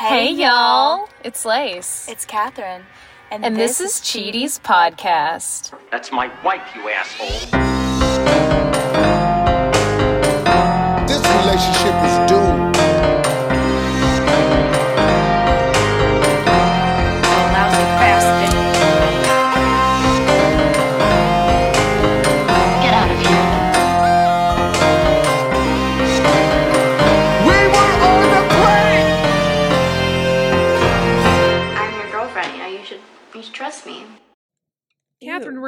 Hey, 0.00 0.30
y'all. 0.30 1.10
It's 1.22 1.44
Lace. 1.44 2.08
It's 2.08 2.24
Katherine. 2.24 2.84
and 3.30 3.54
this, 3.54 3.82
is 3.82 3.92
Cheaties 4.00 4.58
Podcast. 4.58 5.74
That's 5.90 6.10
my 6.10 6.32
wife, 6.42 6.62
you 6.74 6.88
asshole. 6.88 7.28
This 11.06 11.20
relationship 11.44 11.94
is 12.02 12.30
doomed. 12.30 12.39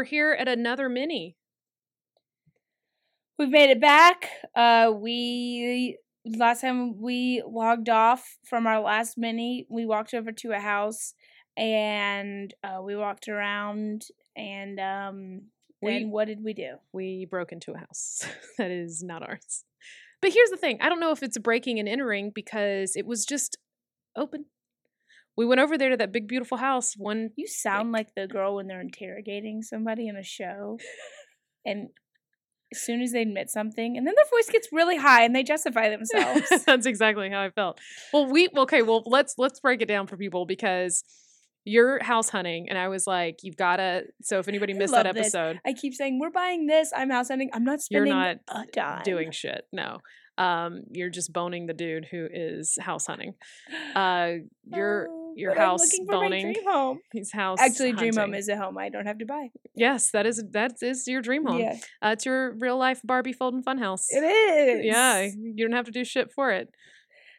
We're 0.03 0.07
here 0.07 0.33
at 0.37 0.49
another 0.49 0.89
mini. 0.89 1.37
We've 3.39 3.51
made 3.51 3.71
it 3.71 3.81
back. 3.81 4.29
Uh, 4.53 4.91
we 4.93 5.97
last 6.27 6.63
time 6.63 7.01
we 7.01 7.41
logged 7.47 7.89
off 7.89 8.37
from 8.45 8.67
our 8.67 8.81
last 8.81 9.17
mini, 9.17 9.65
we 9.71 9.87
walked 9.87 10.13
over 10.13 10.33
to 10.33 10.51
a 10.51 10.59
house 10.59 11.15
and 11.57 12.53
uh, 12.65 12.81
we 12.83 12.97
walked 12.97 13.29
around 13.29 14.03
and 14.35 14.81
um, 14.81 15.43
We- 15.81 15.93
then 15.93 16.11
what 16.11 16.27
did 16.27 16.43
we 16.43 16.53
do? 16.53 16.79
We 16.93 17.25
broke 17.31 17.53
into 17.53 17.71
a 17.73 17.79
house 17.79 18.25
that 18.59 18.73
is 18.73 19.05
not 19.05 19.23
ours. 19.23 19.63
But 20.21 20.33
here's 20.33 20.51
the 20.51 20.57
thing 20.57 20.79
I 20.81 20.89
don't 20.89 20.99
know 21.01 21.13
if 21.13 21.23
it's 21.23 21.39
breaking 21.39 21.79
and 21.79 21.89
entering 21.89 22.33
because 22.35 22.97
it 22.97 23.07
was 23.07 23.25
just 23.25 23.57
open. 24.17 24.47
We 25.37 25.47
went 25.47 25.61
over 25.61 25.79
there 25.79 25.91
to 25.91 25.97
that 25.97 26.13
big, 26.13 26.29
beautiful 26.29 26.59
house. 26.59 26.95
One, 26.97 27.31
You 27.37 27.47
sound 27.47 27.93
like 27.93 28.15
the 28.15 28.27
girl 28.27 28.57
when 28.57 28.67
they're 28.67 28.81
interrogating 28.81 29.63
somebody 29.63 30.09
in 30.09 30.17
a 30.17 30.23
show, 30.23 30.79
and 31.65 31.89
as 32.73 32.81
soon 32.81 33.03
as 33.03 33.13
they 33.13 33.23
admit 33.23 33.51
something, 33.51 33.97
and 33.97 34.07
then 34.07 34.15
their 34.15 34.25
voice 34.31 34.51
gets 34.51 34.69
really 34.73 34.97
high 34.97 35.25
and 35.25 35.35
they 35.35 35.43
justify 35.43 35.89
themselves. 35.91 36.49
that's 36.67 36.87
exactly 36.87 37.31
how 37.31 37.43
I 37.43 37.51
felt. 37.51 37.79
Well, 38.13 38.27
we 38.27 38.49
okay. 38.57 38.83
Well, 38.83 39.03
let's 39.07 39.35
let's 39.39 39.61
break 39.61 39.83
it 39.83 39.89
down 39.89 40.07
for 40.07 40.17
people 40.17 40.47
because 40.47 41.05
you're 41.65 42.03
house 42.03 42.29
hunting, 42.29 42.69
and 42.69 42.77
I 42.77 42.89
was 42.89 43.07
like, 43.07 43.39
you've 43.43 43.57
got 43.57 43.77
to. 43.77 44.05
So 44.23 44.39
if 44.39 44.49
anybody 44.49 44.75
missed 44.75 44.93
that 44.95 45.13
this. 45.15 45.35
episode, 45.35 45.61
I 45.65 45.73
keep 45.75 45.95
saying 45.95 46.19
we're 46.19 46.31
buying 46.31 46.67
this. 46.67 46.91
I'm 46.95 47.11
house 47.11 47.29
hunting. 47.29 47.51
I'm 47.53 47.65
not 47.65 47.81
spending 47.81 48.09
You're 48.09 48.17
not 48.17 48.37
a 48.49 48.65
dime. 48.73 49.03
doing 49.05 49.31
shit. 49.31 49.65
No. 49.73 49.99
Um, 50.39 50.85
you're 50.91 51.11
just 51.11 51.33
boning 51.33 51.67
the 51.67 51.75
dude 51.75 52.07
who 52.11 52.27
is 52.33 52.79
house 52.81 53.07
hunting. 53.07 53.35
Uh, 53.95 54.33
your 54.65 55.09
Oh, 55.11 55.22
your 55.37 55.55
house 55.55 55.91
my 56.07 56.29
dream 56.29 56.55
home. 56.67 57.01
He's 57.13 57.33
house. 57.33 57.59
Actually, 57.61 57.93
dream 57.93 58.15
home 58.17 58.35
is 58.35 58.49
a 58.49 58.57
home 58.57 58.79
I 58.79 58.89
don't 58.89 59.07
have 59.07 59.19
to 59.19 59.27
buy. 59.27 59.49
Yes, 59.75 60.11
that 60.11 60.27
is 60.27 60.43
that 60.51 60.75
is 60.83 61.07
your 61.09 61.23
dream 61.23 61.47
home. 61.47 61.61
Yeah, 61.61 61.77
Uh, 62.03 62.11
it's 62.11 62.25
your 62.27 62.53
real 62.59 62.77
life 62.79 63.01
Barbie 63.05 63.33
folding 63.33 63.63
fun 63.63 63.79
house. 63.79 64.07
it 64.11 64.23
is. 64.23 64.85
Yeah, 64.85 65.23
you 65.23 65.67
don't 65.67 65.77
have 65.77 65.87
to 65.87 65.93
do 65.93 66.05
shit 66.05 66.33
for 66.33 66.51
it. 66.51 66.69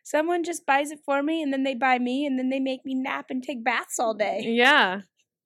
Someone 0.03 0.43
just 0.43 0.65
buys 0.65 0.91
it 0.91 0.99
for 1.05 1.23
me, 1.23 1.41
and 1.41 1.53
then 1.53 1.63
they 1.63 1.75
buy 1.75 1.97
me, 1.99 2.25
and 2.25 2.37
then 2.37 2.49
they 2.49 2.59
make 2.59 2.85
me 2.85 2.93
nap 2.93 3.27
and 3.29 3.41
take 3.41 3.63
baths 3.63 3.99
all 3.99 4.13
day. 4.13 4.41
Yeah. 4.45 5.01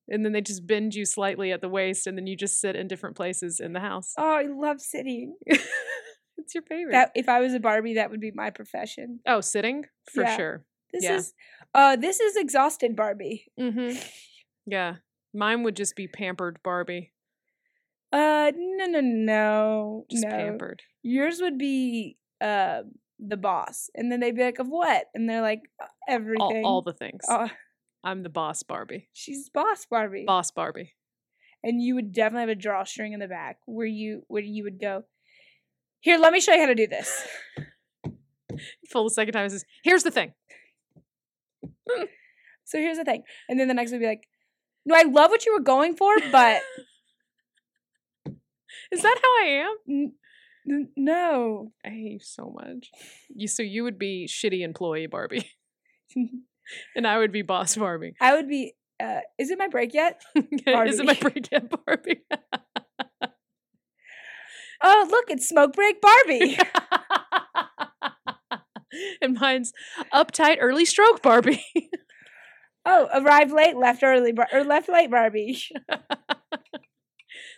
And 0.10 0.24
then 0.26 0.32
they 0.32 0.42
just 0.42 0.66
bend 0.66 0.96
you 0.96 1.06
slightly 1.06 1.52
at 1.52 1.60
the 1.62 1.68
waist, 1.70 2.08
and 2.08 2.18
then 2.18 2.28
you 2.28 2.36
just 2.38 2.60
sit 2.62 2.76
in 2.76 2.88
different 2.88 3.16
places 3.18 3.60
in 3.60 3.74
the 3.74 3.82
house. 3.82 4.14
Oh, 4.18 4.24
I 4.38 4.44
love 4.44 4.80
sitting. 4.82 5.36
it's 5.46 6.56
your 6.56 6.64
favorite. 6.64 6.94
That 6.94 7.12
if 7.14 7.28
I 7.30 7.40
was 7.42 7.54
a 7.54 7.60
Barbie, 7.60 7.96
that 7.96 8.10
would 8.10 8.22
be 8.22 8.32
my 8.34 8.50
profession. 8.50 9.20
oh, 9.28 9.42
sitting 9.42 9.84
for 10.12 10.24
Yeah. 10.24 10.38
sure. 10.38 10.66
This 11.00 11.04
Yeah. 11.04 11.16
is, 11.16 11.34
uh, 11.74 11.96
this 11.96 12.20
is 12.20 12.36
exhausted 12.36 12.96
Barbie. 12.96 13.46
Mm-hmm. 13.60 13.98
Yeah, 14.66 14.96
mine 15.34 15.64
would 15.64 15.76
just 15.76 15.96
be 15.96 16.08
pampered 16.08 16.60
Barbie, 16.64 17.14
Uh, 18.12 18.52
no, 18.56 18.86
no, 18.86 19.00
no, 19.02 20.06
just 20.10 20.24
no. 20.26 20.30
pampered. 20.30 20.82
Yours 21.04 21.40
would 21.42 21.58
be 21.58 22.18
uh 22.42 22.82
the 23.20 23.38
boss, 23.38 23.90
and 23.96 24.12
then 24.12 24.20
they'd 24.20 24.36
be 24.36 24.44
like, 24.44 24.60
"Of 24.60 24.68
what?" 24.68 25.06
And 25.16 25.28
they're 25.30 25.42
like, 25.42 25.62
"Uh, 25.82 25.86
All, 25.86 25.90
"Everything." 26.08 26.66
all 26.66 26.82
the 26.82 26.94
things. 26.94 27.22
Uh, 27.28 27.48
I'm 28.04 28.24
the 28.24 28.30
boss 28.30 28.64
Barbie. 28.64 29.10
she's 29.14 29.50
boss 29.50 29.86
Barbie. 29.86 30.26
Boss 30.26 30.52
Barbie. 30.52 30.94
and 31.64 31.82
you 31.82 31.96
would 31.96 32.12
definitely 32.14 32.42
have 32.42 32.50
a 32.50 32.56
drawstring 32.56 33.14
in 33.14 33.20
the 33.20 33.28
back 33.28 33.58
where 33.66 33.88
you 33.88 34.24
where 34.28 34.44
you 34.44 34.64
would 34.64 34.80
go 34.80 35.04
here 36.02 36.18
let 36.20 36.32
me 36.32 36.40
show 36.40 36.54
you 36.54 36.60
how 36.62 36.68
to 36.68 36.76
do 36.76 36.86
this 36.88 37.28
Full 38.90 39.04
the 39.04 39.10
second 39.10 39.34
time 39.34 39.50
says, 39.50 39.66
"Here's 39.84 40.04
the 40.04 40.12
thing." 40.12 40.34
so 42.66 42.78
here's 42.78 42.98
the 42.98 43.04
thing 43.06 43.24
and 43.50 43.60
then 43.60 43.68
the 43.68 43.74
next 43.74 43.92
would 43.92 44.00
be 44.00 44.06
like 44.08 44.28
no 44.86 44.96
i 44.96 45.04
love 45.04 45.30
what 45.32 45.46
you 45.46 45.54
were 45.54 45.60
going 45.64 45.96
for 45.96 46.16
but 46.32 46.62
Is 48.92 49.02
that 49.02 49.18
how 49.22 49.30
I 49.44 49.46
am? 49.66 49.76
n- 49.90 50.14
n- 50.70 50.90
no 50.96 51.72
I 51.86 51.90
hate 51.90 52.12
you 52.14 52.20
so 52.22 52.54
much. 52.56 52.90
You 53.34 53.48
so 53.48 53.64
you 53.64 53.84
would 53.84 53.98
be 54.00 54.28
shitty 54.30 54.62
employee 54.62 55.08
Barbie, 55.08 55.50
and 56.96 57.06
I 57.08 57.18
would 57.18 57.32
be 57.32 57.42
boss 57.42 57.76
Barbie. 57.76 58.16
i 58.22 58.34
would 58.34 58.48
be 58.48 58.74
uh 59.02 59.20
is 59.38 59.50
it 59.52 59.58
my 59.60 59.68
break 59.68 59.94
yet 59.94 60.22
Is 60.36 61.00
it 61.00 61.06
my 61.06 61.14
break 61.16 61.50
yet, 61.52 61.70
Barbie? 61.70 62.22
oh 64.84 65.08
look 65.10 65.26
it's 65.30 65.48
smoke 65.48 65.74
break 65.74 66.00
barbie 66.02 66.58
and 69.22 69.38
mine's 69.40 69.74
uptight 70.14 70.58
early 70.60 70.86
stroke 70.86 71.22
Barbie. 71.22 71.64
oh 72.86 73.08
arrived 73.14 73.52
late 73.52 73.78
left 73.78 74.04
early 74.04 74.32
Bar- 74.32 74.50
or 74.54 74.64
left 74.64 74.90
late 74.90 75.12
barbie 75.12 75.60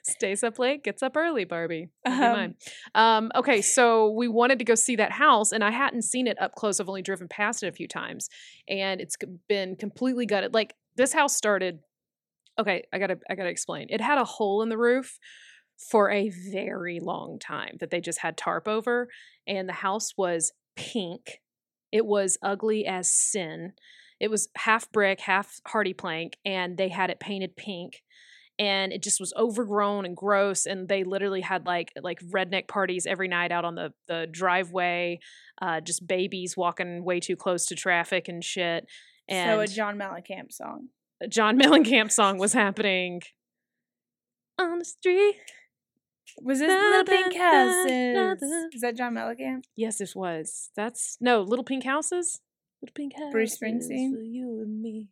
Stays 0.04 0.44
up 0.44 0.60
late, 0.60 0.84
gets 0.84 1.04
up 1.04 1.16
early, 1.16 1.46
Barbie. 1.46 1.90
Um. 2.06 2.56
Um, 2.96 3.32
okay, 3.36 3.62
so 3.62 4.12
we 4.12 4.28
wanted 4.28 4.60
to 4.60 4.66
go 4.66 4.76
see 4.76 4.96
that 4.96 5.12
house, 5.12 5.52
and 5.52 5.64
I 5.64 5.72
hadn't 5.72 6.04
seen 6.04 6.28
it 6.28 6.42
up 6.42 6.56
close. 6.56 6.80
I've 6.80 6.90
only 6.90 7.02
driven 7.02 7.28
past 7.28 7.64
it 7.64 7.68
a 7.68 7.72
few 7.72 7.88
times, 7.88 8.30
and 8.68 9.02
it's 9.02 9.18
been 9.48 9.76
completely 9.76 10.26
gutted. 10.26 10.54
Like 10.54 10.74
this 10.96 11.14
house 11.14 11.36
started. 11.36 11.80
Okay, 12.58 12.84
I 12.92 13.00
gotta, 13.00 13.20
I 13.30 13.36
gotta 13.36 13.50
explain. 13.50 13.88
It 13.90 14.02
had 14.02 14.18
a 14.18 14.26
hole 14.26 14.62
in 14.62 14.70
the 14.70 14.78
roof 14.78 15.20
for 15.90 16.10
a 16.12 16.30
very 16.52 17.00
long 17.00 17.40
time 17.40 17.78
that 17.80 17.90
they 17.90 18.02
just 18.02 18.20
had 18.20 18.38
tarp 18.38 18.68
over, 18.68 19.08
and 19.48 19.68
the 19.70 19.74
house 19.74 20.14
was 20.18 20.52
pink. 20.80 21.42
It 21.92 22.06
was 22.06 22.38
ugly 22.42 22.86
as 22.86 23.12
sin. 23.12 23.74
It 24.20 24.30
was 24.30 24.50
half 24.56 24.92
brick, 24.92 25.22
half 25.22 25.60
HardiePlank, 25.68 26.34
and 26.46 26.78
they 26.78 26.90
had 26.90 27.10
it 27.10 27.20
painted 27.20 27.56
pink 27.56 28.02
and 28.60 28.92
it 28.92 29.02
just 29.02 29.22
was 29.22 29.34
overgrown 29.38 30.06
and 30.06 30.16
gross 30.16 30.66
and 30.66 30.90
they 30.90 31.04
literally 31.04 31.42
had 31.42 31.66
like 31.66 31.92
like 32.02 32.20
redneck 32.32 32.68
parties 32.68 33.08
every 33.08 33.28
night 33.28 33.52
out 33.52 33.66
on 33.66 33.76
the 33.76 33.94
the 34.08 34.28
driveway 34.30 35.18
uh 35.62 35.80
just 35.80 36.06
babies 36.06 36.56
walking 36.58 37.04
way 37.04 37.20
too 37.20 37.38
close 37.38 37.66
to 37.66 37.76
traffic 37.76 38.28
and 38.28 38.44
shit 38.44 38.86
and 39.28 39.50
so 39.50 39.60
a 39.62 39.68
john 39.68 39.98
mellencamp 39.98 40.52
song 40.52 40.90
a 41.22 41.28
john 41.28 41.58
mellencamp 41.58 42.12
song 42.12 42.38
was 42.38 42.54
happening 42.54 43.22
on 44.60 44.80
the 44.80 44.86
street 44.86 45.36
was 46.42 46.60
this 46.60 46.70
little 46.70 47.04
pink 47.04 47.36
houses? 47.36 48.44
is 48.74 48.82
that 48.82 48.96
john 48.98 49.14
mellencamp? 49.16 49.64
Yes 49.76 50.02
it 50.02 50.12
was. 50.16 50.70
That's 50.76 51.18
no 51.20 51.42
little 51.42 51.66
pink 51.66 51.84
houses? 51.84 52.40
Little 52.82 52.94
pink 52.94 53.14
houses 53.14 53.32
Bruce 53.32 53.58
Springsteen? 53.58 54.14
for 54.14 54.22
you 54.22 54.62
and 54.64 54.82
me. 54.82 55.08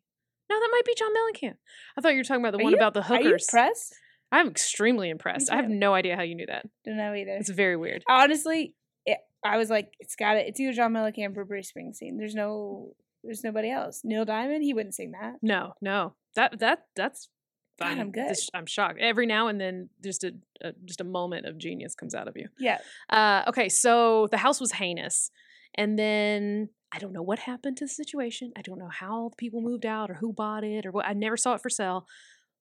No 0.49 0.59
that 0.59 0.69
might 0.71 0.85
be 0.85 0.95
john 0.97 1.09
mellencamp. 1.13 1.55
I 1.97 2.01
thought 2.01 2.13
you 2.13 2.19
were 2.19 2.23
talking 2.23 2.41
about 2.43 2.51
the 2.53 2.59
Are 2.59 2.63
one 2.63 2.71
you- 2.71 2.77
about 2.77 2.93
the 2.93 3.03
hookers. 3.03 3.25
are 3.25 3.29
you 3.29 3.33
impressed? 3.35 3.95
I'm 4.31 4.47
extremely 4.49 5.09
impressed. 5.09 5.49
I 5.49 5.55
have 5.55 5.69
no 5.69 5.93
idea 5.93 6.17
how 6.17 6.21
you 6.23 6.35
knew 6.35 6.47
that. 6.47 6.65
Don't 6.83 6.97
know 6.97 7.13
either. 7.13 7.37
It's 7.39 7.49
very 7.49 7.77
weird. 7.77 8.03
Honestly, 8.09 8.73
it, 9.05 9.19
I 9.41 9.55
was 9.57 9.69
like, 9.69 9.93
it's 10.01 10.17
got 10.17 10.33
to 10.33 10.45
It's 10.45 10.59
either 10.59 10.73
John 10.73 10.91
Mellencamp 10.91 11.37
or 11.37 11.45
Bruce 11.45 11.71
Springsteen. 11.71 12.17
There's 12.17 12.35
no, 12.35 12.91
there's 13.23 13.45
nobody 13.45 13.71
else. 13.71 14.01
Neil 14.03 14.25
Diamond, 14.25 14.63
he 14.65 14.73
wouldn't 14.73 14.95
sing 14.95 15.11
that. 15.13 15.35
No, 15.41 15.75
no, 15.81 16.15
that 16.35 16.59
that 16.59 16.79
that's 16.93 17.29
God. 17.79 17.97
I'm 17.99 18.11
good. 18.11 18.35
I'm 18.53 18.65
shocked. 18.65 18.99
Every 18.99 19.25
now 19.25 19.47
and 19.47 19.59
then, 19.59 19.89
just 20.03 20.23
a, 20.23 20.33
a 20.61 20.73
just 20.85 21.01
a 21.01 21.03
moment 21.03 21.45
of 21.45 21.57
genius 21.57 21.95
comes 21.95 22.15
out 22.15 22.27
of 22.27 22.35
you. 22.35 22.47
Yeah, 22.59 22.79
Uh, 23.09 23.43
okay, 23.47 23.69
so 23.69 24.27
the 24.31 24.37
house 24.37 24.59
was 24.59 24.73
heinous, 24.73 25.31
and 25.75 25.97
then 25.97 26.69
I 26.91 26.99
don't 26.99 27.13
know 27.13 27.21
what 27.21 27.39
happened 27.39 27.77
to 27.77 27.85
the 27.85 27.89
situation. 27.89 28.51
I 28.57 28.61
don't 28.61 28.79
know 28.79 28.89
how 28.89 29.29
the 29.29 29.35
people 29.35 29.61
moved 29.61 29.85
out 29.85 30.09
or 30.09 30.15
who 30.15 30.33
bought 30.33 30.63
it 30.63 30.85
or 30.85 30.91
what. 30.91 31.05
I 31.05 31.13
never 31.13 31.37
saw 31.37 31.53
it 31.53 31.61
for 31.61 31.69
sale. 31.69 32.05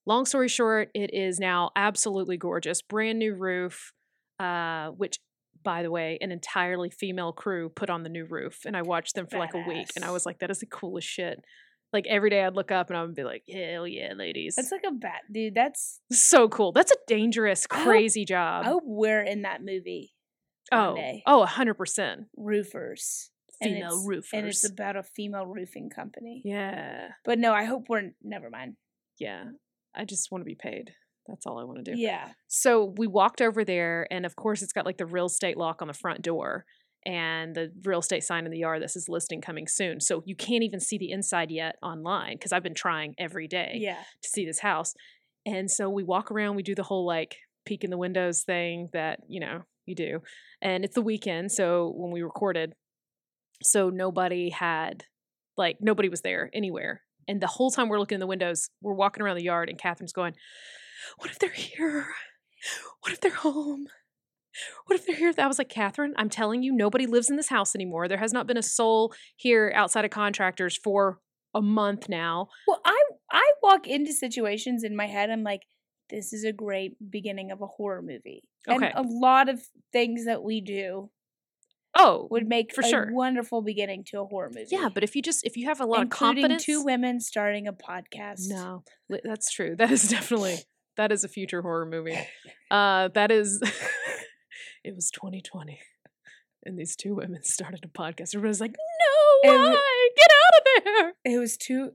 Long 0.04 0.24
story 0.26 0.48
short, 0.48 0.90
it 0.94 1.12
is 1.12 1.40
now 1.40 1.70
absolutely 1.74 2.36
gorgeous, 2.36 2.82
brand 2.82 3.18
new 3.18 3.34
roof. 3.34 3.92
Uh, 4.38 4.88
which, 4.90 5.18
by 5.64 5.82
the 5.82 5.90
way, 5.90 6.18
an 6.20 6.30
entirely 6.30 6.90
female 6.90 7.32
crew 7.32 7.70
put 7.70 7.88
on 7.88 8.02
the 8.02 8.10
new 8.10 8.26
roof, 8.26 8.60
and 8.66 8.76
I 8.76 8.82
watched 8.82 9.14
them 9.14 9.26
for 9.26 9.38
like 9.38 9.54
a 9.54 9.64
week, 9.66 9.88
and 9.96 10.04
I 10.04 10.10
was 10.10 10.26
like, 10.26 10.40
"That 10.40 10.50
is 10.50 10.58
the 10.58 10.66
coolest 10.66 11.08
shit." 11.08 11.42
Like 11.92 12.06
every 12.08 12.30
day, 12.30 12.42
I'd 12.44 12.54
look 12.54 12.70
up 12.72 12.90
and 12.90 12.96
I 12.98 13.02
would 13.02 13.14
be 13.14 13.22
like, 13.24 13.44
"Hell 13.48 13.86
yeah, 13.86 14.12
ladies!" 14.14 14.56
that's 14.56 14.72
like 14.72 14.84
a 14.86 14.90
bat, 14.90 15.22
dude. 15.32 15.54
That's 15.54 16.00
so 16.10 16.48
cool. 16.48 16.72
That's 16.72 16.90
a 16.92 16.96
dangerous, 17.06 17.66
I 17.70 17.76
hope- 17.76 17.84
crazy 17.86 18.24
job. 18.24 18.64
I 18.64 18.68
hope 18.68 18.82
we're 18.84 19.22
in 19.22 19.42
that 19.42 19.62
movie. 19.62 20.12
oh, 20.72 20.96
day. 20.96 21.22
oh, 21.26 21.44
hundred 21.46 21.74
percent. 21.74 22.26
Roofers. 22.36 23.30
Female 23.62 23.86
it's- 23.86 24.04
roofers. 24.06 24.30
and 24.34 24.46
it's 24.46 24.68
about 24.68 24.96
a 24.96 25.02
female 25.02 25.46
roofing 25.46 25.88
company. 25.88 26.42
yeah, 26.44 27.08
But 27.24 27.38
no, 27.38 27.52
I 27.54 27.64
hope 27.64 27.84
we're 27.88 28.10
never 28.22 28.50
mind. 28.50 28.76
yeah. 29.18 29.44
I 29.94 30.04
just 30.04 30.30
want 30.30 30.42
to 30.42 30.44
be 30.46 30.54
paid. 30.56 30.90
That's 31.26 31.46
all 31.46 31.58
I 31.58 31.64
want 31.64 31.82
to 31.82 31.94
do. 31.94 31.98
Yeah. 31.98 32.28
So 32.48 32.92
we 32.98 33.06
walked 33.06 33.40
over 33.40 33.64
there, 33.64 34.06
and 34.10 34.26
of 34.26 34.36
course, 34.36 34.60
it's 34.60 34.74
got 34.74 34.84
like 34.84 34.98
the 34.98 35.06
real 35.06 35.24
estate 35.26 35.56
lock 35.56 35.80
on 35.80 35.88
the 35.88 35.94
front 35.94 36.20
door 36.20 36.66
and 37.06 37.54
the 37.54 37.72
real 37.84 38.00
estate 38.00 38.24
sign 38.24 38.44
in 38.44 38.50
the 38.50 38.58
yard 38.58 38.82
that 38.82 38.90
says 38.90 39.08
listing 39.08 39.40
coming 39.40 39.68
soon. 39.68 40.00
So 40.00 40.22
you 40.26 40.34
can't 40.34 40.64
even 40.64 40.80
see 40.80 40.98
the 40.98 41.10
inside 41.12 41.50
yet 41.52 41.76
online 41.82 42.34
because 42.34 42.52
I've 42.52 42.62
been 42.64 42.74
trying 42.74 43.14
every 43.16 43.46
day 43.46 43.76
Yeah. 43.76 44.02
to 44.22 44.28
see 44.28 44.44
this 44.44 44.58
house. 44.58 44.92
And 45.46 45.70
so 45.70 45.88
we 45.88 46.02
walk 46.02 46.30
around, 46.32 46.56
we 46.56 46.64
do 46.64 46.74
the 46.74 46.82
whole 46.82 47.06
like 47.06 47.36
peek 47.64 47.84
in 47.84 47.90
the 47.90 47.96
windows 47.96 48.42
thing 48.42 48.88
that, 48.92 49.20
you 49.28 49.38
know, 49.40 49.62
you 49.86 49.94
do. 49.94 50.20
And 50.60 50.84
it's 50.84 50.96
the 50.96 51.00
weekend. 51.02 51.52
So 51.52 51.92
when 51.96 52.10
we 52.10 52.22
recorded, 52.22 52.74
so 53.62 53.88
nobody 53.88 54.50
had, 54.50 55.04
like, 55.56 55.76
nobody 55.80 56.08
was 56.08 56.22
there 56.22 56.50
anywhere. 56.52 57.02
And 57.28 57.40
the 57.40 57.46
whole 57.46 57.70
time 57.70 57.88
we're 57.88 57.98
looking 57.98 58.16
in 58.16 58.20
the 58.20 58.26
windows, 58.26 58.68
we're 58.82 58.92
walking 58.94 59.22
around 59.22 59.36
the 59.36 59.42
yard, 59.44 59.68
and 59.68 59.78
Katherine's 59.80 60.12
going, 60.12 60.34
What 61.18 61.30
if 61.30 61.38
they're 61.38 61.50
here? 61.50 62.08
What 63.02 63.12
if 63.12 63.20
they're 63.20 63.30
home? 63.34 63.86
What 64.86 64.98
if 64.98 65.06
they're 65.06 65.16
here? 65.16 65.32
I 65.38 65.46
was 65.46 65.58
like, 65.58 65.68
Katherine, 65.68 66.14
I'm 66.16 66.28
telling 66.28 66.62
you, 66.62 66.72
nobody 66.72 67.06
lives 67.06 67.30
in 67.30 67.36
this 67.36 67.48
house 67.48 67.74
anymore. 67.74 68.08
There 68.08 68.18
has 68.18 68.32
not 68.32 68.46
been 68.46 68.56
a 68.56 68.62
soul 68.62 69.12
here 69.36 69.72
outside 69.74 70.04
of 70.04 70.10
contractors 70.10 70.76
for 70.76 71.18
a 71.54 71.62
month 71.62 72.08
now. 72.08 72.48
Well, 72.66 72.80
I 72.84 73.00
I 73.30 73.52
walk 73.62 73.86
into 73.86 74.12
situations 74.12 74.84
in 74.84 74.94
my 74.96 75.06
head. 75.06 75.30
I'm 75.30 75.42
like, 75.42 75.62
this 76.10 76.32
is 76.32 76.44
a 76.44 76.52
great 76.52 76.92
beginning 77.10 77.50
of 77.50 77.60
a 77.62 77.66
horror 77.66 78.02
movie. 78.02 78.44
Okay. 78.68 78.86
And 78.94 79.06
a 79.06 79.08
lot 79.08 79.48
of 79.48 79.60
things 79.92 80.24
that 80.26 80.42
we 80.42 80.60
do 80.60 81.10
Oh, 81.98 82.28
would 82.30 82.46
make 82.46 82.74
For 82.74 82.82
a 82.82 82.88
sure. 82.88 83.08
wonderful 83.10 83.62
beginning 83.62 84.04
to 84.08 84.20
a 84.20 84.26
horror 84.26 84.50
movie. 84.54 84.68
yeah, 84.70 84.90
but 84.92 85.02
if 85.02 85.16
you 85.16 85.22
just 85.22 85.46
if 85.46 85.56
you 85.56 85.66
have 85.66 85.80
a 85.80 85.86
lot 85.86 86.02
including 86.02 86.44
of 86.44 86.48
confidence, 86.50 86.64
two 86.64 86.84
women 86.84 87.20
starting 87.20 87.66
a 87.66 87.72
podcast. 87.72 88.48
No, 88.48 88.84
that's 89.24 89.50
true. 89.50 89.74
That 89.76 89.90
is 89.90 90.06
definitely 90.08 90.58
that 90.98 91.10
is 91.10 91.24
a 91.24 91.28
future 91.28 91.62
horror 91.62 91.86
movie. 91.86 92.18
Uh, 92.68 93.06
that 93.14 93.30
is. 93.30 93.62
it 94.86 94.94
was 94.94 95.10
2020, 95.10 95.80
and 96.64 96.78
these 96.78 96.96
two 96.96 97.14
women 97.14 97.42
started 97.42 97.84
a 97.84 97.88
podcast. 97.88 98.34
Everybody's 98.34 98.60
like, 98.60 98.76
"No, 99.44 99.50
why? 99.52 100.08
Get 100.16 100.30
out 100.30 100.60
of 100.60 100.84
there!" 100.84 101.12
It 101.34 101.38
was 101.38 101.56
two 101.56 101.92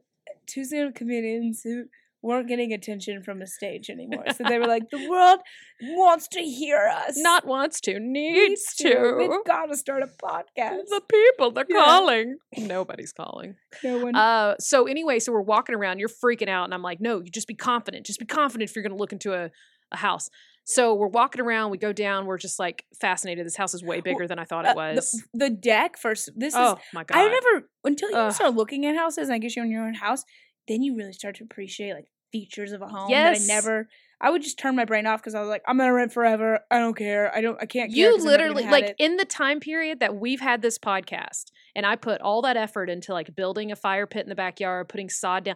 two 0.48 0.64
stand 0.66 0.96
comedians 0.96 1.62
who 1.64 1.86
weren't 2.24 2.48
getting 2.48 2.72
attention 2.72 3.24
from 3.24 3.42
a 3.42 3.48
stage 3.48 3.90
anymore. 3.90 4.24
So 4.36 4.44
they 4.48 4.60
were 4.60 4.68
like, 4.68 4.84
the 4.92 5.10
world 5.10 5.40
wants 5.82 6.28
to 6.28 6.40
hear 6.42 6.88
us. 6.88 7.18
Not 7.18 7.48
wants 7.48 7.82
to, 7.82 8.00
needs 8.00 8.76
to. 8.76 9.16
We've 9.18 9.44
got 9.46 9.68
to 9.68 9.76
start 9.76 10.04
a 10.04 10.08
podcast. 10.24 10.84
The 10.90 11.02
people, 11.12 11.50
they're 11.50 11.66
Yeah. 11.68 11.80
calling. 11.80 12.38
Nobody's 12.58 13.12
calling. 13.12 13.56
No 13.84 13.98
one. 14.04 14.16
Uh, 14.16 14.54
so 14.60 14.86
anyway, 14.86 15.18
so 15.18 15.32
we're 15.32 15.42
walking 15.42 15.74
around, 15.74 15.98
you're 15.98 16.10
freaking 16.10 16.48
out, 16.50 16.66
and 16.66 16.76
I'm 16.76 16.84
like, 16.84 17.02
no, 17.02 17.22
you 17.22 17.32
just 17.32 17.48
be 17.48 17.56
confident. 17.56 18.06
Just 18.06 18.20
be 18.20 18.28
confident 18.28 18.70
if 18.70 18.76
you're 18.76 18.84
gonna 18.84 18.98
look 18.98 19.14
into 19.14 19.34
a, 19.34 19.50
a 19.92 19.98
house. 19.98 20.30
So 20.64 20.94
we're 20.94 21.08
walking 21.08 21.42
around, 21.42 21.72
we 21.72 21.78
go 21.78 21.92
down, 21.92 22.26
we're 22.26 22.38
just 22.38 22.60
like 22.60 22.86
fascinated. 23.00 23.46
This 23.46 23.56
house 23.58 23.74
is 23.74 23.84
way 23.84 24.00
bigger 24.00 24.28
than 24.28 24.40
I 24.40 24.46
thought 24.46 24.66
Uh, 24.66 24.70
it 24.70 24.74
the- 24.74 24.96
was. 24.96 25.24
the, 25.34 25.50
deck 25.50 25.98
first. 25.98 26.30
This 26.36 26.54
oh 26.56 26.74
is. 26.74 26.80
my 26.94 27.04
god. 27.04 27.18
I 27.18 27.28
never 27.28 27.68
until 27.84 28.10
you 28.12 28.16
Ugh. 28.16 28.32
start 28.34 28.54
looking 28.56 28.86
at 28.86 28.96
houses. 28.96 29.28
and 29.28 29.34
I 29.34 29.38
guess 29.40 29.56
you're 29.56 29.66
in 29.66 29.72
your 29.72 29.86
own 29.86 29.96
house. 29.96 30.24
Then 30.68 30.82
you 30.84 30.96
really 30.96 31.14
start 31.14 31.36
to 31.38 31.44
appreciate 31.44 31.94
like 31.94 32.06
features 32.32 32.72
of 32.72 32.82
a 32.82 32.88
home 32.88 33.12
that 33.12 33.36
I 33.36 33.46
never. 33.48 33.90
I 34.24 34.30
would 34.30 34.44
just 34.44 34.60
turn 34.60 34.76
my 34.76 34.86
brain 34.86 35.08
off 35.08 35.20
because 35.20 35.34
I 35.34 35.40
was 35.42 35.50
like, 35.50 35.64
I'm 35.68 35.78
gonna 35.80 35.92
rent 35.92 36.14
forever. 36.14 36.60
I 36.70 36.78
don't 36.78 36.96
care. 36.96 37.36
I 37.36 37.42
don't. 37.42 37.58
I 37.60 37.66
can't. 37.66 37.90
you 37.92 38.12
'cause 38.12 38.24
I 38.26 38.30
never 38.32 38.44
even 38.46 38.54
literally 38.56 38.72
like 38.72 38.84
it." 38.92 38.96
in 39.00 39.18
the 39.18 39.26
time 39.26 39.60
period 39.60 40.00
that 40.00 40.16
we've 40.16 40.40
had 40.40 40.62
this 40.62 40.78
podcast 40.78 41.46
and 41.76 41.86
i 41.86 41.96
put 41.96 42.22
all 42.22 42.42
that 42.44 42.56
effort 42.58 42.90
into 42.90 43.14
like 43.14 43.36
building 43.36 43.72
a 43.72 43.76
fire 43.76 44.06
pit 44.06 44.24
in 44.24 44.30
the 44.30 44.36
backyard 44.36 44.88
putting 44.90 45.10
sod 45.10 45.44
down 45.46 45.56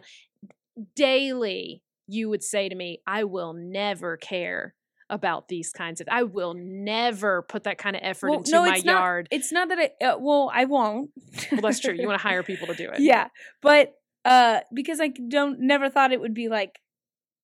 daily 0.94 1.82
you 2.06 2.28
would 2.28 2.42
say 2.42 2.68
to 2.68 2.74
me 2.74 3.00
i 3.06 3.24
will 3.24 3.52
never 3.52 4.16
care 4.16 4.74
about 5.08 5.48
these 5.48 5.72
kinds 5.72 6.00
of 6.00 6.08
i 6.10 6.22
will 6.22 6.54
never 6.56 7.42
put 7.42 7.64
that 7.64 7.78
kind 7.78 7.94
of 7.96 8.02
effort 8.04 8.30
Well, 8.30 8.38
into 8.40 8.50
no, 8.52 8.62
my 8.64 8.74
it's 8.76 8.84
not- 8.84 8.92
yard 8.92 9.28
It's 9.30 9.52
not 9.52 9.68
that 9.68 9.78
I. 9.78 10.04
Uh, 10.04 10.18
well, 10.18 10.50
I 10.52 10.64
won't. 10.64 11.10
well 11.52 11.60
that's 11.60 11.80
true 11.80 11.94
you 11.94 12.06
want 12.06 12.20
to 12.20 12.26
hire 12.26 12.42
people 12.50 12.66
to 12.68 12.74
do 12.74 12.88
it 12.90 13.00
Yeah, 13.00 13.28
but 13.62 13.92
uh, 14.24 14.60
because 14.74 15.00
I 15.00 15.08
don't 15.28 15.60
never 15.60 15.88
thought 15.88 16.12
it 16.12 16.20
would 16.20 16.34
be 16.34 16.48
like 16.48 16.80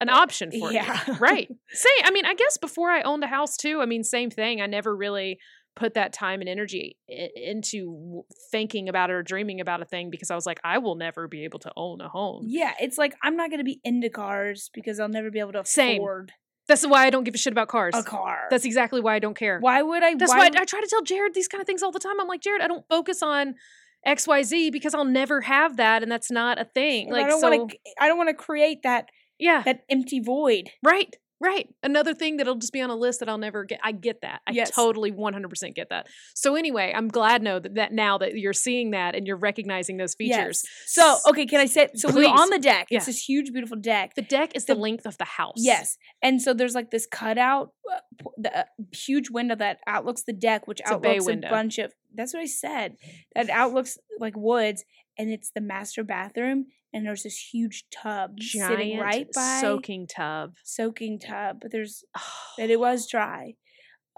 an 0.00 0.08
option 0.08 0.50
for 0.50 0.72
yeah, 0.72 1.00
you 1.06 1.14
right 1.14 1.48
same 1.70 1.92
i 2.04 2.10
mean 2.10 2.24
i 2.26 2.34
guess 2.34 2.58
before 2.58 2.90
i 2.90 3.02
owned 3.02 3.22
a 3.22 3.28
house 3.28 3.56
too 3.56 3.80
i 3.80 3.86
mean 3.86 4.02
same 4.02 4.30
thing 4.30 4.60
i 4.60 4.66
never 4.66 4.96
really 4.96 5.38
put 5.76 5.94
that 5.94 6.12
time 6.12 6.40
and 6.40 6.48
energy 6.48 6.96
into 7.36 8.24
thinking 8.50 8.88
about 8.88 9.10
it 9.10 9.12
or 9.14 9.22
dreaming 9.22 9.60
about 9.60 9.80
a 9.80 9.84
thing 9.84 10.10
because 10.10 10.30
i 10.30 10.34
was 10.34 10.44
like 10.44 10.58
i 10.64 10.78
will 10.78 10.96
never 10.96 11.28
be 11.28 11.44
able 11.44 11.60
to 11.60 11.70
own 11.76 12.00
a 12.00 12.08
home 12.08 12.44
Yeah, 12.48 12.72
it's 12.80 12.98
like 12.98 13.14
I'm 13.22 13.36
not 13.36 13.50
gonna 13.52 13.62
be 13.64 13.80
into 13.84 14.10
cars 14.10 14.70
because 14.74 14.98
I'll 14.98 15.08
never 15.08 15.30
be 15.30 15.38
able 15.38 15.52
to 15.52 15.64
Same. 15.64 16.02
That's 16.68 16.86
why 16.86 17.06
i 17.06 17.10
don't 17.10 17.24
give 17.24 17.34
a 17.34 17.38
shit 17.38 17.52
about 17.52 17.68
cars 17.68 17.94
a 17.96 18.02
car. 18.02 18.46
that's 18.50 18.64
exactly 18.64 19.00
why 19.00 19.14
i 19.14 19.18
don't 19.18 19.36
care 19.36 19.58
why 19.60 19.82
would 19.82 20.02
I? 20.02 20.14
that's 20.14 20.30
why 20.30 20.38
why, 20.38 20.50
I, 20.56 20.62
I 20.62 20.64
try 20.64 20.80
to 20.80 20.86
tell 20.88 21.02
jared 21.02 21.34
these 21.34 21.48
kind 21.48 21.60
of 21.60 21.66
things 21.66 21.82
all 21.82 21.92
the 21.92 22.00
time 22.00 22.20
i'm 22.20 22.28
like 22.28 22.40
jared 22.40 22.62
i 22.62 22.68
don't 22.68 22.86
focus 22.88 23.22
on 23.22 23.54
xyz 24.06 24.72
because 24.72 24.94
i'll 24.94 25.04
never 25.04 25.40
have 25.42 25.76
that 25.76 26.02
and 26.02 26.10
that's 26.10 26.30
not 26.30 26.60
a 26.60 26.64
thing 26.64 27.10
like 27.10 27.26
I 27.26 27.28
don't 27.28 27.40
so 27.40 27.50
want 27.50 27.70
to. 27.70 27.78
I 28.00 28.08
don't 28.08 28.16
want 28.16 28.30
to 28.30 28.34
create 28.34 28.82
that 28.82 29.08
yeah 29.38 29.62
that 29.64 29.84
empty 29.88 30.20
void. 30.20 30.70
Right, 30.82 31.14
right. 31.42 31.68
Another 31.82 32.14
thing 32.14 32.36
that'll 32.38 32.54
just 32.54 32.72
be 32.72 32.80
on 32.80 32.90
a 32.90 32.94
list 32.96 33.20
that 33.20 33.28
I'll 33.28 33.36
never 33.38 33.64
get. 33.64 33.80
I 33.82 33.92
get 33.92 34.20
that. 34.22 34.40
I 34.46 34.52
Yes. 34.52 34.70
totally 34.70 35.10
100% 35.12 35.74
get 35.74 35.88
that. 35.90 36.06
So 36.34 36.54
anyway, 36.54 36.92
I'm 36.94 37.08
glad 37.08 37.42
know 37.42 37.58
that, 37.58 37.74
that 37.74 37.92
now 37.92 38.18
that 38.18 38.36
you're 38.38 38.52
seeing 38.52 38.92
that 38.92 39.14
and 39.14 39.26
you're 39.26 39.36
recognizing 39.36 39.96
those 39.96 40.14
features. 40.14 40.62
Yes. 40.64 40.64
So 40.86 41.18
okay, 41.30 41.44
can 41.46 41.60
I 41.60 41.66
say? 41.66 41.88
So 41.94 42.08
we 42.10 42.24
we're 42.26 42.32
on 42.32 42.50
the 42.50 42.58
deck. 42.58 42.86
Yeah. 42.90 42.98
It's 42.98 43.06
this 43.06 43.22
huge, 43.28 43.52
beautiful 43.52 43.76
deck. 43.76 44.14
The 44.14 44.22
deck 44.22 44.52
is 44.54 44.64
the, 44.66 44.74
The- 44.74 44.80
length 44.80 45.06
of 45.06 45.18
the 45.18 45.24
house. 45.24 45.54
Yes, 45.56 45.98
and 46.22 46.40
so 46.40 46.54
there's 46.54 46.74
like 46.74 46.90
this 46.90 47.06
cutout, 47.06 47.72
uh, 47.92 47.98
the 48.38 48.60
uh, 48.60 48.64
huge 48.92 49.28
window 49.30 49.56
that 49.56 49.80
outlooks 49.86 50.22
the 50.22 50.32
deck, 50.32 50.66
which 50.68 50.80
It's 50.80 50.90
a 50.90 50.98
bay 50.98 51.10
outlooks 51.10 51.26
a, 51.26 51.30
window. 51.30 51.50
bunch 51.50 51.78
of. 51.78 51.92
That's 52.14 52.34
what 52.34 52.40
I 52.42 52.46
said. 52.46 52.96
That 53.34 53.48
outlooks 53.50 53.98
like 54.20 54.34
woods, 54.36 54.84
and 55.18 55.30
it's 55.30 55.50
the 55.54 55.60
master 55.60 56.02
bathroom, 56.04 56.66
and 56.92 57.06
there's 57.06 57.22
this 57.22 57.38
huge 57.52 57.84
tub 57.90 58.32
Giant 58.38 58.70
sitting 58.70 58.98
right 58.98 59.28
by 59.34 59.58
soaking 59.60 60.06
tub. 60.06 60.54
soaking 60.64 61.18
tub, 61.18 61.58
but 61.60 61.70
there's 61.72 62.04
and 62.58 62.70
it 62.70 62.78
was 62.80 63.08
dry. 63.08 63.54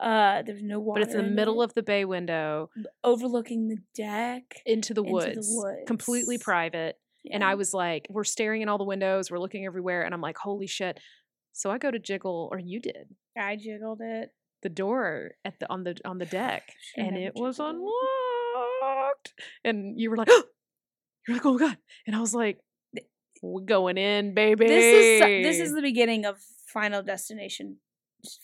Uh, 0.01 0.43
there's 0.43 0.63
no 0.63 0.81
water, 0.81 1.01
but 1.01 1.07
it's 1.09 1.15
in 1.15 1.25
the 1.25 1.31
middle 1.31 1.63
of 1.63 1.73
the 1.75 1.83
bay 1.83 2.05
window 2.05 2.69
overlooking 3.05 3.69
the 3.69 3.79
deck. 3.95 4.43
into 4.67 4.93
the, 4.93 5.03
Into 5.03 5.13
woods, 5.13 5.49
the 5.49 5.85
completely 5.87 6.35
woods. 6.35 6.43
private. 6.45 6.97
And 7.31 7.43
I 7.45 7.55
was 7.55 7.73
like, 7.73 8.07
we're 8.11 8.25
staring 8.25 8.61
in 8.61 8.69
all 8.69 8.77
the 8.77 8.85
windows, 8.85 9.31
we're 9.31 9.39
looking 9.39 9.65
everywhere, 9.65 10.03
and 10.03 10.13
I'm 10.13 10.21
like, 10.21 10.37
holy 10.37 10.67
shit. 10.67 10.99
So 11.53 11.71
I 11.71 11.79
go 11.79 11.91
to 11.91 11.99
jiggle, 12.01 12.49
or 12.53 12.59
you 12.59 12.81
did, 12.81 13.15
I 13.39 13.55
jiggled 13.57 14.01
it, 14.03 14.31
the 14.63 14.69
door 14.69 15.31
at 15.45 15.59
the 15.61 15.71
on 15.71 15.85
the 15.85 15.97
on 16.05 16.19
the 16.19 16.27
deck. 16.41 16.65
And 16.97 17.17
it 17.17 17.33
was 17.37 17.61
it. 17.61 17.65
unlocked. 17.65 19.33
And 19.65 19.99
you 20.01 20.11
were 20.11 20.17
like, 20.17 20.29
you're 21.27 21.37
like, 21.37 21.47
oh 21.47 21.59
god. 21.59 21.77
And 22.07 22.15
I 22.15 22.21
was 22.21 22.35
like, 22.35 22.59
we're 23.43 23.63
going 23.63 23.99
in, 23.99 24.35
baby. 24.35 24.67
This 24.67 24.85
is 24.85 25.21
this 25.21 25.59
is 25.61 25.75
the 25.75 25.83
beginning 25.83 26.25
of 26.25 26.39
Final 26.73 27.03
Destination 27.03 27.79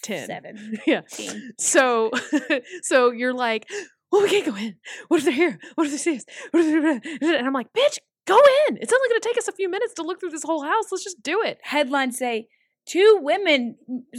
10. 0.03 0.27
seven. 0.27 0.79
yeah. 0.87 1.03
15. 1.03 1.53
So, 1.59 2.11
so 2.83 3.11
you're 3.11 3.35
like, 3.35 3.67
well, 4.13 4.23
we 4.23 4.29
can't 4.29 4.47
go 4.47 4.57
in. 4.57 4.77
What 5.09 5.19
if 5.19 5.25
they're 5.25 5.33
here? 5.33 5.59
What 5.75 5.87
if 5.87 5.93
they 5.93 5.99
see 5.99 6.17
us? 6.17 6.25
What 6.51 6.65
if 6.65 7.03
they-" 7.03 7.27
And 7.39 7.47
I'm 7.47 7.53
like, 7.53 7.73
bitch, 7.73 7.99
go 8.27 8.39
in. 8.69 8.79
It's 8.79 8.93
only 8.93 9.09
going 9.09 9.21
to 9.21 9.29
take 9.29 9.39
us 9.39 9.49
a 9.49 9.53
few 9.53 9.69
minutes 9.69 9.95
to 9.95 10.03
look 10.03 10.21
through 10.21 10.31
this 10.31 10.43
whole 10.43 10.63
house. 10.63 10.87
Let's 10.91 11.05
just 11.05 11.23
do 11.23 11.43
it. 11.43 11.59
Headlines 11.63 12.19
say 12.19 12.49
two 12.87 13.19
women's 13.23 13.77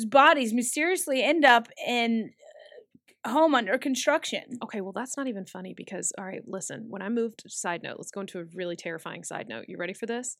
bodies 0.09 0.53
mysteriously 0.53 1.23
end 1.23 1.45
up 1.45 1.67
in 1.85 2.31
home 3.25 3.55
under 3.55 3.77
construction. 3.77 4.57
Okay, 4.63 4.81
well, 4.81 4.93
that's 4.93 5.15
not 5.17 5.27
even 5.27 5.45
funny 5.45 5.73
because, 5.75 6.11
all 6.17 6.25
right, 6.25 6.41
listen, 6.47 6.85
when 6.89 7.01
I 7.01 7.09
moved, 7.09 7.43
side 7.47 7.83
note, 7.83 7.97
let's 7.97 8.11
go 8.11 8.21
into 8.21 8.39
a 8.39 8.45
really 8.55 8.75
terrifying 8.75 9.23
side 9.23 9.47
note. 9.47 9.65
You 9.67 9.77
ready 9.77 9.93
for 9.93 10.05
this? 10.05 10.37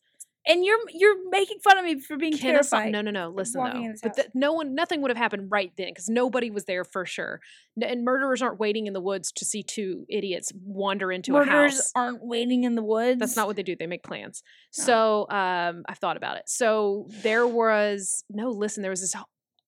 And 0.48 0.66
you're 0.66 0.80
you're 0.92 1.30
making 1.30 1.60
fun 1.64 1.78
of 1.78 1.86
me 1.86 2.00
for 2.00 2.18
being 2.18 2.36
Kennesaw- 2.36 2.78
terrified. 2.78 2.92
No, 2.94 3.02
no, 3.02 3.12
no. 3.12 3.30
Listen 3.30 3.64
though, 3.64 3.94
but 4.02 4.16
th- 4.16 4.30
no 4.34 4.54
one, 4.54 4.74
nothing 4.74 5.02
would 5.04 5.12
have 5.12 5.18
happened 5.18 5.50
right 5.52 5.72
then 5.78 5.90
because 5.90 6.10
nobody 6.10 6.50
was 6.50 6.66
there 6.66 6.84
for 6.84 7.06
sure. 7.06 7.42
N- 7.80 7.88
and 7.88 8.04
murderers 8.04 8.42
aren't 8.42 8.60
waiting 8.60 8.88
in 8.88 8.94
the 8.94 9.02
woods 9.02 9.32
to 9.34 9.46
see 9.46 9.62
two 9.62 10.04
idiots 10.10 10.52
wander 10.66 11.12
into 11.12 11.36
a 11.36 11.42
house. 11.42 11.48
Murderers 11.48 11.92
aren't 11.94 12.26
waiting 12.26 12.64
in 12.64 12.74
the 12.74 12.82
woods. 12.82 13.20
That's 13.20 13.36
not 13.36 13.46
what 13.46 13.56
they 13.56 13.62
do. 13.62 13.76
They 13.76 13.86
make 13.86 14.02
plans. 14.02 14.42
No. 14.80 14.84
So 14.84 15.28
um, 15.30 15.84
I've 15.88 16.00
thought 16.00 16.18
about 16.18 16.38
it. 16.38 16.46
So 16.48 17.06
there 17.22 17.46
was 17.46 18.24
no. 18.32 18.50
Listen, 18.50 18.82
there 18.82 18.90
was 18.90 19.02
this 19.02 19.14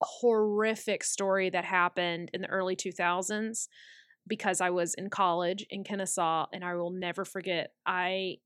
horrific 0.05 1.03
story 1.03 1.49
that 1.49 1.65
happened 1.65 2.31
in 2.33 2.41
the 2.41 2.49
early 2.49 2.75
2000s 2.75 3.67
because 4.27 4.61
I 4.61 4.69
was 4.69 4.93
in 4.95 5.09
college 5.09 5.65
in 5.69 5.83
Kennesaw, 5.83 6.47
and 6.53 6.63
I 6.63 6.75
will 6.75 6.91
never 6.91 7.25
forget. 7.25 7.73
I 7.85 8.37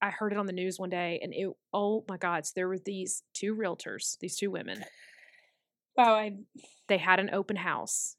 I 0.00 0.10
heard 0.10 0.32
it 0.32 0.38
on 0.38 0.46
the 0.46 0.52
news 0.52 0.78
one 0.78 0.90
day, 0.90 1.18
and 1.22 1.34
it. 1.34 1.48
Oh 1.72 2.04
my 2.08 2.16
God! 2.16 2.46
So 2.46 2.52
there 2.54 2.68
were 2.68 2.78
these 2.78 3.22
two 3.34 3.54
realtors, 3.56 4.16
these 4.20 4.36
two 4.36 4.50
women. 4.50 4.84
Wow, 5.96 6.14
I 6.14 6.32
They 6.88 6.98
had 6.98 7.20
an 7.20 7.30
open 7.32 7.56
house. 7.56 8.16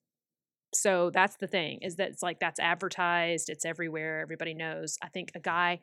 So 0.74 1.09
that's 1.12 1.38
the 1.38 1.48
thing 1.48 1.79
is 1.81 1.95
that 1.95 2.09
it's 2.12 2.21
like 2.24 2.39
that's 2.39 2.59
advertised, 2.59 3.50
it's 3.50 3.65
everywhere, 3.65 4.21
everybody 4.21 4.53
knows. 4.53 4.98
I 5.01 5.07
think 5.09 5.31
a 5.36 5.39
guy 5.39 5.79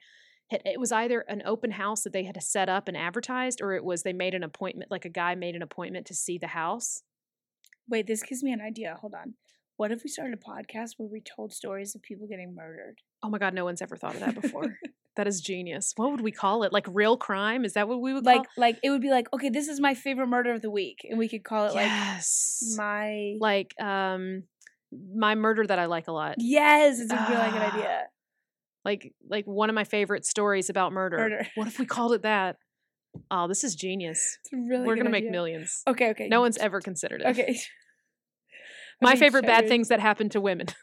it 0.50 0.78
was 0.78 0.92
either 0.92 1.20
an 1.22 1.42
open 1.44 1.72
house 1.72 2.02
that 2.02 2.12
they 2.12 2.24
had 2.24 2.40
set 2.42 2.68
up 2.68 2.86
and 2.88 2.96
advertised, 2.96 3.60
or 3.60 3.72
it 3.74 3.84
was 3.84 4.02
they 4.02 4.12
made 4.12 4.34
an 4.34 4.42
appointment, 4.44 4.90
like 4.90 5.04
a 5.04 5.08
guy 5.10 5.34
made 5.34 5.56
an 5.56 5.62
appointment 5.62 6.06
to 6.06 6.14
see 6.14 6.38
the 6.38 6.46
house. 6.48 7.02
Wait, 7.88 8.06
this 8.06 8.22
gives 8.22 8.42
me 8.42 8.52
an 8.52 8.60
idea. 8.60 8.96
Hold 9.00 9.14
on. 9.14 9.34
What 9.76 9.90
if 9.92 10.02
we 10.02 10.08
started 10.08 10.34
a 10.34 10.50
podcast 10.50 10.92
where 10.96 11.08
we 11.08 11.20
told 11.20 11.52
stories 11.52 11.94
of 11.94 12.02
people 12.02 12.26
getting 12.26 12.54
murdered? 12.54 13.00
Oh 13.22 13.28
my 13.28 13.38
god, 13.38 13.54
no 13.54 13.64
one's 13.64 13.82
ever 13.82 13.96
thought 13.96 14.14
of 14.14 14.20
that 14.20 14.40
before. 14.40 14.76
that 15.16 15.26
is 15.26 15.40
genius. 15.40 15.92
What 15.96 16.10
would 16.12 16.20
we 16.22 16.32
call 16.32 16.62
it? 16.62 16.72
Like 16.72 16.86
real 16.90 17.16
crime? 17.16 17.64
Is 17.64 17.74
that 17.74 17.86
what 17.88 18.00
we 18.00 18.14
would 18.14 18.24
Like, 18.24 18.38
call? 18.38 18.46
like 18.56 18.78
it 18.82 18.90
would 18.90 19.02
be 19.02 19.10
like, 19.10 19.26
okay, 19.34 19.50
this 19.50 19.68
is 19.68 19.80
my 19.80 19.94
favorite 19.94 20.28
murder 20.28 20.52
of 20.52 20.62
the 20.62 20.70
week, 20.70 21.00
and 21.08 21.18
we 21.18 21.28
could 21.28 21.44
call 21.44 21.66
it 21.66 21.74
yes. 21.74 22.62
like 22.70 22.78
my 22.78 23.34
like 23.40 23.74
um 23.80 24.44
my 25.14 25.34
murder 25.34 25.66
that 25.66 25.78
I 25.78 25.86
like 25.86 26.08
a 26.08 26.12
lot. 26.12 26.36
yes. 26.38 26.98
It's 27.00 27.12
a 27.12 27.16
really 27.16 27.50
good 27.50 27.62
Ah, 27.62 27.74
idea. 27.76 28.02
Like 28.86 29.12
like 29.28 29.44
one 29.46 29.68
of 29.68 29.74
my 29.74 29.82
favorite 29.84 30.24
stories 30.24 30.70
about 30.70 30.92
murder. 30.92 31.18
Murder. 31.18 31.46
What 31.56 31.66
if 31.66 31.78
we 31.80 31.86
called 31.86 32.12
it 32.12 32.22
that? 32.22 32.56
Oh, 33.32 33.48
this 33.48 33.64
is 33.64 33.74
genius. 33.74 34.38
Really 34.52 34.86
We're 34.86 34.94
gonna 34.94 35.10
make 35.10 35.28
millions. 35.28 35.82
Okay, 35.88 36.10
okay. 36.10 36.28
No 36.28 36.40
one's 36.40 36.56
ever 36.56 36.80
considered 36.80 37.20
it. 37.22 37.26
Okay. 37.26 37.58
My 39.02 39.10
Okay, 39.10 39.18
favorite 39.20 39.44
bad 39.44 39.66
things 39.68 39.88
that 39.88 39.98
happen 39.98 40.28
to 40.30 40.40
women. 40.40 40.68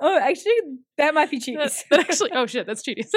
Oh, 0.00 0.18
actually, 0.18 0.52
that 0.98 1.14
might 1.14 1.30
be 1.30 1.38
that, 1.38 1.44
cheese. 1.44 1.84
that 1.90 2.00
actually 2.00 2.32
oh 2.32 2.46
shit, 2.46 2.66
that's 2.66 2.82
genius. 2.82 3.12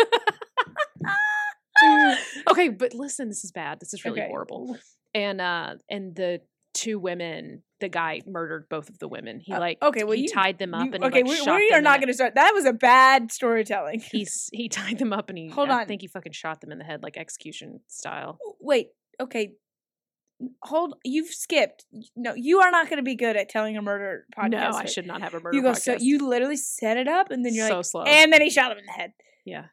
okay, 2.51 2.69
but 2.69 2.93
listen, 2.93 3.29
this 3.29 3.43
is 3.43 3.51
bad. 3.51 3.79
This 3.79 3.93
is 3.95 4.05
really 4.05 4.21
Okay. 4.21 4.29
horrible. 4.29 4.77
And 5.13 5.41
uh 5.41 5.75
and 5.89 6.15
the 6.15 6.41
two 6.75 6.99
women, 6.99 7.63
the 7.79 7.89
guy 7.89 8.21
murdered 8.27 8.67
both 8.69 8.89
of 8.89 8.99
the 8.99 9.07
women. 9.07 9.39
He 9.39 9.51
Uh, 9.53 9.59
like 9.59 9.77
okay, 9.81 10.03
well, 10.03 10.13
he 10.15 10.23
you- 10.23 10.27
tied 10.29 10.57
them 10.59 10.73
up 10.73 10.85
You- 10.87 10.93
and 10.93 11.03
he, 11.03 11.07
okay, 11.09 11.23
like, 11.23 11.29
we, 11.29 11.35
shot 11.37 11.55
we 11.55 11.71
are 11.71 11.81
not 11.81 11.99
going 11.99 12.07
to 12.07 12.13
start. 12.13 12.35
That 12.35 12.51
was 12.53 12.65
a 12.65 12.73
bad 12.73 13.31
storytelling. 13.31 13.99
He's 13.99 14.49
he 14.53 14.69
tied 14.69 14.97
them 14.99 15.13
up 15.13 15.29
and 15.29 15.37
he 15.37 15.47
Hold 15.49 15.69
on. 15.69 15.79
I 15.79 15.85
think 15.85 16.01
he 16.01 16.07
fucking 16.07 16.31
shot 16.33 16.61
them 16.61 16.71
in 16.71 16.77
the 16.77 16.83
head 16.83 17.03
like 17.03 17.17
execution 17.17 17.79
style. 17.87 18.37
Wait, 18.59 18.89
okay. 19.19 19.53
Hold, 20.63 20.95
you've 21.03 21.27
skipped. 21.27 21.85
No, 22.15 22.33
you 22.33 22.59
are 22.61 22.71
not 22.71 22.87
going 22.89 22.97
to 22.97 23.03
be 23.03 23.15
good 23.15 23.35
at 23.35 23.49
telling 23.49 23.75
a 23.75 23.81
murder 23.81 24.25
podcast. 24.37 24.49
no, 24.51 24.69
I 24.71 24.85
should 24.85 25.05
not 25.05 25.21
have 25.21 25.33
a 25.33 25.39
murder 25.41 25.57
You 25.57 25.61
go 25.63 25.71
podcast. 25.73 25.81
so 25.81 25.97
you 25.99 26.19
literally 26.25 26.55
set 26.55 26.95
it 26.95 27.09
up 27.09 27.29
and 27.29 27.45
then 27.45 27.53
you're 27.53 27.67
So 27.67 27.77
like, 27.77 27.85
slow. 27.85 28.03
and 28.03 28.31
then 28.31 28.41
he 28.41 28.49
shot 28.49 28.71
him 28.71 28.77
in 28.77 28.85
the 28.85 28.91
head. 28.93 29.11
yeah. 29.43 29.65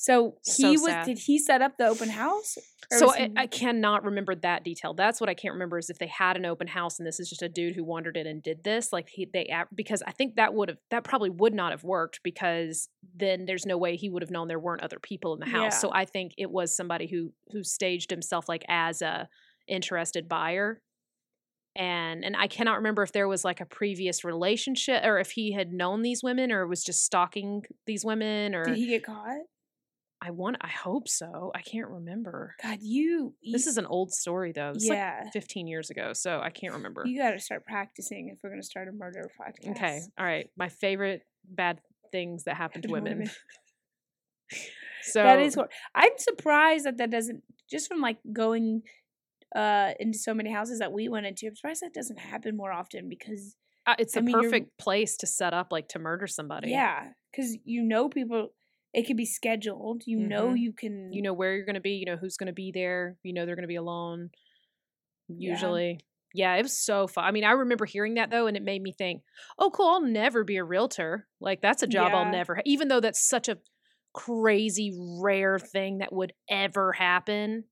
So 0.00 0.38
So 0.40 0.70
he 0.70 0.78
was. 0.78 1.04
Did 1.04 1.18
he 1.18 1.38
set 1.38 1.60
up 1.60 1.76
the 1.76 1.86
open 1.86 2.08
house? 2.08 2.56
So 2.90 3.12
I, 3.12 3.18
he- 3.18 3.32
I 3.36 3.46
cannot 3.46 4.02
remember 4.02 4.34
that 4.34 4.64
detail. 4.64 4.94
That's 4.94 5.20
what 5.20 5.28
I 5.28 5.34
can't 5.34 5.52
remember 5.52 5.76
is 5.76 5.90
if 5.90 5.98
they 5.98 6.06
had 6.06 6.38
an 6.38 6.46
open 6.46 6.68
house 6.68 6.98
and 6.98 7.06
this 7.06 7.20
is 7.20 7.28
just 7.28 7.42
a 7.42 7.50
dude 7.50 7.76
who 7.76 7.84
wandered 7.84 8.16
in 8.16 8.26
and 8.26 8.42
did 8.42 8.64
this. 8.64 8.94
Like 8.94 9.10
he 9.10 9.28
they 9.30 9.52
because 9.74 10.02
I 10.06 10.12
think 10.12 10.36
that 10.36 10.54
would 10.54 10.70
have 10.70 10.78
that 10.90 11.04
probably 11.04 11.28
would 11.28 11.52
not 11.52 11.72
have 11.72 11.84
worked 11.84 12.20
because 12.24 12.88
then 13.14 13.44
there's 13.44 13.66
no 13.66 13.76
way 13.76 13.96
he 13.96 14.08
would 14.08 14.22
have 14.22 14.30
known 14.30 14.48
there 14.48 14.58
weren't 14.58 14.82
other 14.82 14.98
people 14.98 15.34
in 15.34 15.40
the 15.40 15.46
house. 15.46 15.74
Yeah. 15.74 15.78
So 15.78 15.90
I 15.92 16.06
think 16.06 16.32
it 16.38 16.50
was 16.50 16.74
somebody 16.74 17.06
who 17.06 17.34
who 17.52 17.62
staged 17.62 18.10
himself 18.10 18.48
like 18.48 18.64
as 18.68 19.02
a 19.02 19.28
interested 19.68 20.30
buyer. 20.30 20.80
And 21.76 22.24
and 22.24 22.34
I 22.38 22.46
cannot 22.46 22.76
remember 22.76 23.02
if 23.02 23.12
there 23.12 23.28
was 23.28 23.44
like 23.44 23.60
a 23.60 23.66
previous 23.66 24.24
relationship 24.24 25.04
or 25.04 25.18
if 25.18 25.32
he 25.32 25.52
had 25.52 25.74
known 25.74 26.00
these 26.00 26.22
women 26.22 26.50
or 26.50 26.66
was 26.66 26.82
just 26.82 27.04
stalking 27.04 27.64
these 27.86 28.02
women 28.02 28.54
or 28.54 28.64
did 28.64 28.78
he 28.78 28.86
get 28.86 29.04
caught? 29.04 29.40
I 30.22 30.30
want 30.30 30.58
I 30.60 30.68
hope 30.68 31.08
so. 31.08 31.50
I 31.54 31.62
can't 31.62 31.88
remember. 31.88 32.54
God, 32.62 32.78
you. 32.82 33.34
This 33.42 33.64
you- 33.64 33.70
is 33.70 33.78
an 33.78 33.86
old 33.86 34.12
story 34.12 34.52
though. 34.52 34.72
This 34.74 34.84
is 34.84 34.88
like 34.90 34.98
yeah. 34.98 35.30
15 35.30 35.66
years 35.66 35.90
ago, 35.90 36.12
so 36.12 36.40
I 36.40 36.50
can't 36.50 36.74
remember. 36.74 37.04
You 37.06 37.18
got 37.18 37.32
to 37.32 37.40
start 37.40 37.64
practicing 37.64 38.28
if 38.28 38.38
we're 38.42 38.50
going 38.50 38.60
to 38.60 38.66
start 38.66 38.88
a 38.88 38.92
murder 38.92 39.30
podcast. 39.40 39.70
Okay, 39.70 40.00
all 40.18 40.26
right. 40.26 40.48
My 40.56 40.68
favorite 40.68 41.22
bad 41.48 41.80
things 42.12 42.44
that 42.44 42.56
happen 42.56 42.82
to 42.82 42.88
women. 42.88 43.18
women. 43.18 43.30
so 45.02 45.22
that 45.22 45.40
is 45.40 45.56
what 45.56 45.70
I'm 45.94 46.12
surprised 46.18 46.84
that 46.84 46.98
that 46.98 47.10
doesn't 47.10 47.42
just 47.70 47.88
from 47.88 48.00
like 48.00 48.18
going 48.32 48.82
uh 49.54 49.92
into 49.98 50.18
so 50.18 50.34
many 50.34 50.52
houses 50.52 50.80
that 50.80 50.92
we 50.92 51.08
went 51.08 51.26
into. 51.26 51.46
I'm 51.46 51.56
surprised 51.56 51.82
that 51.82 51.94
doesn't 51.94 52.18
happen 52.18 52.56
more 52.56 52.72
often 52.72 53.08
because 53.08 53.56
uh, 53.86 53.94
it's 53.98 54.16
I 54.16 54.20
mean, 54.20 54.34
perfect 54.34 54.76
place 54.78 55.16
to 55.18 55.26
set 55.26 55.54
up 55.54 55.68
like 55.70 55.88
to 55.88 55.98
murder 55.98 56.26
somebody. 56.26 56.70
yeah, 56.70 57.08
because 57.32 57.56
you 57.64 57.82
know 57.82 58.08
people. 58.08 58.50
It 58.94 59.06
can 59.06 59.16
be 59.16 59.24
scheduled. 59.26 60.02
You 60.06 60.18
know 60.18 60.52
Mhm. 60.52 60.54
you 60.54 60.72
can. 60.72 61.12
You 61.12 61.22
know 61.22 61.32
where 61.32 61.54
you're 61.54 61.64
going 61.64 61.74
to 61.74 61.80
be, 61.80 61.92
you 61.92 62.06
know 62.06 62.16
who's 62.16 62.36
going 62.36 62.48
to 62.48 62.52
be 62.52 62.72
there, 62.72 63.18
you 63.22 63.32
know 63.32 63.46
they're 63.46 63.56
going 63.56 63.62
to 63.62 63.68
be 63.68 63.76
alone 63.76 64.30
usually. 65.28 66.00
Yeah, 66.32 66.54
it 66.56 66.62
was 66.62 66.78
so 66.78 67.08
fun. 67.08 67.24
I 67.24 67.32
mean, 67.32 67.44
I 67.44 67.52
remember 67.52 67.84
hearing 67.84 68.14
that 68.14 68.30
though, 68.30 68.46
and 68.46 68.56
it 68.56 68.62
made 68.62 68.82
me 68.82 68.92
think, 68.92 69.22
"Oh, 69.58 69.70
cool! 69.70 69.88
I'll 69.88 70.00
never 70.00 70.44
be 70.44 70.56
a 70.56 70.64
realtor. 70.64 71.28
Like 71.40 71.60
that's 71.60 71.82
a 71.82 71.88
job 71.88 72.14
Yeah. 72.14 72.16
I'll 72.16 72.24
never." 72.24 72.56
Ha-. 72.56 72.62
Even 72.64 72.88
though 72.88 73.00
that's 73.00 73.20
such 73.28 73.48
a 73.48 73.58
crazy 74.14 74.96
rare 75.20 75.58
thing 75.58 75.98
that 75.98 76.12
would 76.12 76.32
ever 76.48 76.92
happen, 76.92 77.64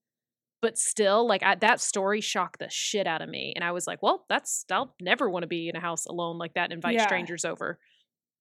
but 0.63 0.79
still, 0.79 1.27
like 1.29 1.43
I, 1.45 1.57
that 1.57 1.81
story 1.81 2.21
shocked 2.23 2.61
the 2.61 2.69
shit 2.71 3.07
out 3.07 3.23
of 3.23 3.29
me, 3.31 3.53
and 3.57 3.65
I 3.65 3.73
was 3.73 3.87
like, 3.87 4.03
"Well, 4.03 4.27
that's 4.29 4.65
I'll 4.71 4.95
never 5.01 5.31
want 5.31 5.45
to 5.45 5.49
be 5.49 5.69
in 5.69 5.77
a 5.77 5.81
house 5.81 6.07
alone 6.07 6.39
like 6.39 6.55
that 6.55 6.65
and 6.67 6.75
invite 6.75 7.01
Yeah. 7.01 7.03
strangers 7.03 7.45
over." 7.45 7.79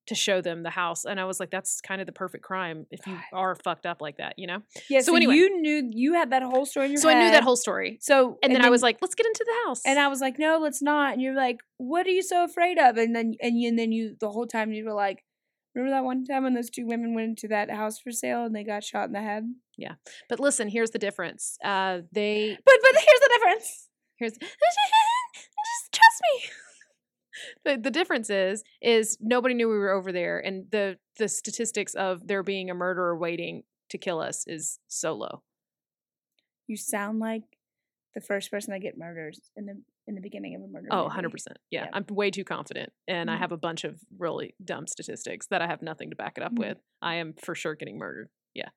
To 0.07 0.15
show 0.15 0.41
them 0.41 0.63
the 0.63 0.69
house, 0.69 1.05
and 1.05 1.19
I 1.19 1.25
was 1.25 1.39
like, 1.39 1.51
"That's 1.51 1.81
kind 1.81 1.99
of 2.01 2.07
the 2.07 2.13
perfect 2.13 2.43
crime 2.43 2.85
if 2.91 3.05
you 3.05 3.17
are 3.33 3.55
fucked 3.55 3.85
up 3.85 4.01
like 4.01 4.17
that, 4.17 4.35
you 4.37 4.47
know." 4.47 4.61
yeah. 4.89 4.99
so 4.99 5.11
So, 5.11 5.15
anyway. 5.15 5.35
you 5.35 5.61
knew 5.61 5.89
you 5.91 6.13
had 6.13 6.29
that 6.31 6.43
whole 6.43 6.65
story 6.65 6.85
in 6.85 6.91
your 6.93 7.01
So 7.01 7.09
I 7.09 7.13
knew 7.15 7.31
that 7.31 7.43
whole 7.43 7.57
story, 7.57 7.97
So 8.01 8.37
and, 8.41 8.53
then, 8.55 8.63
I 8.63 8.69
was 8.69 8.81
like, 8.81 8.97
"Let's 9.01 9.15
get 9.15 9.25
into 9.25 9.45
the 9.45 9.67
house." 9.67 9.81
and 9.85 9.99
I 9.99 10.07
was 10.07 10.21
like, 10.21 10.39
no, 10.39 10.59
let's 10.61 10.81
not. 10.81 11.13
And 11.13 11.21
you're 11.21 11.35
like, 11.35 11.59
what 11.77 12.07
are 12.07 12.11
you 12.11 12.23
so 12.23 12.43
afraid 12.43 12.77
of? 12.79 12.97
And 12.97 13.15
then 13.15 13.35
and, 13.41 13.59
you, 13.59 13.67
and 13.69 13.77
then 13.77 13.91
you 13.91 14.15
the 14.19 14.29
whole 14.29 14.47
time 14.47 14.71
you 14.71 14.85
were 14.85 14.93
like, 14.93 15.23
remember 15.75 15.95
that 15.95 16.03
one 16.03 16.23
time 16.25 16.43
when 16.43 16.53
those 16.53 16.69
two 16.69 16.85
women 16.85 17.13
went 17.13 17.29
into 17.29 17.47
that 17.49 17.69
house 17.69 17.99
for 17.99 18.11
sale 18.11 18.45
and 18.45 18.55
they 18.55 18.63
got 18.63 18.83
shot 18.83 19.07
in 19.07 19.13
the 19.13 19.21
head? 19.21 19.43
Yeah. 19.77 19.93
But 20.29 20.39
listen, 20.39 20.69
here's 20.69 20.91
the 20.91 20.99
difference. 20.99 21.57
Uh, 21.63 21.99
they 22.11 22.57
But 22.65 22.75
but 22.81 22.91
here's 22.93 23.19
the 23.25 23.29
difference. 23.39 23.89
here's 24.17 24.33
just 24.39 25.91
trust 25.93 26.21
me. 26.23 26.49
The 27.65 27.77
the 27.77 27.91
difference 27.91 28.29
is 28.29 28.63
is 28.81 29.17
nobody 29.21 29.53
knew 29.53 29.69
we 29.69 29.77
were 29.77 29.91
over 29.91 30.11
there, 30.11 30.39
and 30.39 30.69
the 30.71 30.97
the 31.17 31.27
statistics 31.27 31.93
of 31.95 32.27
there 32.27 32.43
being 32.43 32.69
a 32.69 32.73
murderer 32.75 33.17
waiting 33.17 33.63
to 33.89 33.97
kill 33.97 34.19
us 34.19 34.45
is 34.47 34.79
so 34.87 35.13
low. 35.13 35.43
You 36.67 36.75
sound 36.77 37.19
like 37.19 37.43
the 38.13 38.21
first 38.21 38.49
person 38.51 38.71
that 38.73 38.79
get 38.79 38.97
murdered 38.97 39.35
in 39.55 39.65
the 39.65 39.81
in 40.07 40.15
the 40.15 40.21
beginning 40.21 40.55
of 40.55 40.61
a 40.61 40.67
murder. 40.67 40.87
Oh, 40.91 40.97
movie. 40.97 41.07
100 41.07 41.29
percent. 41.31 41.57
Yeah, 41.71 41.83
Yeah. 41.85 41.89
I'm 41.93 42.05
way 42.09 42.31
too 42.31 42.43
confident, 42.43 42.91
and 43.07 43.29
I 43.29 43.35
Mhm. 43.35 43.39
have 43.39 43.51
a 43.51 43.57
bunch 43.57 43.83
of 43.83 43.99
really 44.17 44.55
dumb 44.63 44.87
statistics 44.87 45.47
that 45.47 45.61
I 45.61 45.67
have 45.67 45.81
nothing 45.81 46.09
to 46.11 46.15
back 46.15 46.37
it 46.37 46.43
up 46.43 46.53
Mhm. 46.53 46.59
with. 46.59 46.77
I 47.01 47.15
am 47.15 47.33
for 47.33 47.55
sure 47.55 47.75
getting 47.75 47.97
murdered. 47.97 48.29
Yeah. 48.53 48.69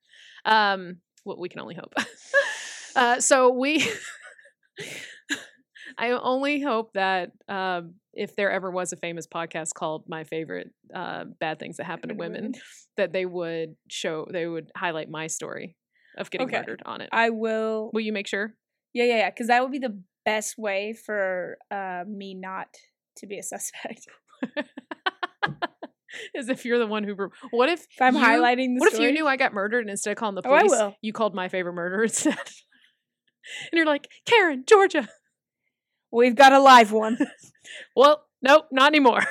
Um. 0.45 1.01
Well, 1.25 1.39
we 1.39 1.49
can 1.49 1.61
only 1.61 1.75
hope. 1.75 1.95
uh. 2.97 3.21
So 3.21 3.51
we. 3.51 3.89
I 5.99 6.11
only 6.11 6.61
hope 6.61 6.93
that 6.95 7.33
um, 7.49 7.95
if 8.13 8.37
there 8.37 8.51
ever 8.51 8.71
was 8.71 8.93
a 8.93 8.97
famous 8.97 9.27
podcast 9.27 9.75
called 9.75 10.05
"My 10.09 10.25
Favorite 10.25 10.71
uh, 10.95 11.25
Bad 11.39 11.59
Things 11.59 11.77
That 11.79 11.85
Happen 11.85 12.09
to 12.11 12.15
Women," 12.15 12.55
that 12.97 13.13
they 13.13 13.27
would 13.27 13.77
show, 13.89 14.27
they 14.31 14.47
would 14.47 14.71
highlight 14.77 15.09
my 15.11 15.27
story 15.27 15.77
of 16.19 16.31
getting 16.31 16.49
Okay. 16.49 16.59
murdered 16.59 16.83
on 16.87 17.01
it. 17.01 17.09
I 17.13 17.31
will. 17.31 17.91
Will 17.93 18.01
you 18.01 18.13
make 18.13 18.27
sure? 18.27 18.55
Yeah, 18.93 19.05
yeah, 19.05 19.17
yeah. 19.19 19.31
Because 19.31 19.47
that 19.49 19.63
would 19.63 19.73
be 19.73 19.79
the 19.79 20.01
best 20.25 20.57
way 20.59 20.93
for 20.93 21.57
uh, 21.71 22.05
me 22.07 22.35
not 22.35 22.69
to 23.17 23.27
be 23.27 23.39
a 23.39 23.43
suspect. 23.43 24.07
As 26.37 26.49
if 26.49 26.65
you're 26.65 26.79
the 26.79 26.87
one 26.89 27.05
who. 27.05 27.15
What 27.51 27.69
if 27.69 27.81
If 27.83 28.01
I'm 28.03 28.15
you- 28.17 28.21
highlighting 28.21 28.75
the 28.75 28.81
What 28.81 28.93
if 28.93 28.99
you 28.99 29.13
knew 29.13 29.27
I 29.29 29.37
got 29.37 29.53
murdered 29.55 29.81
and 29.83 29.91
instead 29.91 30.11
of 30.11 30.17
calling 30.17 30.35
the 30.35 30.43
Oh, 30.45 30.57
police, 30.59 30.71
will. 30.71 30.97
you 31.03 31.13
called 31.13 31.35
my 31.35 31.49
favorite 31.49 31.75
murder 31.75 32.03
instead? 32.05 32.37
and 32.37 33.73
you're 33.73 33.87
like, 33.87 34.09
Karen, 34.27 34.65
Georgia. 34.67 35.09
We've 36.13 36.35
got 36.35 36.53
a 36.53 36.59
live 36.61 36.93
one. 36.93 37.19
Well, 37.95 38.25
nope, 38.43 38.67
not 38.73 38.89
anymore. 38.89 39.23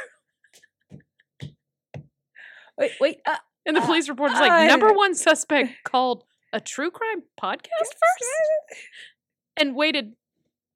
wait, 2.77 2.91
wait. 3.01 3.17
Uh, 3.25 3.35
And 3.65 3.75
the 3.75 3.81
Uh, 3.81 3.85
police 3.85 4.09
report 4.09 4.31
is 4.31 4.37
uh, 4.37 4.41
like, 4.41 4.67
number 4.67 4.93
one 4.93 5.13
suspect 5.13 5.71
called 5.83 6.23
a 6.53 6.59
true 6.59 6.89
crime 6.89 7.23
podcast 7.41 7.67
first 7.83 8.79
and 9.57 9.75
waited 9.75 10.13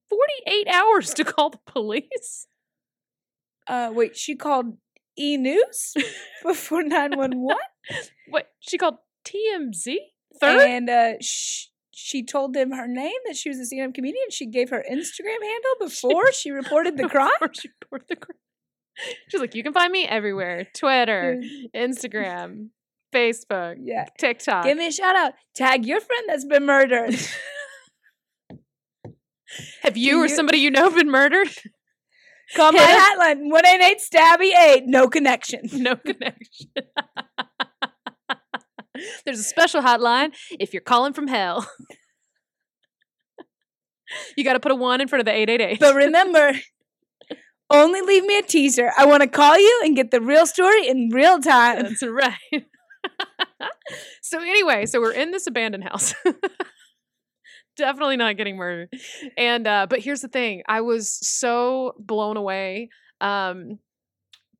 48 0.09 0.67
hours 0.67 1.13
to 1.15 1.23
call 1.23 1.49
the 1.51 1.59
police. 1.65 2.47
uh, 3.67 3.91
wait. 3.93 4.15
She 4.17 4.35
called 4.35 4.77
E 5.17 5.37
News 5.37 5.93
before 6.43 6.83
nine 6.95 7.15
one 7.15 7.39
one, 7.39 7.57
What? 8.29 8.49
She 8.59 8.77
called 8.77 8.95
TMZ? 9.25 9.95
Third? 10.39 10.61
and 10.67 10.89
uh, 10.89 11.13
sh- 11.21 11.67
she 11.93 12.23
told 12.25 12.53
them 12.53 12.71
her 12.71 12.87
name 12.87 13.19
that 13.25 13.35
she 13.37 13.49
was 13.49 13.59
a 13.59 13.65
stand-up 13.65 13.93
comedian. 13.93 14.25
She 14.29 14.45
gave 14.45 14.69
her 14.69 14.83
Instagram 14.89 15.41
handle 15.41 15.75
before 15.79 16.31
she 16.31 16.51
reported 16.51 16.97
the 16.97 17.07
crime. 17.09 17.29
Before 17.39 17.53
she 17.53 17.69
reported 17.81 18.07
the 18.09 18.15
crime. 18.17 18.37
She's 19.29 19.41
like, 19.41 19.55
you 19.55 19.63
can 19.63 19.73
find 19.73 19.91
me 19.91 20.05
everywhere 20.07 20.67
Twitter, 20.75 21.41
Instagram, 21.75 22.69
Facebook, 23.13 23.77
Yeah. 23.81 24.05
TikTok. 24.19 24.65
Give 24.65 24.77
me 24.77 24.87
a 24.87 24.91
shout 24.91 25.15
out. 25.15 25.33
Tag 25.55 25.85
your 25.85 25.99
friend 25.99 26.25
that's 26.27 26.45
been 26.45 26.65
murdered. 26.65 27.15
Have 29.81 29.97
you 29.97 30.23
or 30.23 30.27
somebody 30.27 30.57
you 30.59 30.71
know 30.71 30.89
been 30.89 31.09
murdered? 31.11 31.49
Call 32.55 32.71
my 32.71 32.79
hotline 32.79 33.49
one 33.51 33.65
eight 33.65 33.81
eight 33.81 33.97
stabby 33.99 34.51
eight. 34.55 34.83
No 34.85 35.07
connection. 35.07 35.61
no 35.73 35.95
connection. 35.95 36.67
There's 39.25 39.39
a 39.39 39.43
special 39.43 39.81
hotline 39.81 40.33
if 40.59 40.73
you're 40.73 40.81
calling 40.81 41.13
from 41.13 41.27
hell. 41.27 41.67
you 44.37 44.43
got 44.43 44.53
to 44.53 44.59
put 44.59 44.71
a 44.71 44.75
one 44.75 45.01
in 45.01 45.07
front 45.07 45.21
of 45.21 45.25
the 45.25 45.31
888. 45.31 45.79
But 45.79 45.95
remember, 45.95 46.53
only 47.69 48.01
leave 48.01 48.23
me 48.23 48.37
a 48.37 48.43
teaser. 48.43 48.91
I 48.97 49.05
want 49.05 49.21
to 49.21 49.27
call 49.27 49.57
you 49.57 49.81
and 49.83 49.95
get 49.95 50.11
the 50.11 50.21
real 50.21 50.45
story 50.45 50.87
in 50.87 51.09
real 51.11 51.39
time. 51.39 51.83
That's 51.83 52.03
right. 52.03 52.35
so 54.21 54.39
anyway, 54.39 54.85
so 54.85 55.01
we're 55.01 55.13
in 55.13 55.31
this 55.31 55.47
abandoned 55.47 55.83
house. 55.83 56.13
Definitely 57.77 58.17
not 58.17 58.37
getting 58.37 58.55
murdered. 58.55 58.89
And 59.35 59.65
uh 59.65 59.87
but 59.89 59.99
here's 59.99 60.21
the 60.21 60.27
thing. 60.27 60.61
I 60.67 60.81
was 60.81 61.17
so 61.27 61.93
blown 61.97 62.37
away 62.37 62.89
um 63.19 63.79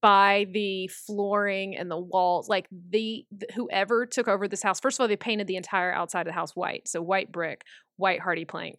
by 0.03 0.45
the 0.51 0.89
flooring 0.89 1.77
and 1.77 1.89
the 1.89 1.97
walls. 1.97 2.49
Like 2.49 2.67
the, 2.69 3.25
th- 3.39 3.51
whoever 3.55 4.05
took 4.05 4.27
over 4.27 4.49
this 4.49 4.61
house, 4.61 4.81
first 4.81 4.97
of 4.99 5.01
all, 5.01 5.07
they 5.07 5.15
painted 5.15 5.47
the 5.47 5.55
entire 5.55 5.93
outside 5.93 6.21
of 6.21 6.25
the 6.27 6.33
house 6.33 6.55
white. 6.57 6.89
So 6.89 7.01
white 7.01 7.31
brick, 7.31 7.63
white 7.95 8.19
HardiePlank. 8.19 8.73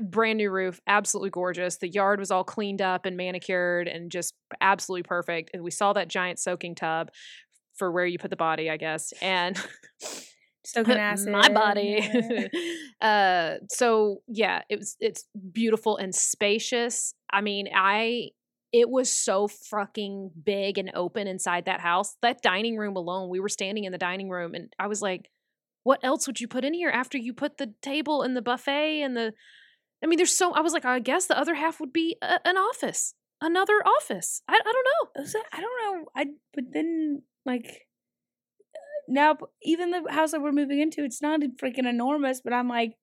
Brand 0.00 0.36
new 0.36 0.48
roof, 0.52 0.80
absolutely 0.86 1.30
gorgeous. 1.30 1.78
The 1.78 1.88
yard 1.88 2.20
was 2.20 2.30
all 2.30 2.44
cleaned 2.44 2.80
up 2.80 3.04
and 3.04 3.16
manicured 3.16 3.88
and 3.88 4.12
just 4.12 4.34
absolutely 4.60 5.02
perfect. 5.02 5.50
And 5.52 5.64
we 5.64 5.72
saw 5.72 5.92
that 5.94 6.06
giant 6.06 6.38
soaking 6.38 6.76
tub 6.76 7.10
for 7.74 7.90
where 7.90 8.06
you 8.06 8.16
put 8.16 8.30
the 8.30 8.36
body, 8.36 8.70
I 8.70 8.76
guess. 8.76 9.12
And 9.20 9.60
Soaking 10.64 10.94
acid. 10.98 11.32
my 11.32 11.48
body. 11.48 11.98
uh 13.00 13.54
so 13.68 14.22
yeah, 14.28 14.62
it 14.68 14.78
was 14.78 14.96
it's 15.00 15.24
beautiful 15.52 15.96
and 15.96 16.14
spacious. 16.14 17.14
I 17.32 17.40
mean, 17.40 17.66
I 17.74 18.28
it 18.72 18.88
was 18.88 19.10
so 19.10 19.48
fucking 19.48 20.30
big 20.42 20.78
and 20.78 20.90
open 20.94 21.26
inside 21.26 21.66
that 21.66 21.80
house. 21.80 22.16
That 22.22 22.42
dining 22.42 22.76
room 22.76 22.96
alone, 22.96 23.28
we 23.28 23.40
were 23.40 23.50
standing 23.50 23.84
in 23.84 23.92
the 23.92 23.98
dining 23.98 24.30
room 24.30 24.54
and 24.54 24.72
I 24.78 24.86
was 24.86 25.02
like, 25.02 25.30
what 25.84 26.00
else 26.02 26.26
would 26.26 26.40
you 26.40 26.48
put 26.48 26.64
in 26.64 26.74
here 26.74 26.90
after 26.90 27.18
you 27.18 27.34
put 27.34 27.58
the 27.58 27.74
table 27.82 28.22
and 28.22 28.36
the 28.36 28.42
buffet 28.42 29.02
and 29.02 29.16
the 29.16 29.34
I 30.02 30.08
mean, 30.08 30.16
there's 30.16 30.36
so 30.36 30.52
I 30.52 30.60
was 30.60 30.72
like, 30.72 30.84
I 30.84 30.98
guess 30.98 31.26
the 31.26 31.38
other 31.38 31.54
half 31.54 31.78
would 31.78 31.92
be 31.92 32.16
a, 32.22 32.40
an 32.44 32.56
office. 32.56 33.14
Another 33.40 33.82
office. 33.84 34.42
I, 34.48 34.54
I 34.54 34.72
don't 34.72 34.86
know. 34.86 35.42
I 35.52 35.60
don't 35.60 35.96
know. 35.96 36.04
I 36.16 36.26
but 36.54 36.64
then 36.72 37.22
like 37.44 37.66
uh, 37.66 38.78
now 39.08 39.36
even 39.62 39.90
the 39.90 40.04
house 40.10 40.30
that 40.32 40.40
we're 40.40 40.52
moving 40.52 40.80
into, 40.80 41.04
it's 41.04 41.20
not 41.20 41.40
freaking 41.62 41.88
enormous, 41.88 42.40
but 42.40 42.52
I'm 42.52 42.68
like, 42.68 42.94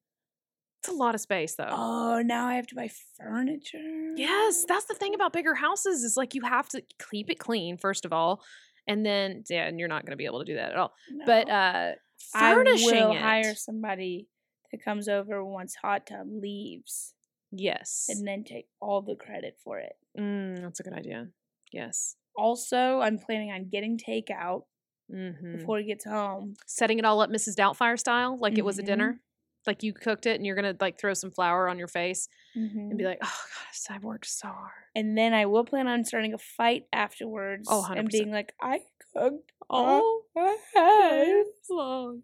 It's 0.79 0.89
a 0.89 0.93
lot 0.93 1.13
of 1.15 1.21
space 1.21 1.55
though. 1.55 1.67
oh, 1.69 2.21
now 2.23 2.47
I 2.47 2.55
have 2.55 2.67
to 2.67 2.75
buy 2.75 2.89
furniture. 3.17 4.13
Yes, 4.15 4.65
that's 4.67 4.85
the 4.85 4.93
thing 4.93 5.13
about 5.13 5.33
bigger 5.33 5.53
houses 5.55 6.03
is 6.03 6.15
like 6.17 6.35
you 6.35 6.41
have 6.41 6.69
to 6.69 6.81
keep 7.11 7.29
it 7.29 7.39
clean 7.39 7.77
first 7.77 8.05
of 8.05 8.13
all, 8.13 8.41
and 8.87 9.05
then 9.05 9.43
yeah, 9.49 9.67
and 9.67 9.79
you're 9.79 9.89
not 9.89 10.03
going 10.05 10.11
to 10.11 10.17
be 10.17 10.25
able 10.25 10.39
to 10.39 10.45
do 10.45 10.55
that 10.55 10.71
at 10.71 10.77
all. 10.77 10.93
But 11.25 11.47
No. 11.47 11.53
uh 11.53 11.93
I 12.33 12.53
will 12.83 13.11
it, 13.11 13.17
hire 13.17 13.55
somebody 13.55 14.27
that 14.71 14.83
comes 14.83 15.07
over 15.07 15.43
once 15.43 15.75
hot 15.75 16.05
tub 16.07 16.27
leaves, 16.29 17.13
yes, 17.51 18.05
and 18.07 18.25
then 18.27 18.43
take 18.43 18.67
all 18.79 19.01
the 19.01 19.15
credit 19.15 19.57
for 19.63 19.79
it. 19.79 19.95
mm, 20.17 20.61
that's 20.61 20.79
a 20.79 20.83
good 20.83 20.93
idea. 20.93 21.27
Yes, 21.71 22.15
Also, 22.35 22.99
I'm 23.01 23.19
planning 23.19 23.51
on 23.51 23.67
getting 23.69 23.97
takeout 23.97 24.63
hmm 25.09 25.57
before 25.57 25.79
he 25.79 25.85
gets 25.85 26.05
home. 26.05 26.55
setting 26.67 26.99
it 26.99 27.05
all 27.05 27.19
up 27.21 27.29
Mrs. 27.29 27.55
Doubtfire 27.55 27.97
style, 27.99 28.37
like 28.37 28.57
it 28.57 28.65
was 28.65 28.79
a 28.79 28.83
Mhm. 28.83 28.85
dinner, 28.85 29.21
like 29.69 29.83
you 29.83 29.93
cooked 29.93 30.25
it, 30.25 30.35
and 30.35 30.45
you're 30.45 30.55
gonna 30.55 30.75
like 30.79 30.99
throw 30.99 31.13
some 31.13 31.31
flour 31.31 31.69
on 31.69 31.77
your 31.79 31.87
face 31.87 32.27
Mhm. 32.57 32.89
and 32.89 32.97
be 32.97 33.05
like, 33.05 33.19
"Oh 33.21 33.41
God, 33.55 33.95
I've 33.95 34.03
worked 34.03 34.25
so 34.27 34.47
hard." 34.47 34.71
And 34.95 35.17
then 35.17 35.33
I 35.33 35.45
will 35.45 35.63
plan 35.63 35.87
on 35.87 36.03
starting 36.03 36.33
a 36.33 36.37
fight 36.37 36.87
afterwards. 36.91 37.67
Oh, 37.69 37.79
and 37.85 38.07
100%. 38.07 38.11
being 38.11 38.31
like, 38.31 38.53
I 38.61 38.81
cooked. 39.13 39.51
Oh, 39.69 40.23
Oh, 40.35 42.21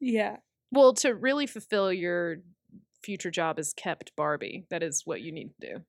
yeah. 0.00 0.36
well, 0.72 0.92
to 0.94 1.14
really 1.14 1.46
fulfill 1.46 1.92
your 1.92 2.38
future 3.02 3.30
job 3.30 3.58
as 3.58 3.72
kept 3.72 4.14
Barbie, 4.16 4.64
that 4.70 4.82
is 4.82 5.02
what 5.06 5.20
you 5.20 5.32
need 5.32 5.50
to 5.60 5.66
do. 5.74 5.84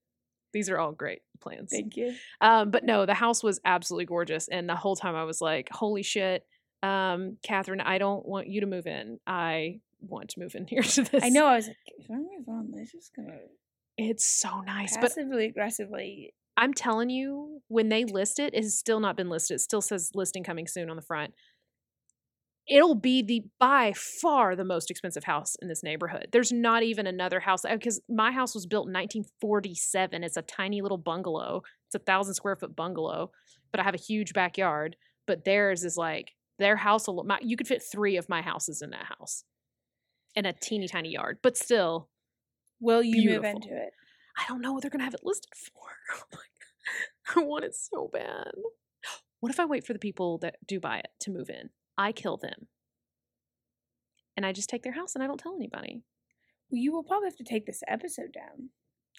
These 0.54 0.70
are 0.70 0.78
all 0.78 0.92
great 0.92 1.22
plans. 1.40 1.72
Thank 1.72 1.96
you. 1.96 2.16
Um, 2.42 2.72
but 2.72 2.84
no, 2.84 3.06
the 3.06 3.14
house 3.14 3.44
was 3.44 3.60
absolutely 3.66 4.06
gorgeous, 4.06 4.48
and 4.48 4.68
the 4.68 4.76
whole 4.76 4.96
time 4.96 5.16
I 5.16 5.24
was 5.24 5.42
like, 5.42 5.70
"Holy 5.72 6.02
shit, 6.04 6.46
um, 6.82 7.38
Katherine! 7.44 7.82
I 7.82 7.98
don't 7.98 8.26
want 8.26 8.48
you 8.48 8.62
to 8.62 8.68
move 8.68 8.88
in. 8.88 9.20
I 9.28 9.82
want 10.02 10.30
to 10.32 10.40
move 10.40 10.56
in 10.56 10.68
here 10.68 10.82
to 10.96 11.04
this." 11.04 11.24
I 11.24 11.30
know. 11.30 11.46
I 11.46 11.56
was 11.56 11.68
like, 11.68 11.78
if 11.98 12.10
I 12.10 12.16
move 12.16 12.48
on, 12.48 12.72
this 12.72 12.94
is 12.94 13.10
gonna 13.16 13.38
it's 13.98 14.26
so 14.26 14.62
nice, 14.62 14.96
but 14.96 15.10
passively 15.10 15.46
aggressively. 15.46 16.34
I'm 16.56 16.74
telling 16.74 17.10
you, 17.10 17.62
when 17.68 17.90
they 17.90 18.06
list 18.06 18.40
it, 18.40 18.54
it 18.54 18.64
has 18.64 18.78
still 18.78 19.00
not 19.00 19.16
been 19.18 19.30
listed. 19.30 19.56
It 19.56 19.60
still 19.60 19.82
says 19.82 20.12
listing 20.14 20.44
coming 20.44 20.68
soon 20.68 20.90
on 20.90 20.96
the 20.96 21.02
front. 21.02 21.34
It'll 22.68 22.96
be 22.96 23.24
the 23.24 23.44
by 23.60 23.94
far 23.94 24.56
the 24.56 24.64
most 24.64 24.92
expensive 24.92 25.24
house 25.24 25.56
in 25.62 25.68
this 25.68 25.82
neighborhood. 25.84 26.28
There's 26.32 26.52
not 26.52 26.84
even 26.84 27.08
another 27.08 27.40
house 27.40 27.66
uh, 27.66 27.74
because 27.74 28.00
my 28.08 28.32
house 28.32 28.54
was 28.54 28.68
built 28.68 28.88
in 28.88 28.94
1947. 28.94 30.24
It's 30.24 30.38
a 30.38 30.44
tiny 30.44 30.82
little 30.82 30.98
bungalow. 30.98 31.64
It's 31.88 31.96
a 31.96 32.00
thousand 32.00 32.36
square 32.36 32.56
foot 32.56 32.76
bungalow, 32.76 33.32
but 33.72 33.80
I 33.80 33.84
have 33.84 33.96
a 33.96 34.00
huge 34.00 34.34
backyard. 34.34 34.96
But 35.26 35.46
theirs 35.46 35.84
is 35.84 35.98
like 35.98 36.32
their 36.60 36.76
house. 36.76 37.08
al- 37.08 37.24
My, 37.24 37.40
you 37.42 37.58
could 37.58 37.68
fit 37.68 37.82
three 37.82 38.18
of 38.18 38.30
my 38.30 38.42
houses 38.44 38.82
in 38.84 38.92
that 38.92 39.06
house, 39.18 39.44
in 40.36 40.46
a 40.46 40.54
teeny 40.54 40.88
tiny 40.88 41.10
yard. 41.12 41.40
But 41.42 41.58
still, 41.58 42.10
Will 42.80 43.04
you 43.04 43.30
move 43.30 43.44
into 43.44 43.70
it? 43.76 43.92
I 44.38 44.44
don't 44.48 44.62
know 44.62 44.72
what 44.74 44.82
they're 44.82 44.92
gonna 44.92 45.04
have 45.04 45.14
it 45.14 45.24
listed 45.26 45.52
for. 45.56 45.82
Oh 46.16 46.24
my 46.32 46.38
god, 47.36 47.42
I 47.42 47.46
want 47.46 47.66
it 47.66 47.76
so 47.76 48.10
bad. 48.12 48.52
What 49.42 49.52
if 49.52 49.60
I 49.60 49.66
wait 49.66 49.86
for 49.86 49.94
the 49.94 50.00
people 50.00 50.38
that 50.40 50.56
do 50.66 50.80
buy 50.80 50.98
it 51.00 51.10
to 51.22 51.32
move 51.32 51.50
in? 51.50 51.70
I 51.98 52.12
kill 52.12 52.38
them, 52.38 52.68
and 54.36 54.46
I 54.46 54.52
just 54.54 54.70
take 54.70 54.84
their 54.84 54.94
house 54.94 55.14
and 55.16 55.24
I 55.24 55.28
don't 55.28 55.40
tell 55.40 55.56
anybody. 55.56 56.04
Well, 56.72 56.80
you 56.80 56.92
will 56.94 57.04
probably 57.04 57.28
have 57.28 57.38
to 57.38 57.44
take 57.44 57.66
this 57.66 57.84
episode 57.88 58.32
down. 58.34 58.70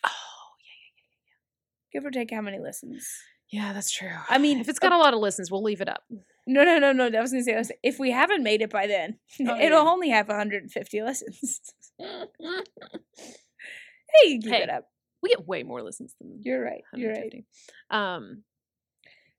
Oh 0.05 0.09
yeah, 0.65 0.79
yeah, 0.81 0.93
yeah, 0.97 1.17
yeah. 1.29 2.01
Give 2.01 2.07
or 2.07 2.11
take 2.11 2.31
how 2.33 2.41
many 2.41 2.59
listens. 2.59 3.07
yeah, 3.51 3.67
yeah, 3.69 3.73
that's 3.73 3.91
true. 3.91 4.17
I 4.29 4.39
mean, 4.39 4.59
if 4.61 4.69
it's 4.69 4.79
got 4.79 4.93
a 4.93 4.99
lot 4.99 5.15
of 5.15 5.21
listens, 5.21 5.51
we'll 5.51 5.63
leave 5.63 5.81
it 5.81 5.89
up. 5.89 6.03
No, 6.53 6.65
no, 6.65 6.79
no, 6.79 6.93
no. 6.93 7.17
I 7.17 7.21
was 7.21 7.31
gonna 7.31 7.45
say, 7.45 7.55
was- 7.57 7.71
if 7.83 7.99
we 8.01 8.11
haven't 8.11 8.43
made 8.43 8.61
it 8.63 8.71
by 8.71 8.87
then, 8.87 9.19
Oh, 9.41 9.57
it'll 9.61 9.85
yeah. 9.85 9.91
only 9.91 10.09
have 10.11 10.29
150 10.29 11.03
listens. 11.03 11.61
hey, 11.99 12.15
you 14.25 14.41
keep 14.41 14.51
Hey, 14.53 14.63
it 14.63 14.71
up. 14.71 14.87
we 15.23 15.29
get 15.31 15.47
way 15.47 15.63
more 15.63 15.83
listens 15.83 16.15
than 16.21 16.39
You're 16.43 16.63
right. 16.63 16.83
You're 16.95 17.11
right. 17.13 17.33
150. 17.33 17.47
Um. 17.91 18.43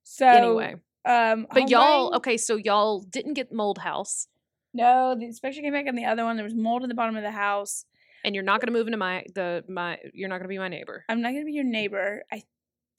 So 0.04 0.28
anyway, 0.28 0.76
um, 1.06 1.48
but 1.54 1.70
y'all, 1.70 2.16
okay, 2.16 2.38
so 2.38 2.56
y'all 2.56 3.02
didn't 3.02 3.34
get 3.34 3.52
mold 3.54 3.78
house, 3.78 4.28
No, 4.74 5.16
the 5.18 5.26
inspection 5.26 5.64
came 5.64 5.74
back 5.74 5.88
on 5.88 5.96
the 5.96 6.06
other 6.06 6.24
one. 6.26 6.36
There 6.36 6.44
was 6.44 6.54
mold 6.56 6.84
in 6.84 6.90
the 6.90 6.96
bottom 6.96 7.16
of 7.16 7.24
the 7.24 7.32
house. 7.32 7.86
and 8.26 8.34
you're 8.36 8.44
not 8.44 8.60
gonna 8.62 8.72
move 8.72 8.88
into 8.88 8.98
my 8.98 9.26
the 9.36 9.64
my. 9.68 9.98
You're 10.14 10.30
not 10.30 10.38
gonna 10.38 10.48
be 10.50 10.58
my 10.58 10.68
neighbor. 10.70 11.06
I'm 11.10 11.22
not 11.22 11.34
gonna 11.34 11.46
be 11.46 11.54
your 11.54 11.64
neighbor. 11.64 12.24
I 12.32 12.44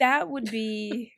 that 0.00 0.28
would 0.28 0.50
be 0.50 1.12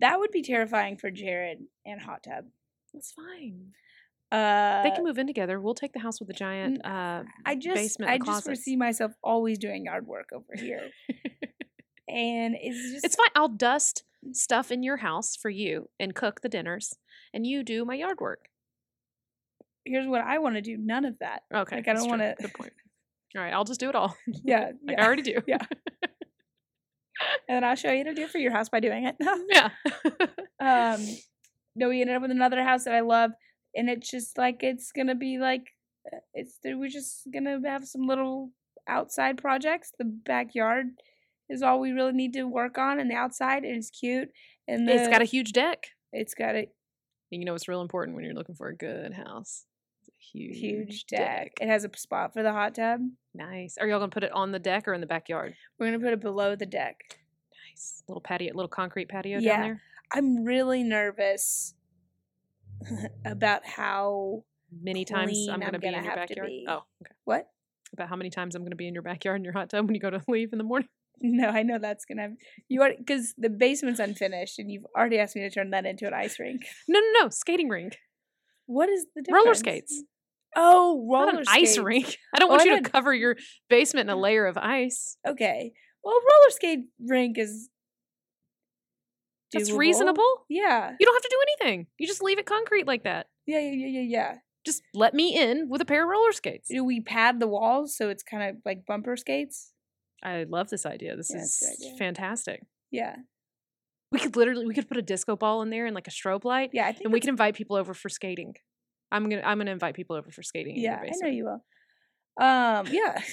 that 0.00 0.18
would 0.18 0.30
be 0.30 0.42
terrifying 0.42 0.96
for 0.96 1.10
Jared 1.10 1.58
and 1.86 2.00
Hot 2.00 2.22
Tub. 2.22 2.44
That's 2.92 3.12
fine. 3.12 3.72
Uh, 4.32 4.82
They 4.84 4.90
can 4.90 5.04
move 5.04 5.18
in 5.18 5.26
together. 5.26 5.60
We'll 5.60 5.74
take 5.74 5.92
the 5.92 5.98
house 6.00 6.20
with 6.20 6.28
the 6.28 6.34
giant 6.34 6.84
uh, 6.84 7.24
I 7.44 7.56
just 7.56 7.74
basement 7.74 8.10
I 8.12 8.18
just 8.18 8.44
foresee 8.44 8.76
myself 8.76 9.12
always 9.24 9.58
doing 9.58 9.84
yard 9.86 10.06
work 10.06 10.28
over 10.32 10.54
here, 10.56 10.90
and 12.08 12.56
it's 12.60 12.92
just 12.92 13.04
It's 13.04 13.16
fine. 13.16 13.28
I'll 13.34 13.48
dust 13.48 14.04
stuff 14.32 14.70
in 14.70 14.82
your 14.82 14.98
house 14.98 15.34
for 15.36 15.50
you 15.50 15.88
and 15.98 16.14
cook 16.14 16.42
the 16.42 16.48
dinners, 16.48 16.94
and 17.34 17.46
you 17.46 17.62
do 17.64 17.84
my 17.84 17.94
yard 17.94 18.18
work. 18.20 18.46
here's 19.84 20.06
what 20.06 20.20
I 20.20 20.38
want 20.38 20.54
to 20.56 20.60
do. 20.60 20.76
None 20.76 21.04
of 21.04 21.18
that. 21.20 21.42
Okay, 21.52 21.76
Like, 21.76 21.88
I 21.88 21.94
don't 21.94 22.08
wanna- 22.08 22.34
Good 22.40 22.52
point. 22.54 22.72
All 23.36 23.42
right, 23.42 23.52
I'll 23.52 23.64
just 23.64 23.80
do 23.80 23.88
it 23.88 23.94
all. 23.94 24.16
Yeah, 24.44 24.72
like 24.86 24.96
yeah. 24.96 25.02
I 25.02 25.06
already 25.06 25.22
do. 25.22 25.40
Yeah. 25.46 25.58
And 27.48 27.56
then 27.56 27.64
I'll 27.64 27.76
show 27.76 27.90
you 27.90 28.04
to 28.04 28.14
do 28.14 28.22
it 28.22 28.30
for 28.30 28.38
your 28.38 28.52
house 28.52 28.68
by 28.68 28.80
doing 28.80 29.04
it. 29.06 29.16
yeah. 29.50 29.70
um 30.60 31.06
no 31.76 31.88
we 31.88 32.00
ended 32.00 32.16
up 32.16 32.22
with 32.22 32.30
another 32.30 32.62
house 32.62 32.84
that 32.84 32.94
i 32.94 33.00
love 33.00 33.30
and 33.74 33.88
it's 33.88 34.10
just 34.10 34.36
like 34.36 34.62
it's 34.62 34.92
gonna 34.92 35.14
be 35.14 35.38
like 35.38 35.62
uh, 36.12 36.18
it's 36.34 36.58
we're 36.64 36.88
just 36.88 37.28
gonna 37.32 37.60
have 37.64 37.86
some 37.86 38.02
little 38.06 38.50
outside 38.88 39.38
projects 39.38 39.92
the 39.98 40.04
backyard 40.04 40.86
is 41.48 41.62
all 41.62 41.80
we 41.80 41.92
really 41.92 42.12
need 42.12 42.32
to 42.32 42.44
work 42.44 42.78
on 42.78 42.98
and 42.98 43.10
the 43.10 43.14
outside 43.14 43.64
and 43.64 43.76
it's 43.76 43.90
cute 43.90 44.30
and 44.68 44.88
the, 44.88 44.94
it's 44.94 45.08
got 45.08 45.22
a 45.22 45.26
huge 45.26 45.52
deck. 45.52 45.86
it's 46.12 46.34
got 46.34 46.54
a 46.54 46.68
You 47.30 47.44
know 47.44 47.52
what's 47.52 47.68
real 47.68 47.82
important 47.82 48.16
when 48.16 48.24
you're 48.24 48.34
looking 48.34 48.54
for 48.54 48.68
a 48.68 48.76
good 48.76 49.12
house? 49.12 49.64
Huge, 50.32 50.58
huge 50.58 51.04
deck. 51.06 51.52
it 51.60 51.66
has 51.68 51.84
a 51.84 51.90
spot 51.96 52.32
for 52.32 52.42
the 52.42 52.52
hot 52.52 52.74
tub 52.74 53.00
Nice. 53.34 53.76
Are 53.80 53.86
y'all 53.86 53.98
gonna 54.00 54.10
put 54.10 54.24
it 54.24 54.32
on 54.32 54.52
the 54.52 54.58
deck 54.58 54.86
or 54.86 54.92
in 54.94 55.00
the 55.00 55.06
backyard? 55.06 55.54
we're 55.78 55.86
gonna 55.86 55.98
put 55.98 56.12
it 56.12 56.20
below 56.20 56.54
the 56.56 56.66
deck 56.66 56.96
Nice. 57.70 58.02
Little 58.08 58.20
patio, 58.20 58.54
little 58.54 58.68
concrete 58.68 59.08
patio 59.08 59.38
Yeah. 59.38 59.56
down 59.56 59.60
there. 59.62 59.82
i'm 60.14 60.44
really 60.44 60.82
nervous 60.82 61.74
about 63.24 63.64
how 63.66 64.44
Many 64.82 65.04
times 65.04 65.48
I'm 65.48 65.54
I'm 65.54 65.60
gonna 65.60 65.78
be 65.80 65.86
gonna 65.88 65.98
in 65.98 66.04
your 66.04 66.14
backyard. 66.14 66.46
be. 66.48 66.64
Oh, 66.68 66.84
okay. 67.02 67.12
what 67.24 67.48
About 67.92 68.08
how 68.08 68.14
many 68.16 68.30
times 68.30 68.54
I'm 68.54 68.62
gonna 68.62 68.76
be 68.76 68.86
in 68.86 68.94
your 68.94 69.02
backyard 69.02 69.38
in 69.40 69.44
your 69.44 69.52
hot 69.52 69.68
tub 69.68 69.86
when 69.86 69.94
you 69.96 70.00
go 70.00 70.10
to 70.10 70.20
leave 70.28 70.52
in 70.52 70.58
the 70.58 70.64
morning. 70.64 70.88
No, 71.20 71.48
I 71.48 71.64
know 71.64 71.78
that's 71.78 72.04
gonna 72.04 72.22
have 72.22 72.32
you 72.68 72.80
are 72.82 72.92
because 72.96 73.34
the 73.36 73.50
basement's 73.50 73.98
unfinished, 74.00 74.58
and 74.60 74.70
you've 74.70 74.86
already 74.96 75.18
asked 75.18 75.34
me 75.36 75.42
to 75.42 75.50
turn 75.50 75.70
that 75.70 75.84
into 75.86 76.06
an 76.06 76.14
ice 76.14 76.38
rink. 76.38 76.62
No, 76.88 76.98
no, 77.00 77.24
no, 77.24 77.28
skating 77.30 77.68
rink, 77.68 77.98
What 78.70 78.88
is 78.88 79.06
the 79.16 79.22
difference? 79.22 79.44
roller 79.44 79.54
skates, 79.54 80.02
Oh, 80.54 81.04
not 81.10 81.26
roller 81.26 81.38
an 81.40 81.44
ice 81.48 81.76
rink. 81.78 82.16
I 82.34 82.38
don't 82.38 82.48
Oh, 82.48 82.52
want 82.52 82.62
I 82.62 82.64
you 82.66 82.70
to 82.70 82.76
meant- 82.82 82.92
cover 82.92 83.12
your 83.12 83.36
basement 83.68 84.08
in 84.08 84.16
a 84.16 84.20
layer 84.20 84.46
of 84.46 84.56
ice. 84.56 85.16
Okay. 85.26 85.72
Well, 86.04 86.14
roller 86.14 86.50
skate 86.50 86.80
rink 87.04 87.36
is. 87.38 87.68
That's 89.52 89.72
reasonable. 89.72 90.44
Yeah. 90.48 90.92
You 90.98 91.04
don't 91.06 91.14
have 91.16 91.22
to 91.22 91.28
do 91.28 91.38
anything. 91.66 91.86
You 91.98 92.06
just 92.06 92.22
leave 92.22 92.38
it 92.38 92.46
concrete 92.46 92.86
like 92.86 93.02
that. 93.04 93.26
Yeah. 93.46 93.58
Yeah. 93.58 93.72
Yeah. 93.72 93.86
Yeah. 93.86 94.00
Yeah. 94.02 94.34
Just 94.64 94.82
let 94.94 95.12
me 95.14 95.34
in 95.36 95.68
with 95.68 95.80
a 95.80 95.84
pair 95.84 96.04
of 96.04 96.08
roller 96.08 96.32
skates. 96.32 96.68
Do 96.68 96.84
we 96.84 97.00
pad 97.00 97.40
the 97.40 97.48
walls 97.48 97.96
so 97.96 98.08
it's 98.10 98.22
kind 98.22 98.48
of 98.50 98.56
like 98.64 98.86
bumper 98.86 99.16
skates? 99.16 99.72
I 100.22 100.44
love 100.44 100.68
this 100.70 100.86
idea. 100.86 101.16
This 101.16 101.30
Yeah, 101.30 101.38
that's 101.40 101.62
a 101.62 101.64
good 101.64 101.72
is 101.72 101.86
idea. 101.86 101.98
fantastic. 101.98 102.62
Yeah. 102.92 103.16
We 104.12 104.18
could 104.18 104.34
literally 104.36 104.66
we 104.66 104.74
could 104.74 104.88
put 104.88 104.96
a 104.96 105.02
disco 105.02 105.36
ball 105.36 105.62
in 105.62 105.70
there 105.70 105.86
and 105.86 105.94
like 105.94 106.08
a 106.08 106.10
strobe 106.10 106.44
light, 106.44 106.70
Yeah. 106.72 106.86
I 106.86 106.92
think. 106.92 107.04
and 107.04 107.12
we 107.12 107.20
can 107.20 107.30
invite 107.30 107.54
people 107.54 107.76
over 107.76 107.94
for 107.94 108.08
skating. 108.08 108.54
I'm 109.12 109.28
gonna 109.28 109.42
I'm 109.44 109.58
gonna 109.58 109.70
invite 109.70 109.94
people 109.94 110.16
over 110.16 110.30
for 110.30 110.42
skating. 110.42 110.76
Yeah, 110.78 111.00
I 111.00 111.10
know 111.20 111.28
you 111.28 111.44
will. 111.44 112.44
Um. 112.46 112.86
Yeah. 112.90 113.20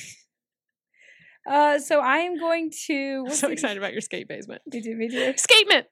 Uh. 1.49 1.79
So 1.79 2.01
I 2.01 2.17
am 2.17 2.37
going 2.37 2.71
to. 2.87 3.23
I'm 3.25 3.33
so 3.33 3.49
excited 3.49 3.77
about 3.77 3.93
your 3.93 4.01
skate 4.01 4.27
basement. 4.27 4.61
Me 4.67 4.81
too. 4.81 4.95
Me 4.97 5.07
too. 5.07 5.33
Skatement. 5.37 5.85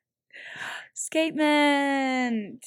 Skatement. 0.93 2.59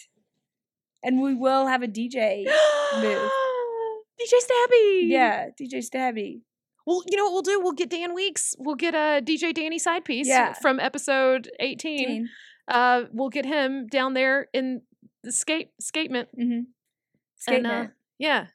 And 1.03 1.21
we 1.21 1.35
will 1.35 1.67
have 1.67 1.83
a 1.83 1.87
DJ. 1.87 2.45
Move. 2.45 3.31
DJ 4.21 4.33
Stabby. 4.43 5.01
Yeah, 5.03 5.49
DJ 5.61 5.85
Stabby. 5.87 6.41
Well, 6.89 7.03
you 7.07 7.19
know 7.19 7.25
what 7.25 7.35
we'll 7.35 7.43
do? 7.43 7.61
We'll 7.61 7.73
get 7.73 7.91
Dan 7.91 8.15
Weeks. 8.15 8.55
We'll 8.59 8.75
get 8.75 8.95
a 8.95 9.21
DJ 9.23 9.53
Danny 9.53 9.79
side 9.79 10.07
piece 10.07 10.27
Yeah. 10.27 10.55
from 10.55 10.81
episode 10.81 11.51
18. 11.61 11.99
Teen. 11.99 12.29
Uh, 12.67 13.03
we'll 13.13 13.29
get 13.29 13.45
him 13.45 13.87
down 13.89 14.15
there 14.15 14.49
in 14.55 14.81
the 15.23 15.31
skate 15.31 15.69
skatement. 15.83 16.29
Mm-hmm. 16.41 17.53
And, 17.55 17.67
uh, 17.67 17.87
yeah. 18.19 18.47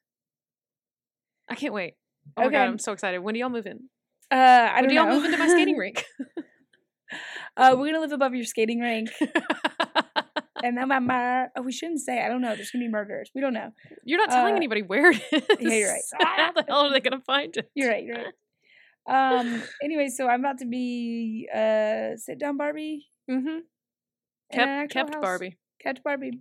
I 1.48 1.54
can't 1.54 1.76
wait. 1.76 1.94
Oh 2.36 2.46
my 2.46 2.50
god, 2.50 2.62
I'm 2.70 2.80
so 2.80 2.92
excited. 2.92 3.20
When 3.20 3.36
do 3.36 3.40
y'all 3.40 3.50
move 3.50 3.68
in? 3.68 3.82
Uh, 4.32 4.36
I 4.36 4.82
When 4.82 4.84
don't 4.86 4.90
do 4.90 4.96
y'all 4.96 5.06
know. 5.10 5.16
move 5.18 5.26
into 5.26 5.38
my 5.38 5.48
skating 5.50 5.78
rink? 5.84 6.04
uh, 7.56 7.76
we're 7.78 7.86
gonna 7.86 8.00
live 8.00 8.14
above 8.14 8.34
your 8.34 8.46
skating 8.46 8.80
rink, 8.80 9.12
and 10.68 10.78
then 10.78 10.88
my 10.88 11.00
mar- 11.00 11.52
oh, 11.56 11.62
we 11.62 11.72
shouldn't 11.72 12.00
say. 12.02 12.24
I 12.24 12.28
don't 12.30 12.42
know. 12.42 12.56
There's 12.56 12.72
gonna 12.72 12.86
be 12.86 12.90
murders. 12.92 13.30
We 13.36 13.42
don't 13.42 13.54
know. 13.54 13.72
You're 14.04 14.20
not 14.20 14.30
telling 14.32 14.54
Uh, 14.54 14.58
anybody 14.58 14.82
where 14.82 15.12
it 15.12 15.22
is. 15.32 15.44
yeah, 15.60 15.74
you're 15.74 15.90
right. 15.92 16.02
How 16.22 16.52
the 16.54 16.66
hell 16.68 16.86
are 16.88 16.92
they 16.92 17.00
gonna 17.02 17.22
find 17.26 17.56
it? 17.58 17.70
You're 17.76 17.90
right. 17.90 18.04
You're 18.04 18.18
right. 18.18 18.34
Um. 19.40 19.62
Anyway, 19.84 20.08
so 20.10 20.28
I'm 20.28 20.40
about 20.40 20.60
to 20.60 20.66
be 20.66 21.48
uh 21.54 22.16
sit 22.18 22.40
down 22.40 22.58
Barbie. 22.58 23.06
Mm-hmm. 23.30 23.60
Kept 24.52 24.92
kept 24.92 25.14
house. 25.14 25.22
Barbie. 25.22 25.58
Kept 25.82 26.04
Barbie. 26.04 26.40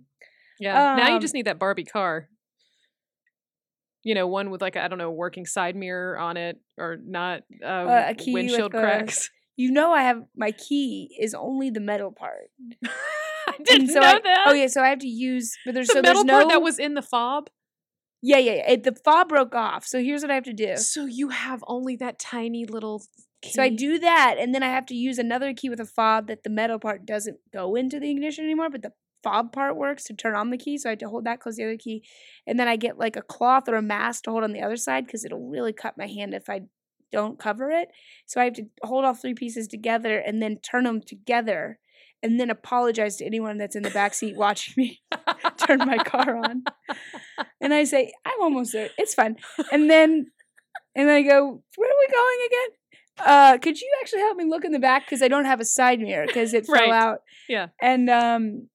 Yeah. 0.59 0.95
now 0.95 1.07
you 1.09 1.15
Um, 1.15 1.21
just 1.21 1.33
need 1.33 1.45
that 1.47 1.59
Barbie 1.59 1.83
car. 1.83 2.29
You 4.03 4.15
know, 4.15 4.27
one 4.27 4.49
with 4.51 4.61
like 4.61 4.75
I 4.77 4.85
I 4.85 4.87
don't 4.87 4.97
know, 4.97 5.11
working 5.11 5.45
side 5.45 5.75
mirror 5.75 6.17
on 6.17 6.37
it 6.37 6.57
or 6.77 6.97
not 7.03 7.41
uh, 7.63 8.03
a 8.09 8.13
key 8.13 8.33
windshield 8.33 8.71
cracks. 8.71 9.29
You 9.55 9.71
know, 9.71 9.91
I 9.93 10.03
have 10.03 10.23
my 10.35 10.51
key 10.51 11.15
is 11.19 11.33
only 11.33 11.69
the 11.69 11.79
metal 11.79 12.11
part. 12.11 12.49
I 13.47 13.57
didn't 13.63 13.89
so 13.89 13.99
know 13.99 14.07
I, 14.07 14.19
that. 14.19 14.45
Oh 14.47 14.53
yeah, 14.53 14.67
so 14.67 14.81
I 14.81 14.89
have 14.89 14.99
to 14.99 15.07
use. 15.07 15.55
But 15.65 15.75
there's 15.75 15.87
the 15.87 15.93
so 15.93 16.01
metal 16.01 16.23
there's 16.23 16.25
no. 16.25 16.39
part 16.39 16.49
that 16.49 16.61
was 16.61 16.79
in 16.79 16.93
the 16.93 17.01
fob. 17.01 17.49
yeah, 18.21 18.37
yeah, 18.37 18.55
yeah. 18.55 18.71
It, 18.71 18.83
the 18.83 18.95
fob 19.03 19.29
broke 19.29 19.55
off. 19.55 19.85
So 19.85 20.01
here's 20.01 20.21
what 20.21 20.31
I 20.31 20.35
have 20.35 20.43
to 20.45 20.53
do. 20.53 20.77
So 20.77 21.05
you 21.05 21.29
have 21.29 21.63
only 21.67 21.95
that 21.97 22.19
tiny 22.19 22.65
little. 22.65 23.03
Key. 23.41 23.51
So 23.51 23.61
I 23.61 23.69
do 23.69 23.99
that, 23.99 24.37
and 24.39 24.55
then 24.55 24.63
I 24.63 24.69
have 24.69 24.85
to 24.85 24.95
use 24.95 25.17
another 25.17 25.53
key 25.53 25.69
with 25.69 25.81
a 25.81 25.85
fob 25.85 26.27
that 26.27 26.43
the 26.43 26.49
metal 26.49 26.79
part 26.79 27.05
doesn't 27.05 27.37
go 27.51 27.75
into 27.75 27.99
the 27.99 28.09
ignition 28.09 28.45
anymore, 28.45 28.69
but 28.69 28.81
the 28.81 28.93
fob 29.21 29.51
part 29.51 29.75
works 29.75 30.03
to 30.05 30.13
turn 30.13 30.35
on 30.35 30.49
the 30.49 30.57
key. 30.57 30.77
So 30.77 30.89
I 30.89 30.91
have 30.91 30.99
to 30.99 31.09
hold 31.09 31.25
that, 31.25 31.39
close 31.39 31.55
the 31.57 31.63
other 31.63 31.77
key, 31.77 32.05
and 32.45 32.59
then 32.59 32.67
I 32.67 32.75
get 32.75 32.97
like 32.97 33.15
a 33.15 33.21
cloth 33.21 33.67
or 33.67 33.75
a 33.75 33.81
mask 33.81 34.23
to 34.23 34.31
hold 34.31 34.43
on 34.43 34.53
the 34.53 34.61
other 34.61 34.77
side 34.77 35.05
because 35.05 35.25
it'll 35.25 35.49
really 35.49 35.73
cut 35.73 35.97
my 35.97 36.07
hand 36.07 36.33
if 36.33 36.49
I 36.49 36.61
don't 37.11 37.39
cover 37.39 37.69
it. 37.69 37.89
So 38.25 38.41
I 38.41 38.45
have 38.45 38.53
to 38.53 38.65
hold 38.81 39.05
all 39.05 39.13
three 39.13 39.35
pieces 39.35 39.67
together 39.67 40.17
and 40.17 40.41
then 40.41 40.57
turn 40.57 40.83
them 40.83 41.01
together, 41.01 41.79
and 42.23 42.39
then 42.39 42.49
apologize 42.49 43.17
to 43.17 43.25
anyone 43.25 43.57
that's 43.57 43.75
in 43.75 43.83
the 43.83 43.89
back 43.91 44.13
seat 44.13 44.35
watching 44.35 44.73
me 44.77 45.01
turn 45.57 45.79
my 45.79 45.97
car 45.97 46.37
on. 46.37 46.63
And 47.61 47.73
I 47.73 47.83
say, 47.83 48.13
I'm 48.25 48.41
almost 48.41 48.71
there. 48.71 48.89
It's 48.97 49.13
fine. 49.13 49.35
And 49.71 49.89
then 49.89 50.31
and 50.95 51.09
then 51.09 51.15
I 51.15 51.21
go, 51.21 51.61
Where 51.75 51.89
are 51.89 51.99
we 51.99 52.13
going 52.13 52.37
again? 52.47 52.77
Uh, 53.19 53.57
could 53.59 53.79
you 53.79 53.91
actually 54.01 54.21
help 54.21 54.37
me 54.37 54.45
look 54.45 54.65
in 54.65 54.71
the 54.71 54.79
back? 54.79 55.05
Because 55.05 55.21
I 55.21 55.27
don't 55.27 55.45
have 55.45 55.59
a 55.59 55.65
side 55.65 55.99
mirror 55.99 56.25
because 56.25 56.53
it 56.53 56.65
fell 56.65 56.91
out. 56.91 57.19
Yeah. 57.47 57.67
And 57.81 58.09
um 58.09 58.69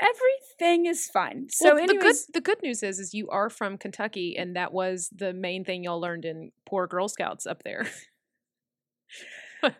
everything 0.00 0.86
is 0.86 1.08
fine. 1.08 1.48
So 1.50 1.74
well, 1.74 1.86
the 1.86 1.94
good 1.94 2.16
the 2.32 2.40
good 2.40 2.62
news 2.62 2.82
is 2.82 2.98
is 2.98 3.12
you 3.12 3.28
are 3.30 3.50
from 3.50 3.76
Kentucky, 3.76 4.36
and 4.38 4.56
that 4.56 4.72
was 4.72 5.10
the 5.14 5.32
main 5.32 5.64
thing 5.64 5.84
y'all 5.84 6.00
learned 6.00 6.24
in 6.24 6.52
poor 6.64 6.86
Girl 6.86 7.08
Scouts 7.08 7.46
up 7.46 7.62
there. 7.64 7.86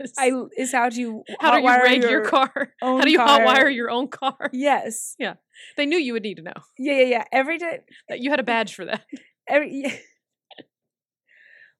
Was 0.00 0.12
I 0.18 0.32
is 0.56 0.72
how 0.72 0.88
do 0.88 1.00
you 1.00 1.24
how 1.40 1.56
do 1.56 1.62
you 1.62 1.82
rig 1.82 2.02
your, 2.02 2.24
car? 2.24 2.50
own 2.82 2.98
How 2.98 3.04
do 3.04 3.10
you 3.10 3.18
car. 3.18 3.40
hotwire 3.40 3.74
your 3.74 3.90
own 3.90 4.08
car? 4.08 4.50
Yes. 4.52 5.14
Yeah. 5.20 5.34
They 5.76 5.86
knew 5.86 5.98
you 5.98 6.12
would 6.14 6.22
need 6.22 6.36
to 6.36 6.42
know 6.42 6.52
Yeah, 6.78 6.94
yeah, 6.94 7.04
yeah. 7.04 7.24
Every 7.32 7.58
day 7.58 7.80
you 8.10 8.30
had 8.30 8.40
a 8.40 8.44
badge 8.44 8.74
for 8.74 8.84
that. 8.86 9.02
every 9.48 9.82
yeah. 9.84 9.92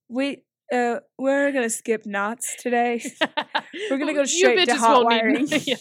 we 0.09 0.43
uh 0.73 1.01
we're 1.19 1.53
gonna 1.53 1.71
skip 1.71 2.07
knots 2.07 2.57
today. 2.59 3.03
We're 3.91 3.99
gonna 3.99 4.15
go 4.15 4.21
You 4.21 4.27
straight 4.27 4.69
to 4.69 4.73
bitches 4.75 4.79
hot 4.79 5.05
won't 5.05 5.09
need- 5.25 5.51
wiring. 5.51 5.63
yeah. 5.67 5.77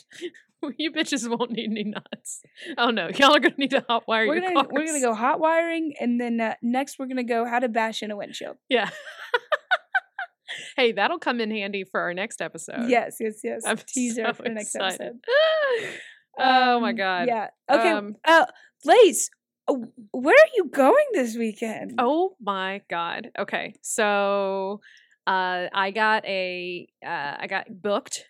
You 0.77 0.91
bitches 0.93 1.27
won't 1.29 1.51
need 1.51 1.69
any 1.71 1.83
knots. 1.83 2.41
Oh 2.77 2.89
no, 2.89 3.09
y'all 3.17 3.35
are 3.35 3.39
gonna 3.39 3.55
need 3.57 3.71
to 3.71 3.83
hot 3.87 4.03
wire 4.07 4.25
we're 4.27 4.35
your 4.35 4.43
gonna 4.45 4.55
cars. 4.55 4.67
we're 4.71 4.85
gonna 4.85 5.01
go 5.01 5.13
hot 5.13 5.39
wiring 5.41 5.93
and 5.99 6.19
then 6.21 6.39
uh, 6.39 6.53
next 6.61 6.97
we're 6.97 7.07
gonna 7.07 7.23
go 7.25 7.45
how 7.45 7.59
to 7.59 7.67
bash 7.67 8.01
in 8.01 8.11
a 8.11 8.15
windshield. 8.17 8.55
Yeah. 8.69 8.89
Hey, 10.77 10.91
that'll 10.91 11.19
come 11.19 11.39
in 11.39 11.51
handy 11.51 11.83
for 11.83 11.99
our 11.99 12.13
next 12.13 12.41
episode. 12.41 12.89
Yes, 12.89 13.17
yes, 13.19 13.39
yes. 13.43 13.63
I'm 13.65 13.77
Teaser 13.87 14.25
so 14.27 14.33
for 14.33 14.43
the 14.43 14.49
next 14.49 14.75
excited. 14.75 15.01
episode. 15.01 15.99
oh 16.39 16.79
my 16.79 16.89
Um, 16.89 16.95
god. 16.95 17.27
Yeah. 17.27 17.47
Okay. 17.69 17.91
Um, 17.91 18.15
uh, 18.25 18.45
Lace, 18.85 19.29
uh, 19.67 19.75
where 20.11 20.35
are 20.35 20.51
you 20.55 20.65
going 20.65 21.05
this 21.13 21.35
weekend? 21.35 21.93
Oh 21.97 22.35
my 22.41 22.81
god. 22.89 23.31
Okay. 23.37 23.75
So 23.81 24.81
uh 25.25 25.67
I 25.73 25.91
got 25.91 26.25
a 26.25 26.87
uh 27.05 27.35
I 27.39 27.47
got 27.47 27.67
booked 27.81 28.25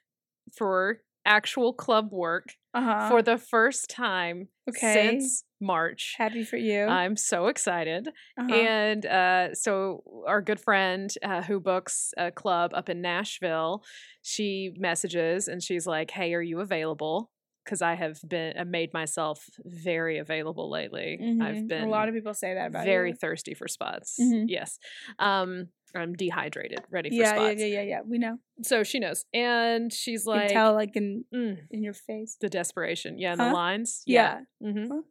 for 0.56 1.00
actual 1.26 1.74
club 1.74 2.10
work 2.12 2.54
uh-huh. 2.74 3.10
for 3.10 3.22
the 3.22 3.38
first 3.38 3.90
time 3.90 4.50
Okay. 4.70 5.30
since 5.30 5.44
March. 5.62 6.16
Happy 6.18 6.44
for 6.44 6.58
you. 6.58 6.86
I'm 6.88 7.16
so 7.16 7.48
excited. 7.48 8.10
uh-huh. 8.38 8.68
And 8.68 9.06
uh, 9.06 9.56
so, 9.56 10.04
our 10.28 10.42
good 10.42 10.60
friend 10.60 11.14
uh, 11.24 11.42
who 11.42 11.60
books 11.60 12.14
a 12.18 12.32
club 12.32 12.72
up 12.74 12.90
in 12.90 13.02
Nashville, 13.02 13.84
she 14.22 14.74
messages 14.78 15.48
and 15.48 15.64
she's 15.64 15.88
like, 15.88 16.12
"Hey, 16.12 16.34
are 16.34 16.42
you 16.42 16.60
available?" 16.60 17.32
Because 17.64 17.82
I 17.82 17.94
have 17.96 18.20
been 18.28 18.58
uh, 18.58 18.66
made 18.66 18.94
myself 18.94 19.50
very 19.64 20.18
available 20.18 20.70
lately. 20.70 21.24
I've 21.40 21.66
Mhm. 21.66 21.68
been 21.68 21.84
a 21.86 21.90
lot 21.90 22.10
of 22.10 22.16
people 22.16 22.34
say 22.34 22.54
that 22.56 22.68
about 22.68 22.90
very 22.90 23.14
you. 23.14 23.14
thirsty 23.14 23.54
for 23.54 23.68
spots. 23.68 24.36
Mhm. 24.36 24.48
Yes, 24.48 24.80
um, 25.20 25.70
I'm 25.96 26.14
dehydrated, 26.14 26.80
ready 26.90 27.10
for 27.10 27.16
Yeah, 27.16 27.36
yeah, 27.36 27.46
spots. 27.48 27.60
yeah, 27.62 27.66
yeah, 27.68 27.82
yeah. 27.82 28.02
We 28.06 28.18
know. 28.18 28.38
So 28.64 28.84
she 28.84 29.00
knows, 29.00 29.26
and 29.34 29.92
she's 29.94 30.26
You 30.26 30.32
like, 30.32 30.48
can 30.48 30.56
tell, 30.58 30.74
like 30.74 30.96
in 30.96 31.26
mm, 31.34 31.58
in 31.72 31.84
your 31.84 31.94
face. 31.94 32.38
the 32.42 32.50
desperation. 32.50 33.18
Yeah, 33.20 33.34
and 33.34 33.42
Huh? 33.42 33.48
the 33.50 33.54
lines. 33.54 34.02
Yeah. 34.06 34.42
mm-hmm 34.62 34.88
Huh? 34.92 35.02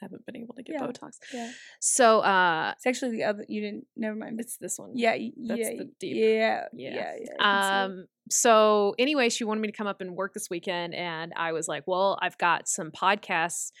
Haven't 0.00 0.24
been 0.24 0.36
able 0.38 0.54
to 0.54 0.62
get 0.62 0.76
Yeah. 0.80 0.86
Botox. 0.86 1.18
Yeah. 1.32 1.50
So 1.78 2.20
uh, 2.20 2.72
It's 2.76 2.86
actually 2.86 3.12
the 3.18 3.24
other. 3.24 3.44
You 3.48 3.60
didn't. 3.60 3.84
Never 3.96 4.16
mind. 4.16 4.40
it's 4.40 4.56
this 4.56 4.78
one. 4.78 4.92
yeah. 4.94 5.10
that's 5.12 5.60
yeah. 5.60 5.70
the 5.76 5.90
deep- 6.00 6.16
Yeah. 6.16 6.64
Yeah. 6.72 6.90
Yeah. 6.90 6.94
Yeah. 6.94 7.10
I 7.10 7.16
can 7.16 7.26
see 7.26 7.32
it. 7.32 8.00
Um, 8.00 8.06
so 8.30 8.94
anyway, 8.98 9.28
she 9.28 9.44
wanted 9.44 9.60
me 9.60 9.68
to 9.68 9.76
come 9.76 9.86
up 9.86 10.00
and 10.00 10.16
work 10.16 10.32
this 10.32 10.48
weekend, 10.48 10.94
and 10.94 11.32
I 11.36 11.52
was 11.52 11.68
like, 11.68 11.82
"Well, 11.86 12.18
I've 12.22 12.38
got 12.38 12.66
some 12.68 12.90
podcasts, 12.92 13.72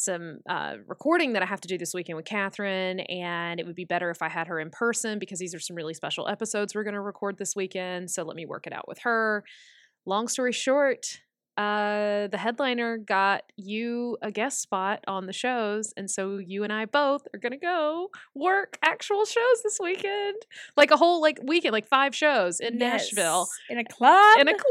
some 0.00 0.38
uh, 0.48 0.74
recording 0.86 1.34
that 1.34 1.42
I 1.42 1.46
have 1.46 1.60
to 1.60 1.68
do 1.68 1.78
this 1.78 1.94
weekend 1.94 2.16
with 2.16 2.24
Katherine, 2.24 3.00
and 3.00 3.60
it 3.60 3.66
would 3.66 3.76
be 3.76 3.84
better 3.84 4.10
if 4.10 4.22
I 4.22 4.28
had 4.28 4.46
her 4.46 4.58
in 4.58 4.70
person 4.70 5.18
because 5.18 5.38
these 5.38 5.54
are 5.54 5.60
some 5.60 5.76
really 5.76 5.94
special 5.94 6.28
episodes 6.28 6.74
we're 6.74 6.84
going 6.84 6.94
to 6.94 7.00
record 7.00 7.38
this 7.38 7.54
weekend. 7.54 8.10
So 8.10 8.22
let 8.22 8.36
me 8.36 8.46
work 8.46 8.66
it 8.66 8.72
out 8.72 8.88
with 8.88 9.00
her." 9.00 9.44
Long 10.06 10.28
story 10.28 10.52
short, 10.52 11.20
uh, 11.60 12.26
the 12.28 12.38
headliner 12.38 12.96
got 12.96 13.42
you 13.56 14.16
a 14.22 14.30
guest 14.30 14.60
spot 14.62 15.04
on 15.06 15.26
the 15.26 15.32
shows, 15.32 15.92
and 15.96 16.10
so 16.10 16.38
you 16.38 16.64
and 16.64 16.72
I 16.72 16.86
both 16.86 17.26
are 17.34 17.38
gonna 17.38 17.58
go 17.58 18.10
work 18.34 18.78
actual 18.82 19.24
shows 19.26 19.62
this 19.62 19.78
weekend, 19.78 20.36
like 20.76 20.90
a 20.90 20.96
whole 20.96 21.20
like 21.20 21.38
weekend, 21.44 21.72
like 21.72 21.86
five 21.86 22.14
shows 22.14 22.60
in 22.60 22.78
Nashville 22.78 23.46
in 23.68 23.78
a 23.78 23.84
club. 23.84 24.38
in 24.40 24.48
a 24.48 24.52
club, 24.54 24.64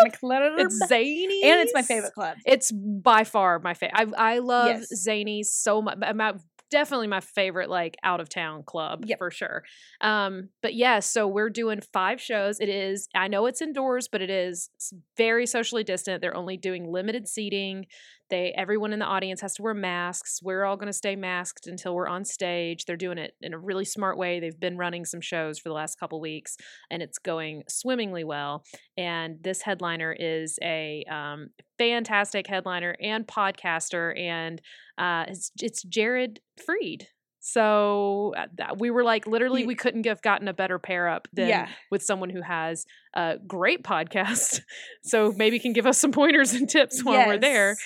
In 0.00 0.06
a 0.06 0.10
club. 0.16 0.52
It's 0.58 0.78
zany, 0.86 1.42
and 1.44 1.60
it's 1.60 1.74
my 1.74 1.82
favorite 1.82 2.14
club. 2.14 2.36
It's 2.46 2.70
by 2.70 3.24
far 3.24 3.58
my 3.58 3.74
favorite. 3.74 3.98
I 4.16 4.34
I 4.34 4.38
love 4.38 4.68
Yes. 4.68 5.06
Zanies 5.06 5.46
so 5.46 5.82
much. 5.82 5.98
I'm 6.02 6.20
out 6.20 6.40
definitely 6.70 7.06
my 7.06 7.20
favorite 7.20 7.70
like 7.70 7.96
out 8.02 8.20
of 8.20 8.28
town 8.28 8.62
club 8.64 9.04
Yep. 9.06 9.18
for 9.18 9.30
sure. 9.30 9.62
Um, 10.00 10.48
but 10.62 10.74
yeah, 10.74 11.00
so 11.00 11.26
we're 11.26 11.50
doing 11.50 11.80
five 11.92 12.20
shows. 12.20 12.60
It 12.60 12.68
is 12.68 13.08
I 13.14 13.28
know 13.28 13.46
it's 13.46 13.62
indoors, 13.62 14.08
but 14.08 14.22
it 14.22 14.30
is 14.30 14.70
very 15.16 15.46
socially 15.46 15.84
distant. 15.84 16.20
They're 16.20 16.36
only 16.36 16.56
doing 16.56 16.90
limited 16.90 17.28
seating. 17.28 17.86
They 18.28 18.52
everyone 18.56 18.92
in 18.92 18.98
the 18.98 19.04
audience 19.06 19.40
has 19.40 19.54
to 19.54 19.62
wear 19.62 19.74
masks. 19.74 20.40
We're 20.42 20.64
all 20.64 20.76
going 20.76 20.88
to 20.88 20.92
stay 20.92 21.14
masked 21.16 21.66
until 21.66 21.94
we're 21.94 22.08
on 22.08 22.24
stage. 22.24 22.84
They're 22.84 22.96
doing 22.96 23.18
it 23.18 23.34
in 23.40 23.54
a 23.54 23.58
really 23.58 23.84
smart 23.84 24.18
way. 24.18 24.40
They've 24.40 24.58
been 24.58 24.76
running 24.76 25.04
some 25.04 25.20
shows 25.20 25.58
for 25.58 25.68
the 25.68 25.74
last 25.74 26.00
couple 26.00 26.20
weeks, 26.20 26.56
and 26.90 27.02
it's 27.02 27.18
going 27.18 27.62
swimmingly 27.68 28.24
well. 28.24 28.64
And 28.96 29.38
this 29.42 29.62
headliner 29.62 30.12
is 30.18 30.58
a 30.62 31.04
um, 31.10 31.50
fantastic 31.78 32.46
headliner 32.46 32.96
and 33.00 33.26
podcaster, 33.26 34.18
and 34.18 34.60
uh, 34.98 35.26
it's, 35.28 35.52
it's 35.60 35.82
Jared 35.82 36.40
Freid. 36.58 37.06
So 37.40 38.34
uh, 38.36 38.74
we 38.76 38.90
were 38.90 39.04
like, 39.04 39.28
literally, 39.28 39.66
we 39.66 39.76
couldn't 39.76 40.04
have 40.06 40.20
gotten 40.20 40.48
a 40.48 40.52
better 40.52 40.80
pair 40.80 41.06
up 41.08 41.28
than 41.32 41.48
Yeah. 41.48 41.68
with 41.92 42.02
someone 42.02 42.28
who 42.28 42.42
has 42.42 42.86
a 43.14 43.36
great 43.46 43.84
podcast. 43.84 44.62
So 45.04 45.32
maybe 45.36 45.60
can 45.60 45.72
give 45.72 45.86
us 45.86 45.98
some 45.98 46.10
pointers 46.10 46.52
and 46.52 46.68
tips 46.68 47.04
while 47.04 47.24
we're 47.28 47.38
there. 47.38 47.76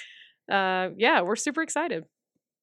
Uh, 0.50 0.90
yeah, 0.96 1.20
we're 1.22 1.36
super 1.36 1.62
excited. 1.62 2.04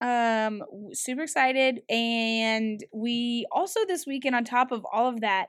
um 0.02 0.62
super 0.94 1.24
excited 1.24 1.82
and 1.90 2.84
we 2.94 3.48
also 3.52 3.80
this 3.88 4.06
weekend 4.06 4.36
on 4.36 4.44
top 4.44 4.72
of 4.72 4.86
all 4.94 5.08
of 5.10 5.22
that 5.22 5.48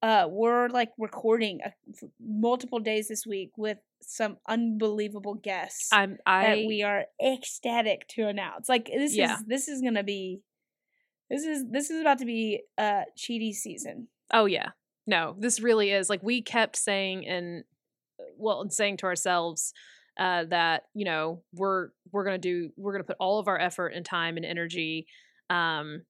uh 0.00 0.26
we're 0.30 0.68
like 0.68 0.88
recording 0.96 1.60
a, 1.62 1.70
multiple 2.18 2.78
days 2.80 3.08
this 3.08 3.26
week 3.26 3.50
with 3.58 3.76
some 4.00 4.38
unbelievable 4.48 5.34
guests 5.34 5.90
I'm 5.92 6.16
I 6.24 6.42
that 6.46 6.58
we 6.66 6.82
are 6.82 7.04
ecstatic 7.22 8.08
to 8.14 8.26
announce 8.28 8.66
like 8.66 8.86
this 8.86 9.14
Yeah. 9.14 9.34
is 9.34 9.44
this 9.46 9.68
is 9.68 9.82
gonna 9.82 10.02
be 10.02 10.40
this 11.28 11.44
is 11.44 11.62
this 11.70 11.90
is 11.90 12.00
about 12.00 12.18
to 12.20 12.24
be 12.24 12.62
uh 12.78 13.02
cheaty 13.18 13.52
season 13.52 14.08
Oh 14.32 14.46
yeah. 14.46 14.70
No, 15.06 15.36
this 15.38 15.60
really 15.60 15.90
is 15.90 16.08
like 16.08 16.22
we 16.22 16.40
kept 16.40 16.76
saying 16.76 17.26
and 17.26 17.64
uh, 18.18 18.24
well, 18.38 18.62
and 18.62 18.72
saying 18.72 18.96
to 18.98 19.06
ourselves 19.06 19.74
uh 20.18 20.44
that, 20.50 20.84
you 20.94 21.04
know, 21.04 21.42
we're 21.54 21.88
we're 22.10 22.24
going 22.24 22.40
to 22.40 22.48
do 22.48 22.70
we're 22.76 22.92
going 22.92 23.02
to 23.02 23.06
put 23.06 23.16
all 23.18 23.38
of 23.38 23.48
our 23.48 23.58
effort 23.58 23.88
and 23.88 24.04
time 24.04 24.36
and 24.36 24.44
energy 24.46 25.06
um 25.50 26.02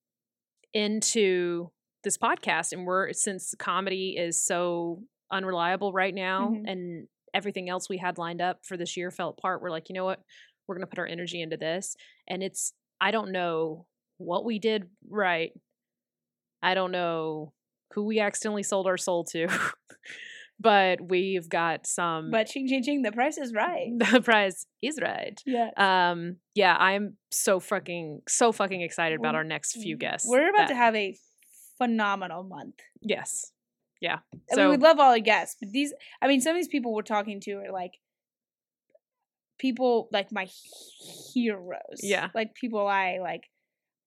into 0.74 1.70
this 2.04 2.18
podcast 2.18 2.72
and 2.72 2.84
we're 2.86 3.12
since 3.12 3.54
comedy 3.58 4.16
is 4.18 4.42
so 4.42 5.02
unreliable 5.30 5.92
right 5.92 6.14
now 6.14 6.48
Mhm. 6.50 6.64
and 6.70 7.08
everything 7.34 7.68
else 7.70 7.88
we 7.88 7.98
had 7.98 8.18
lined 8.18 8.40
up 8.42 8.58
for 8.66 8.76
this 8.76 8.96
year 8.96 9.10
fell 9.10 9.30
apart, 9.30 9.62
we're 9.62 9.70
like, 9.70 9.88
you 9.88 9.94
know 9.94 10.04
what? 10.04 10.20
We're 10.66 10.74
going 10.74 10.86
to 10.86 10.90
put 10.90 10.98
our 10.98 11.06
energy 11.06 11.40
into 11.40 11.56
this 11.56 11.96
and 12.28 12.42
it's 12.42 12.72
I 13.00 13.10
don't 13.10 13.32
know 13.32 13.86
what 14.18 14.44
we 14.44 14.58
did 14.58 14.84
right. 15.08 15.52
I 16.62 16.74
don't 16.74 16.92
know 16.92 17.52
who 17.92 18.04
we 18.04 18.20
accidentally 18.20 18.62
sold 18.62 18.86
our 18.86 18.96
soul 18.96 19.24
to. 19.32 19.48
but 20.62 21.00
we've 21.00 21.48
got 21.48 21.86
some 21.86 22.30
but 22.30 22.46
ching 22.46 22.68
ching 22.68 22.82
ching 22.82 23.02
the 23.02 23.12
price 23.12 23.36
is 23.38 23.52
right 23.52 23.90
the 23.98 24.20
price 24.20 24.66
is 24.80 24.98
right. 25.02 25.40
yeah 25.44 25.70
Um 25.76 26.36
yeah, 26.54 26.76
I'm 26.78 27.16
so 27.30 27.58
fucking 27.60 28.22
so 28.28 28.52
fucking 28.52 28.80
excited 28.82 29.18
about 29.18 29.34
our 29.34 29.44
next 29.44 29.72
few 29.82 29.96
guests. 29.96 30.28
we're 30.28 30.50
about 30.50 30.68
to 30.68 30.74
have 30.74 30.94
a 30.94 31.16
phenomenal 31.78 32.42
month 32.44 32.76
Yes. 33.00 33.52
Yeah. 34.00 34.18
I 34.50 34.54
So 34.54 34.60
mean, 34.62 34.70
we 34.70 34.76
love 34.88 34.98
all 34.98 35.12
the 35.12 35.20
guests, 35.20 35.56
but 35.60 35.70
these, 35.70 35.92
I 36.20 36.26
mean, 36.28 36.40
some 36.40 36.50
of 36.54 36.56
these 36.56 36.68
people 36.68 36.92
we're 36.94 37.02
talking 37.02 37.40
to 37.42 37.52
are 37.62 37.72
like 37.72 37.94
people 39.58 40.08
like 40.12 40.32
my 40.32 40.48
heroes. 41.32 42.00
Yeah. 42.02 42.28
Like 42.34 42.54
people 42.54 42.86
I 42.86 43.18
like. 43.20 43.44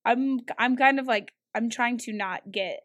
I'm, 0.03 0.41
I'm 0.57 0.75
kind 0.75 0.99
of 0.99 1.07
like, 1.07 1.33
I'm 1.55 1.69
trying 1.69 1.97
to 1.99 2.13
not 2.13 2.51
get 2.51 2.81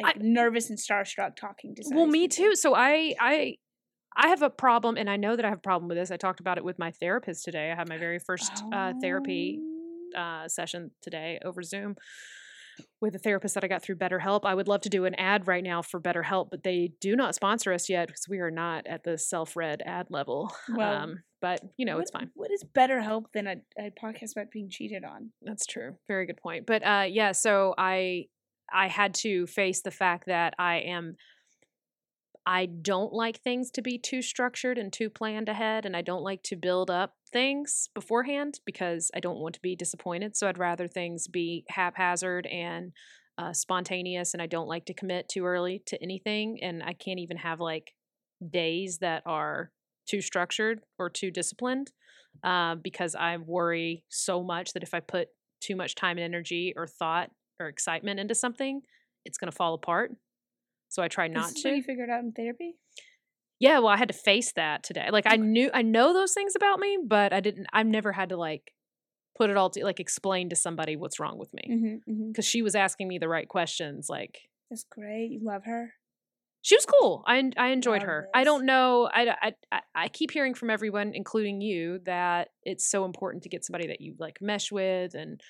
like 0.00 0.16
I- 0.16 0.20
nervous 0.20 0.70
and 0.70 0.78
starstruck 0.78 1.36
talking 1.36 1.74
to 1.76 1.82
well 1.92 2.06
me 2.06 2.28
people. 2.28 2.50
too. 2.50 2.54
So 2.56 2.74
I 2.74 3.14
I 3.20 3.56
I 4.16 4.28
have 4.28 4.42
a 4.42 4.50
problem 4.50 4.96
and 4.96 5.08
I 5.08 5.16
know 5.16 5.36
that 5.36 5.44
I 5.44 5.48
have 5.48 5.58
a 5.58 5.62
problem 5.62 5.88
with 5.88 5.96
this. 5.96 6.10
I 6.10 6.16
talked 6.18 6.40
about 6.40 6.58
it 6.58 6.64
with 6.64 6.78
my 6.78 6.90
therapist 6.90 7.44
today. 7.44 7.72
I 7.72 7.74
had 7.74 7.88
my 7.88 7.96
very 7.98 8.18
first 8.18 8.62
uh, 8.72 8.92
therapy 9.00 9.58
Oh. 10.14 10.20
uh, 10.20 10.48
session 10.48 10.90
today 11.00 11.38
over 11.44 11.62
Zoom 11.62 11.96
with 13.00 13.14
a 13.14 13.18
therapist 13.18 13.54
that 13.54 13.64
I 13.64 13.68
got 13.68 13.82
through 13.82 13.96
BetterHelp. 13.96 14.40
I 14.44 14.54
would 14.54 14.68
love 14.68 14.80
to 14.82 14.88
do 14.90 15.04
an 15.06 15.14
ad 15.16 15.46
right 15.46 15.62
now 15.64 15.82
for 15.82 16.00
BetterHelp, 16.00 16.48
but 16.50 16.62
they 16.62 16.92
do 17.00 17.16
not 17.16 17.34
sponsor 17.34 17.72
us 17.72 17.88
yet 17.88 18.08
because 18.08 18.26
we 18.28 18.38
are 18.40 18.50
not 18.50 18.86
at 18.86 19.04
the 19.04 19.16
self-read 19.18 19.82
ad 19.84 20.06
level. 20.10 20.52
Well, 20.74 20.94
um, 21.02 21.22
but 21.40 21.60
you 21.76 21.84
know, 21.86 21.96
What- 21.96 22.02
it's 22.02 22.10
fine. 22.10 22.30
What 22.34 22.50
is 22.50 22.62
better 22.64 23.00
help 23.00 23.32
than 23.32 23.46
a, 23.46 23.56
a 23.78 23.90
podcast 23.90 24.32
about 24.32 24.50
being 24.50 24.68
cheated 24.70 25.04
on? 25.04 25.32
That's 25.42 25.66
true. 25.66 25.96
Very 26.08 26.26
good 26.26 26.36
point. 26.38 26.66
But 26.66 26.82
uh, 26.86 27.06
yeah, 27.08 27.32
so 27.32 27.74
I 27.78 28.26
I 28.72 28.88
had 28.88 29.14
to 29.14 29.46
face 29.46 29.82
the 29.82 29.90
fact 29.90 30.26
that 30.26 30.54
I 30.58 30.76
am 30.78 31.16
I 32.44 32.66
don't 32.66 33.12
like 33.12 33.40
things 33.40 33.70
to 33.72 33.82
be 33.82 33.98
too 33.98 34.20
structured 34.20 34.76
and 34.76 34.92
too 34.92 35.08
planned 35.08 35.48
ahead, 35.48 35.86
and 35.86 35.96
I 35.96 36.02
don't 36.02 36.24
like 36.24 36.42
to 36.44 36.56
build 36.56 36.90
up 36.90 37.14
things 37.32 37.88
beforehand 37.94 38.60
because 38.66 39.10
I 39.14 39.20
don't 39.20 39.38
want 39.38 39.54
to 39.54 39.62
be 39.62 39.76
disappointed. 39.76 40.36
So 40.36 40.48
I'd 40.48 40.58
rather 40.58 40.88
things 40.88 41.28
be 41.28 41.64
haphazard 41.68 42.46
and 42.46 42.92
uh, 43.38 43.52
spontaneous, 43.52 44.34
and 44.34 44.42
I 44.42 44.46
don't 44.46 44.68
like 44.68 44.86
to 44.86 44.94
commit 44.94 45.28
too 45.28 45.44
early 45.44 45.82
to 45.86 46.02
anything. 46.02 46.58
And 46.62 46.82
I 46.82 46.94
can't 46.94 47.20
even 47.20 47.36
have 47.38 47.60
like 47.60 47.94
days 48.50 48.98
that 48.98 49.22
are 49.24 49.70
too 50.08 50.20
structured 50.20 50.80
or 50.98 51.08
too 51.08 51.30
disciplined 51.30 51.92
uh, 52.42 52.74
because 52.74 53.14
I 53.14 53.36
worry 53.36 54.04
so 54.08 54.42
much 54.42 54.72
that 54.72 54.82
if 54.82 54.94
I 54.94 55.00
put 55.00 55.28
too 55.60 55.76
much 55.76 55.94
time 55.94 56.18
and 56.18 56.24
energy 56.24 56.74
or 56.76 56.88
thought 56.88 57.30
or 57.62 57.68
excitement 57.68 58.20
into 58.20 58.34
something, 58.34 58.82
it's 59.24 59.38
going 59.38 59.50
to 59.50 59.56
fall 59.56 59.74
apart. 59.74 60.12
So 60.88 61.02
I 61.02 61.08
try 61.08 61.28
not 61.28 61.48
this 61.48 61.56
is 61.56 61.62
to. 61.62 61.68
what 61.70 61.76
you 61.76 61.82
figured 61.82 62.10
out 62.10 62.20
in 62.22 62.32
therapy. 62.32 62.74
Yeah, 63.58 63.78
well, 63.78 63.88
I 63.88 63.96
had 63.96 64.08
to 64.08 64.14
face 64.14 64.52
that 64.56 64.82
today. 64.82 65.08
Like 65.10 65.24
I 65.26 65.36
knew 65.36 65.70
I 65.72 65.82
know 65.82 66.12
those 66.12 66.34
things 66.34 66.54
about 66.56 66.80
me, 66.80 66.98
but 67.06 67.32
I 67.32 67.40
didn't 67.40 67.66
I've 67.72 67.86
never 67.86 68.12
had 68.12 68.30
to 68.30 68.36
like 68.36 68.72
put 69.38 69.48
it 69.50 69.56
all 69.56 69.70
to 69.70 69.84
like 69.84 70.00
explain 70.00 70.50
to 70.50 70.56
somebody 70.56 70.96
what's 70.96 71.18
wrong 71.20 71.38
with 71.38 71.54
me 71.54 71.62
Mm-hmm, 71.70 72.10
mm-hmm. 72.12 72.28
because 72.28 72.44
she 72.44 72.60
was 72.60 72.74
asking 72.74 73.08
me 73.08 73.18
the 73.18 73.28
right 73.28 73.48
questions 73.48 74.08
like 74.10 74.40
That's 74.68 74.84
great. 74.90 75.30
You 75.30 75.40
love 75.44 75.62
her. 75.64 75.94
she 76.60 76.74
was 76.76 76.84
cool. 76.86 77.22
I 77.26 77.50
I 77.56 77.68
enjoyed 77.68 78.00
Love 78.02 78.08
her. 78.08 78.28
I 78.34 78.42
don't 78.44 78.66
know. 78.66 79.08
I 79.12 79.34
I 79.70 79.80
I 79.94 80.08
keep 80.08 80.32
hearing 80.32 80.54
from 80.54 80.68
everyone, 80.68 81.12
including 81.14 81.60
you, 81.60 82.00
that 82.04 82.48
it's 82.64 82.90
so 82.90 83.04
important 83.04 83.44
to 83.44 83.48
get 83.48 83.64
somebody 83.64 83.86
that 83.86 84.00
you 84.00 84.14
like 84.18 84.38
mesh 84.42 84.70
with 84.72 85.14
and 85.14 85.40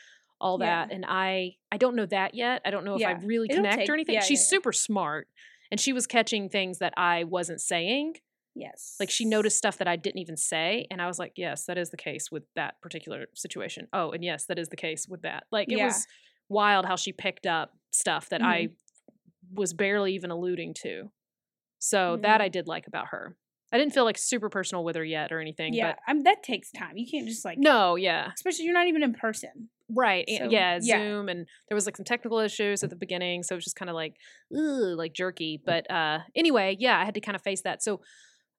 all 0.43 0.59
Yeah. 0.61 0.87
that. 0.87 0.93
And 0.95 1.05
I 1.09 1.57
I 1.71 1.79
don't 1.79 1.97
know 1.97 2.07
that 2.07 2.35
yet. 2.35 2.61
I 2.67 2.71
don't 2.71 2.85
know 2.85 2.97
if 2.97 3.07
I 3.07 3.13
really 3.13 3.49
connect 3.49 3.79
take- 3.79 3.89
or 3.89 3.95
anything. 3.95 4.21
She's 4.21 4.47
super 4.47 4.73
smart, 4.73 5.29
and 5.71 5.81
she 5.81 5.93
was 5.95 6.07
catching 6.07 6.49
things 6.51 6.79
that 6.81 6.93
I 6.97 7.25
wasn't 7.25 7.61
saying. 7.63 8.17
Yes. 8.55 8.97
Like 9.01 9.09
she 9.09 9.25
noticed 9.25 9.57
stuff 9.57 9.79
that 9.79 9.89
I 9.89 9.97
didn't 9.97 10.19
even 10.21 10.37
say, 10.37 10.87
and 10.91 11.01
I 11.01 11.07
was 11.07 11.19
like, 11.19 11.33
"Yes, 11.37 11.65
that 11.65 11.79
is 11.79 11.89
the 11.89 11.97
case 11.97 12.31
with 12.31 12.43
that 12.55 12.79
particular 12.83 13.27
situation." 13.35 13.89
Oh, 13.95 14.11
and 14.11 14.23
yes, 14.23 14.45
that 14.47 14.59
is 14.59 14.69
the 14.69 14.77
case 14.77 15.09
with 15.09 15.23
that. 15.23 15.45
Like 15.51 15.73
it 15.73 15.79
Yeah. 15.79 15.87
was 15.87 16.07
wild 16.51 16.85
how 16.85 16.97
she 16.97 17.13
picked 17.13 17.47
up 17.47 17.75
stuff 17.93 18.29
that 18.29 18.43
I 18.43 18.65
Mm-hmm. 18.65 19.55
was 19.55 19.73
barely 19.73 20.15
even 20.15 20.31
alluding 20.31 20.75
to. 20.83 21.11
So 21.79 22.17
that 22.19 22.41
Mm. 22.41 22.45
I 22.45 22.49
did 22.49 22.69
like 22.69 22.87
about 22.87 23.09
her. 23.09 23.37
I 23.73 23.79
didn't 23.79 23.95
feel 23.95 24.05
like 24.05 24.19
super 24.19 24.51
personal 24.51 24.85
with 24.85 24.97
her 24.97 25.05
yet 25.05 25.33
or 25.33 25.41
anything. 25.41 25.73
Yeah, 25.73 25.93
But 25.93 25.99
I 26.07 26.13
mean 26.13 26.25
that 26.25 26.43
takes 26.43 26.71
time. 26.73 26.99
You 26.99 27.07
can't 27.11 27.27
just 27.27 27.45
like 27.47 27.57
no, 27.59 27.97
yeah, 27.97 28.31
especially 28.35 28.67
you're 28.67 28.75
not 28.75 28.87
even 28.87 29.03
in 29.03 29.15
person. 29.15 29.71
Right, 29.95 30.25
So, 30.29 30.49
yeah, 30.49 30.79
yeah. 30.83 30.99
Zoom, 30.99 31.29
and 31.29 31.47
there 31.69 31.75
was 31.75 31.87
like 31.87 31.97
some 31.97 32.05
technical 32.05 32.39
issues 32.39 32.83
at 32.83 32.91
the 32.91 32.97
beginning, 32.97 33.43
so 33.43 33.55
it 33.55 33.57
was 33.57 33.65
just 33.65 33.77
kind 33.77 33.89
of 33.89 33.95
like, 33.95 34.17
ugh, 34.57 34.97
like 34.97 35.13
jerky. 35.13 35.61
But 35.65 35.91
uh, 35.91 36.21
anyway, 36.35 36.77
yeah, 36.79 36.99
I 36.99 37.05
had 37.05 37.15
to 37.15 37.21
kind 37.21 37.37
of 37.37 37.43
face 37.43 37.63
that. 37.63 37.83
So 37.83 38.01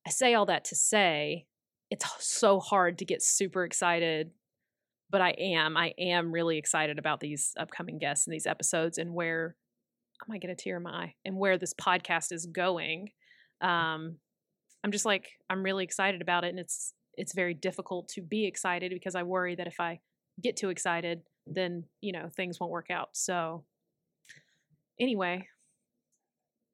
I 0.06 0.10
say 0.10 0.34
all 0.34 0.46
that 0.48 0.66
to 0.66 0.76
say, 0.76 1.46
it's 1.90 2.06
so 2.20 2.60
hard 2.60 2.98
to 3.00 3.06
get 3.06 3.22
super 3.22 3.64
excited, 3.64 4.32
but 5.10 5.22
I 5.22 5.36
am. 5.38 5.78
I 5.78 5.94
am 5.98 6.32
really 6.32 6.58
excited 6.58 6.98
about 6.98 7.20
these 7.20 7.54
upcoming 7.58 8.00
guests 8.00 8.26
and 8.26 8.34
these 8.34 8.48
episodes 8.48 8.98
and 8.98 9.14
where 9.14 9.56
I 10.22 10.26
might 10.28 10.42
get 10.42 10.50
a 10.50 10.56
tear 10.56 10.78
in 10.78 10.84
my 10.84 10.92
eye 10.92 11.16
and 11.24 11.38
where 11.38 11.58
this 11.58 11.74
podcast 11.74 12.32
is 12.32 12.46
going. 12.46 13.10
Um, 13.62 14.18
I'm 14.84 14.92
just 14.92 15.06
like 15.06 15.30
I'm 15.50 15.64
really 15.64 15.84
excited 15.84 16.22
about 16.22 16.44
it, 16.44 16.50
and 16.50 16.60
it's 16.60 16.94
it's 17.16 17.34
very 17.34 17.54
difficult 17.54 18.10
to 18.10 18.22
be 18.22 18.46
excited 18.46 18.92
because 18.92 19.16
I 19.16 19.24
worry 19.24 19.56
that 19.56 19.68
if 19.68 19.80
I 19.80 20.00
get 20.42 20.56
too 20.56 20.70
excited, 20.70 21.22
then 21.48 21.86
you 22.02 22.12
know 22.12 22.30
things 22.36 22.60
won't 22.60 22.72
work 22.72 22.90
out. 22.90 23.10
So 23.14 23.64
anyway, 25.00 25.48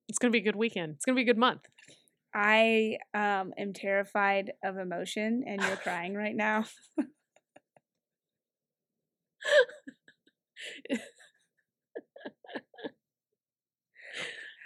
it's 0.07 0.17
gonna 0.19 0.31
be 0.31 0.39
a 0.39 0.41
good 0.43 0.55
weekend. 0.55 0.93
It's 0.95 1.05
gonna 1.05 1.15
be 1.15 1.21
a 1.21 1.25
good 1.25 1.37
month. 1.37 1.61
I 2.33 2.97
um 3.13 3.53
am 3.57 3.73
terrified 3.73 4.51
of 4.63 4.77
emotion 4.77 5.43
and 5.47 5.61
you're 5.61 5.77
crying 5.77 6.13
right 6.13 6.35
now. 6.35 6.65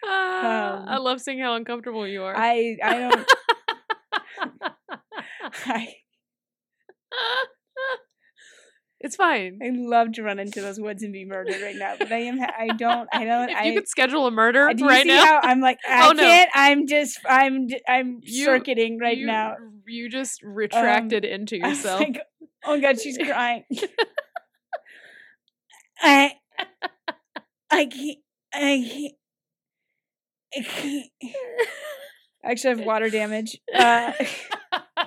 Ah, 0.03 0.84
I 0.88 0.97
Um, 0.97 0.97
love 0.97 1.21
seeing 1.21 1.39
how 1.39 1.56
uncomfortable 1.56 2.08
you 2.08 2.23
are. 2.23 2.36
I 2.36 2.77
I 2.84 2.99
don't 2.99 3.25
I 5.65 5.95
it's 9.03 9.15
fine. 9.17 9.59
I'd 9.61 9.75
love 9.75 10.13
to 10.13 10.23
run 10.23 10.39
into 10.39 10.61
those 10.61 10.79
woods 10.79 11.03
and 11.03 11.11
be 11.13 11.25
murdered 11.25 11.61
right 11.61 11.75
now, 11.75 11.95
but 11.99 12.11
I 12.11 12.19
am. 12.19 12.39
I 12.41 12.67
don't. 12.75 13.07
I 13.13 13.25
don't. 13.25 13.49
If 13.51 13.57
I, 13.57 13.63
you 13.65 13.73
could 13.75 13.87
schedule 13.87 14.25
a 14.25 14.31
murder 14.31 14.69
I- 14.69 14.73
do 14.73 14.85
you 14.85 14.89
right 14.89 15.03
see 15.03 15.09
now, 15.09 15.25
how 15.25 15.39
I'm 15.43 15.59
like 15.61 15.77
I 15.87 16.09
Oh, 16.09 16.13
no. 16.13 16.23
can't. 16.23 16.49
I'm 16.55 16.87
just. 16.87 17.19
I'm. 17.29 17.67
I'm 17.87 18.19
You- 18.23 18.45
circuiting 18.45 18.97
right 18.99 19.17
you, 19.17 19.27
now. 19.27 19.55
You 19.85 20.09
just 20.09 20.41
retracted 20.41 21.25
into 21.25 21.57
yourself. 21.63 21.99
like, 21.99 22.21
oh 22.65 22.79
god, 22.79 22.99
she's 22.99 23.17
crying. 23.17 23.65
I. 26.01 26.31
I 27.71 27.85
can't. 27.85 28.17
I 28.53 28.85
can't. 28.89 29.13
I 30.55 30.61
can't. 30.61 31.11
I 32.45 32.51
actually 32.51 32.77
have 32.77 32.85
water 32.85 33.09
damage. 33.09 33.57
Uh, 33.73 34.11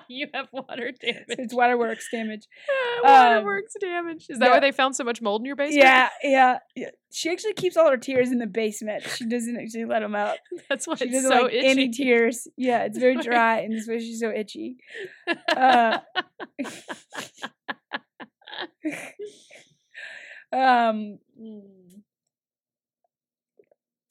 you 0.08 0.28
have 0.34 0.48
water 0.52 0.92
damage. 1.00 1.24
it's 1.28 1.54
waterworks 1.54 2.08
damage. 2.10 2.46
Waterworks 3.04 3.74
damage. 3.80 4.26
Is 4.28 4.38
that 4.38 4.46
yeah. 4.46 4.50
why 4.52 4.60
they 4.60 4.72
found 4.72 4.96
so 4.96 5.04
much 5.04 5.20
mold 5.20 5.42
in 5.42 5.46
your 5.46 5.56
basement? 5.56 5.84
Yeah, 5.84 6.08
yeah, 6.22 6.58
yeah. 6.74 6.90
She 7.12 7.30
actually 7.30 7.54
keeps 7.54 7.76
all 7.76 7.90
her 7.90 7.96
tears 7.96 8.30
in 8.30 8.38
the 8.38 8.46
basement. 8.46 9.04
She 9.04 9.26
doesn't 9.26 9.56
actually 9.56 9.84
let 9.84 10.00
them 10.00 10.14
out. 10.14 10.38
That's 10.68 10.86
why 10.86 10.96
She 10.96 11.08
doesn't 11.10 11.30
so 11.30 11.42
like 11.42 11.52
itchy. 11.52 11.66
any 11.66 11.90
tears. 11.90 12.48
Yeah, 12.56 12.84
it's 12.84 12.98
very 12.98 13.16
dry, 13.16 13.60
and 13.60 13.74
that's 13.74 13.88
why 13.88 13.98
she's 13.98 14.20
so 14.20 14.30
itchy. 14.30 14.76
Uh, 15.54 15.98
um. 20.52 21.18
Mm. 21.40 21.62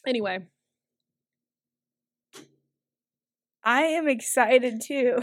Anyway, 0.07 0.39
I 3.63 3.81
am 3.81 4.07
excited 4.07 4.81
too. 4.85 5.21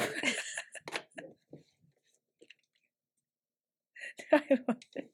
I 4.50 4.58
love 4.68 4.76
it. 4.96 5.10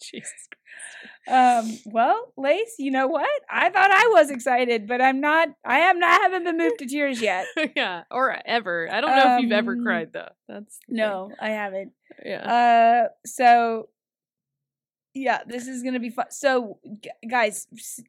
Jesus. 0.00 0.48
Um, 1.26 1.78
well, 1.86 2.32
Lace, 2.36 2.74
you 2.78 2.90
know 2.90 3.06
what? 3.06 3.28
I 3.50 3.70
thought 3.70 3.90
I 3.90 4.10
was 4.12 4.30
excited, 4.30 4.86
but 4.86 5.00
I'm 5.00 5.20
not. 5.20 5.48
I 5.64 5.78
am 5.80 5.98
not. 5.98 6.20
haven't 6.20 6.44
been 6.44 6.58
moved 6.58 6.78
to 6.80 6.86
tears 6.86 7.20
yet. 7.22 7.46
yeah, 7.76 8.02
or 8.10 8.36
ever. 8.44 8.88
I 8.92 9.00
don't 9.00 9.16
know 9.16 9.36
if 9.36 9.42
you've 9.42 9.52
ever 9.52 9.72
Um, 9.72 9.84
cried 9.84 10.12
though. 10.12 10.28
That's 10.48 10.78
the 10.80 10.86
thing. 10.88 10.96
No, 10.96 11.30
I 11.40 11.50
haven't. 11.50 11.92
Yeah. 12.24 13.06
Uh, 13.06 13.08
so 13.24 13.88
yeah, 15.14 15.40
this 15.46 15.68
is 15.68 15.82
gonna 15.82 16.00
be 16.00 16.10
fun. 16.10 16.26
So, 16.30 16.78
g- 17.00 17.10
guys, 17.28 17.66
s- 17.72 18.00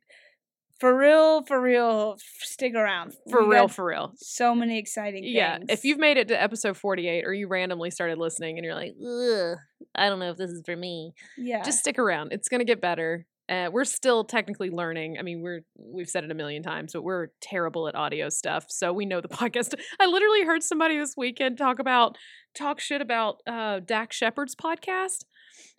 for 0.86 0.95
real, 0.95 1.43
for 1.43 1.60
real, 1.60 2.17
stick 2.39 2.76
around. 2.76 3.15
for 3.32 3.43
We 3.48 3.56
real, 3.56 3.67
for 3.67 3.86
real. 3.86 4.13
so 4.17 4.54
many 4.54 4.78
exciting 4.78 5.24
things. 5.24 5.34
Yeah, 5.36 5.58
if 5.67 5.84
you've 5.84 5.98
made 5.98 6.17
it 6.17 6.28
to 6.28 6.39
episode 6.39 6.78
48 6.78 7.26
or 7.26 7.34
you 7.34 7.48
randomly 7.48 7.89
started 7.89 8.19
listening 8.19 8.58
and 8.60 8.63
you're 8.65 8.76
like, 8.76 8.93
Ugh, 9.02 9.58
I 9.95 10.10
don't 10.10 10.19
know 10.19 10.30
if 10.30 10.38
this 10.38 10.52
is 10.52 10.62
for 10.63 10.76
me, 10.76 11.13
yeah, 11.38 11.63
just 11.63 11.80
stick 11.80 11.98
around. 11.98 12.34
It's 12.34 12.50
going 12.50 12.60
to 12.60 12.65
get 12.65 12.82
better. 12.82 13.26
Uh, 13.50 13.69
we're 13.71 13.84
still 13.86 14.24
technically 14.24 14.69
learning. 14.69 15.17
I 15.19 15.24
mean, 15.24 15.41
we're 15.41 15.62
we've 15.76 16.10
said 16.10 16.24
it 16.24 16.30
a 16.32 16.36
million 16.36 16.62
times, 16.62 16.93
but 16.93 17.04
we're 17.04 17.30
terrible 17.41 17.88
at 17.88 17.95
audio 17.95 18.30
stuff. 18.30 18.65
So 18.69 18.93
we 18.93 19.08
know 19.08 19.21
the 19.21 19.28
podcast. 19.41 19.74
I 20.00 20.06
literally 20.06 20.43
heard 20.45 20.62
somebody 20.62 20.98
this 21.00 21.15
weekend 21.17 21.58
talk 21.58 21.80
about 21.80 22.15
talk 22.56 22.80
shit 22.80 23.02
about 23.02 23.41
uh 23.48 23.80
Dax 23.80 24.15
Shepard's 24.15 24.56
podcast, 24.56 25.26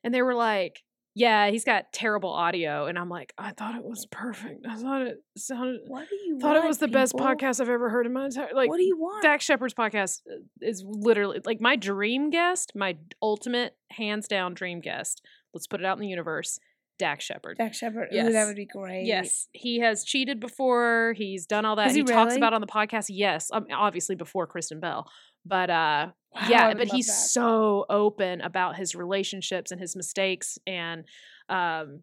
and 0.02 0.12
they 0.12 0.22
were 0.22 0.34
like, 0.34 0.82
"Yeah, 1.16 1.48
he's 1.48 1.64
got 1.64 1.92
terrible 1.94 2.30
audio," 2.30 2.86
and 2.86 2.98
I'm 2.98 3.08
like, 3.08 3.32
"I 3.38 3.50
thought 3.52 3.74
it 3.74 3.82
was 3.82 4.06
perfect. 4.10 4.66
I 4.68 4.76
thought 4.76 5.02
it 5.02 5.16
sounded." 5.36 5.80
what 5.86 6.08
do 6.08 6.14
you 6.14 6.38
Thought 6.38 6.56
it 6.56 6.64
was 6.64 6.78
the 6.78 6.88
best 6.88 7.14
podcast 7.14 7.60
I've 7.60 7.70
ever 7.70 7.88
heard 7.88 8.04
in 8.04 8.12
my 8.12 8.26
entire 8.26 8.50
like. 8.54 8.68
what 8.68 8.76
do 8.76 8.84
you 8.84 8.98
want? 8.98 9.22
Dax 9.22 9.44
Shepard's 9.44 9.72
podcast 9.74 10.20
uh, 10.30 10.36
is 10.60 10.84
literally 10.86 11.40
like 11.44 11.60
my 11.60 11.74
dream 11.74 12.28
guest, 12.28 12.72
my 12.74 12.98
ultimate 13.22 13.74
hands 13.90 14.28
down 14.28 14.52
dream 14.52 14.80
guest. 14.80 15.22
Let's 15.54 15.66
put 15.66 15.80
it 15.80 15.86
out 15.86 15.96
in 15.96 16.02
the 16.02 16.08
universe. 16.08 16.60
Dax 16.98 17.24
Shepard. 17.24 17.58
Dax 17.58 17.76
Shepard. 17.76 18.08
Ooh, 18.12 18.16
Yes. 18.16 18.32
that 18.32 18.46
would 18.46 18.56
be 18.56 18.64
great. 18.66 19.04
Yes, 19.04 19.48
he 19.52 19.80
has 19.80 20.04
cheated 20.04 20.40
before. 20.40 21.14
He's 21.16 21.46
done 21.46 21.64
all 21.64 21.76
that. 21.76 21.90
He, 21.90 21.98
he 21.98 22.04
talks 22.04 22.36
about 22.36 22.54
on 22.54 22.60
the 22.60 22.66
podcast. 22.66 23.06
Yes, 23.08 23.50
um, 23.52 23.66
obviously 23.74 24.16
before 24.16 24.46
Kristen 24.46 24.80
Bell, 24.80 25.06
but 25.46 25.70
uh, 25.70 26.08
Wow, 26.34 26.42
yeah, 26.50 26.74
but 26.74 26.88
he's 26.88 27.06
that. 27.06 27.12
so 27.12 27.86
open 27.88 28.40
about 28.42 28.76
his 28.76 28.94
relationships 28.94 29.70
and 29.70 29.80
his 29.80 29.96
mistakes 29.96 30.58
and 30.66 31.04
um 31.48 32.02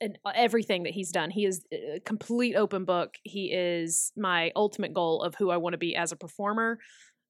and 0.00 0.18
uh, 0.24 0.32
everything 0.34 0.84
that 0.84 0.92
he's 0.92 1.10
done. 1.10 1.30
He 1.30 1.44
is 1.44 1.64
a 1.72 2.00
complete 2.04 2.54
open 2.54 2.84
book. 2.84 3.14
He 3.24 3.46
is 3.52 4.12
my 4.16 4.52
ultimate 4.54 4.94
goal 4.94 5.22
of 5.22 5.34
who 5.34 5.50
I 5.50 5.56
want 5.56 5.72
to 5.74 5.78
be 5.78 5.96
as 5.96 6.12
a 6.12 6.16
performer, 6.16 6.78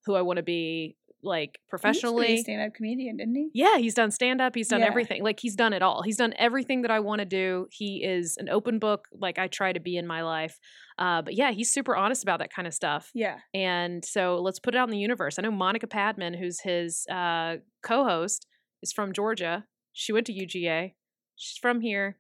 who 0.05 0.14
I 0.14 0.22
want 0.22 0.37
to 0.38 0.42
be 0.42 0.96
like 1.23 1.59
professionally. 1.69 2.39
stand 2.39 2.63
up 2.63 2.75
comedian, 2.75 3.17
didn't 3.17 3.35
he? 3.35 3.51
Yeah, 3.53 3.79
he's 3.79 3.95
done 3.95 4.11
stand 4.11 4.41
up. 4.41 4.55
He's 4.55 4.69
done 4.69 4.81
Yeah. 4.81 4.87
everything. 4.87 5.23
Like 5.25 5.41
he's 5.41 5.57
done 5.57 5.73
it 5.73 5.83
all. 5.83 6.03
He's 6.03 6.17
done 6.17 6.33
everything 6.39 6.83
that 6.83 6.91
I 6.91 7.01
want 7.01 7.19
to 7.21 7.25
do. 7.25 7.67
He 7.73 8.05
is 8.05 8.37
an 8.39 8.49
open 8.49 8.79
book, 8.79 9.09
like 9.13 9.39
I 9.39 9.49
try 9.49 9.73
to 9.73 9.81
be 9.81 9.97
in 9.97 10.07
my 10.07 10.23
life. 10.23 10.59
Uh, 10.97 11.23
but 11.23 11.35
yeah, 11.35 11.51
he's 11.51 11.73
super 11.73 11.97
honest 11.97 12.23
about 12.23 12.39
that 12.39 12.53
kind 12.53 12.69
of 12.69 12.75
stuff. 12.75 13.11
Yeah. 13.15 13.39
And 13.53 14.05
so 14.05 14.41
let's 14.41 14.59
put 14.61 14.75
it 14.75 14.79
out 14.79 14.89
in 14.89 14.93
the 14.93 14.99
universe. 14.99 15.39
I 15.39 15.43
know 15.43 15.51
Monica 15.51 15.87
Padman, 15.87 16.35
who's 16.35 16.61
his 16.61 17.05
uh, 17.11 17.57
co-host, 17.83 18.47
is 18.83 18.93
from 18.93 19.13
Georgia. 19.13 19.65
She 19.93 20.13
went 20.13 20.27
to 20.27 20.33
UGA. 20.33 20.95
She's 21.37 21.59
from 21.59 21.81
here. 21.81 22.19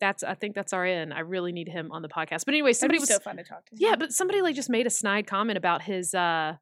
That's 0.00 0.22
I 0.22 0.34
think 0.34 0.54
that's 0.54 0.72
our 0.72 0.86
in. 0.86 1.12
I 1.12 1.20
really 1.20 1.52
need 1.52 1.68
him 1.68 1.90
on 1.92 2.00
the 2.02 2.08
podcast. 2.08 2.44
But 2.46 2.54
anyway, 2.54 2.72
somebody 2.72 2.98
was 3.00 3.08
so 3.10 3.18
fun 3.18 3.36
to 3.36 3.44
talk 3.44 3.66
to. 3.66 3.72
yeah, 3.76 3.96
but 3.96 4.12
somebody 4.12 4.40
like 4.40 4.54
just 4.56 4.70
made 4.70 4.86
a 4.86 4.90
snide 4.90 5.26
comment 5.26 5.58
about 5.58 5.82
his 5.82 6.14
uh 6.14 6.54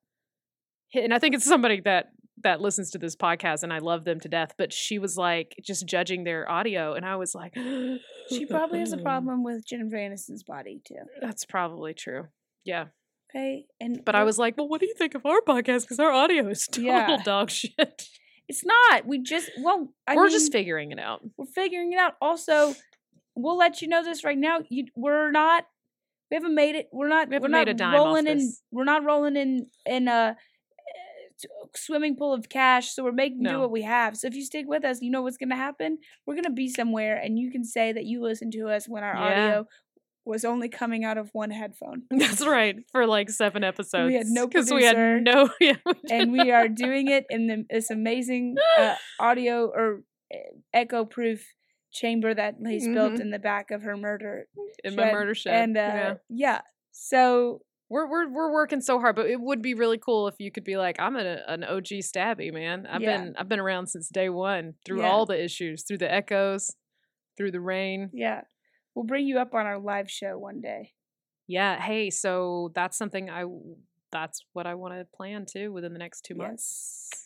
and 0.95 1.13
I 1.15 1.19
think 1.19 1.35
it's 1.35 1.45
somebody 1.45 1.81
that 1.83 2.11
that 2.45 2.61
listens 2.61 2.91
to 2.93 2.99
this 2.99 3.17
podcast 3.17 3.65
and 3.65 3.73
I 3.73 3.79
love 3.79 4.05
them 4.05 4.21
to 4.21 4.29
death, 4.29 4.53
but 4.57 4.73
she 4.73 5.01
was 5.01 5.17
like 5.17 5.57
just 5.61 5.87
judging 5.87 6.23
their 6.23 6.49
audio 6.51 6.95
and 6.95 7.05
I 7.05 7.17
was 7.17 7.35
like 7.35 7.55
she 8.31 8.47
probably 8.47 8.79
has 8.79 8.93
a 8.93 8.99
problem 8.99 9.43
with 9.43 9.67
Jennifer 9.67 9.97
Aniston's 9.97 10.45
body 10.45 10.81
too. 10.87 10.95
That's 11.21 11.45
probably 11.45 11.95
true. 11.95 12.29
Yeah. 12.65 12.87
Okay, 13.35 13.67
and 13.81 14.03
But 14.05 14.15
I 14.15 14.25
was 14.25 14.39
like, 14.39 14.57
"Well, 14.57 14.69
what 14.69 14.81
do 14.81 14.87
you 14.87 14.95
think 14.97 15.15
of 15.15 15.27
our 15.27 15.41
podcast 15.43 15.87
cuz 15.89 15.99
our 16.01 16.11
audio 16.11 16.49
is 16.49 16.67
total 16.71 16.85
Yeah. 16.85 17.17
dog 17.25 17.51
shit." 17.51 18.09
It's 18.49 18.65
not. 18.65 19.05
We 19.07 19.19
just 19.23 19.51
well, 19.63 19.93
I 20.07 20.17
We're 20.17 20.25
mean, 20.25 20.33
just 20.33 20.51
figuring 20.53 20.93
it 20.93 20.99
out. 20.99 21.21
we're 21.37 21.45
figuring 21.45 21.93
it 21.93 21.99
out. 21.99 22.15
Also, 22.23 22.75
we'll 23.35 23.59
let 23.59 23.83
you 23.83 23.89
know 23.89 24.03
this 24.03 24.25
right 24.25 24.39
now. 24.39 24.61
You, 24.71 24.87
we're 24.97 25.31
not. 25.31 25.65
We 26.31 26.37
haven't 26.37 26.55
made 26.55 26.75
it. 26.75 26.89
We're 26.93 27.09
not. 27.09 27.29
We 27.29 27.39
made 27.41 27.51
not 27.51 27.69
a 27.69 27.75
dime 27.75 27.95
off 27.95 28.07
rolling 28.07 28.27
in. 28.27 28.53
We're 28.71 28.85
not 28.85 29.05
rolling 29.05 29.37
in 29.37 29.67
in 29.85 30.09
a 30.09 30.11
s- 30.31 30.37
swimming 31.77 32.17
pool 32.17 32.33
of 32.35 32.49
cash. 32.49 32.93
So 32.95 33.05
we're 33.05 33.13
making 33.13 33.43
do 33.43 33.59
what 33.59 33.71
we 33.71 33.83
have. 33.83 34.17
So 34.17 34.27
if 34.27 34.35
you 34.35 34.45
stick 34.45 34.67
with 34.69 34.85
us, 34.85 35.01
you 35.01 35.11
know 35.11 35.23
what's 35.23 35.37
going 35.37 35.51
to 35.51 35.57
happen. 35.57 35.99
We're 36.27 36.35
going 36.35 36.45
to 36.45 36.51
be 36.51 36.69
somewhere, 36.69 37.17
and 37.17 37.39
you 37.39 37.51
can 37.51 37.65
say 37.65 37.93
that 37.93 38.05
you 38.05 38.23
listened 38.23 38.53
to 38.53 38.69
us 38.69 38.89
when 38.89 39.03
our 39.05 39.15
Yeah. 39.15 39.45
audio 39.47 39.67
was 40.25 40.45
only 40.45 40.69
coming 40.69 41.05
out 41.05 41.17
of 41.17 41.31
one 41.33 41.51
headphone. 41.51 42.03
That's 42.11 42.47
right. 42.47 42.77
For 42.93 43.07
like 43.07 43.31
7 43.31 43.65
episodes. 43.65 44.09
We 44.09 44.15
had 44.15 44.27
no 44.27 44.47
cuz 44.47 44.71
we 44.71 44.85
had 44.85 45.23
no 45.23 45.49
yeah, 45.61 45.77
we 45.87 45.93
and 46.11 46.33
we 46.33 46.51
are 46.51 46.69
doing 46.69 47.09
it 47.09 47.25
in 47.31 47.47
the, 47.47 47.65
this 47.71 47.91
amazing 47.91 48.57
uh, 48.79 48.95
audio 49.21 49.67
or 49.69 50.03
echo 50.75 51.07
proof 51.07 51.55
chamber 51.91 52.35
that 52.35 52.57
he's 52.67 52.87
built 52.87 53.15
Mhm. 53.15 53.21
in 53.21 53.31
the 53.31 53.39
back 53.39 53.71
of 53.71 53.81
her 53.83 53.97
murder 53.97 54.47
in 54.85 54.95
my 54.95 55.11
murder 55.13 55.35
shed. 55.35 55.55
and 55.55 55.77
uh, 55.79 55.81
yeah. 55.81 56.15
yeah. 56.29 56.61
so 56.93 57.63
we're 57.91 58.09
we're 58.11 58.29
we're 58.31 58.53
working 58.53 58.81
so 58.81 58.99
hard, 59.01 59.17
but 59.17 59.27
it 59.27 59.41
would 59.41 59.63
be 59.63 59.75
really 59.75 59.99
cool 59.99 60.29
if 60.29 60.35
you 60.39 60.51
could 60.51 60.65
be 60.65 60.77
like, 60.77 61.01
I'm 61.01 61.17
an 61.17 61.27
an 61.27 61.65
OG 61.65 61.87
stabby 62.03 62.53
man. 62.53 62.87
I've 62.87 63.01
Yeah. 63.03 63.17
been 63.19 63.35
I've 63.39 63.49
been 63.49 63.61
around 63.61 63.87
since 63.89 64.09
day 64.09 64.29
one 64.29 64.75
through 64.85 65.01
Yeah. 65.03 65.11
all 65.11 65.27
the 65.27 65.43
issues, 65.43 65.85
through 65.85 65.99
the 65.99 66.13
echoes, 66.13 66.71
through 67.37 67.53
the 67.53 67.61
rain. 67.61 68.11
yeah 68.13 68.43
we'll 68.95 69.05
bring 69.07 69.27
you 69.27 69.39
up 69.39 69.55
on 69.55 69.65
our 69.65 69.79
live 69.79 70.11
show 70.11 70.37
one 70.37 70.61
day 70.61 70.93
Yeah. 71.47 71.81
Hey, 71.81 72.11
so 72.11 72.73
that's 72.75 72.97
something 72.99 73.31
I 73.31 73.45
that's 74.11 74.45
what 74.55 74.67
I 74.67 74.75
want 74.75 74.95
to 74.95 75.05
plan 75.15 75.47
too 75.47 75.73
within 75.73 75.93
the 75.93 75.99
next 75.99 76.23
two 76.23 76.35
months. 76.35 77.09
yes 77.13 77.25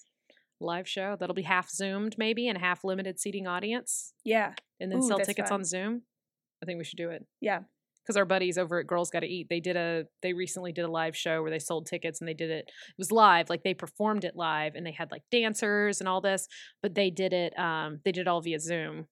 Live 0.61 0.87
show 0.89 1.17
that'll 1.19 1.35
be 1.35 1.43
half 1.43 1.69
zoomed 1.71 2.17
maybe 2.19 2.47
and 2.47 2.57
half 2.59 2.85
limited 2.85 3.19
seating 3.19 3.47
audience, 3.49 4.13
yeah 4.23 4.53
and 4.79 4.93
then 4.93 4.99
Ooh, 5.01 5.09
sell 5.09 5.19
tickets 5.19 5.49
fun. 5.51 5.61
on 5.61 5.65
Zoom. 5.65 6.03
I 6.63 6.67
think 6.67 6.79
we 6.79 6.85
should 6.85 6.99
do 6.99 7.11
it. 7.11 7.27
yeah 7.41 7.61
because 8.05 8.17
our 8.17 8.25
buddies 8.25 8.59
over 8.59 8.79
at 8.81 8.87
Girls 8.87 9.11
Gotta 9.11 9.27
Eat, 9.27 9.49
they 9.49 9.61
did 9.61 9.77
a 9.77 10.05
they 10.23 10.33
recently 10.33 10.73
did 10.73 10.85
a 10.85 10.91
live 10.91 11.17
show 11.17 11.41
where 11.43 11.51
they 11.51 11.59
sold 11.59 11.87
tickets 11.87 12.21
and 12.21 12.29
they 12.29 12.35
did 12.35 12.51
it. 12.51 12.67
It 12.69 12.95
was 12.99 13.13
live, 13.13 13.49
like 13.51 13.63
they 13.63 13.75
performed 13.75 14.25
it 14.25 14.37
live 14.37 14.75
and 14.75 14.85
they 14.87 14.93
had 14.93 15.11
like 15.11 15.23
dancers 15.31 16.01
and 16.01 16.09
all 16.09 16.21
this, 16.21 16.49
but 16.83 16.95
they 16.95 17.11
did 17.11 17.33
it 17.33 17.59
um 17.59 18.01
they 18.05 18.13
did 18.13 18.23
it 18.23 18.29
all 18.29 18.41
via 18.41 18.59
Zoom. 18.59 19.07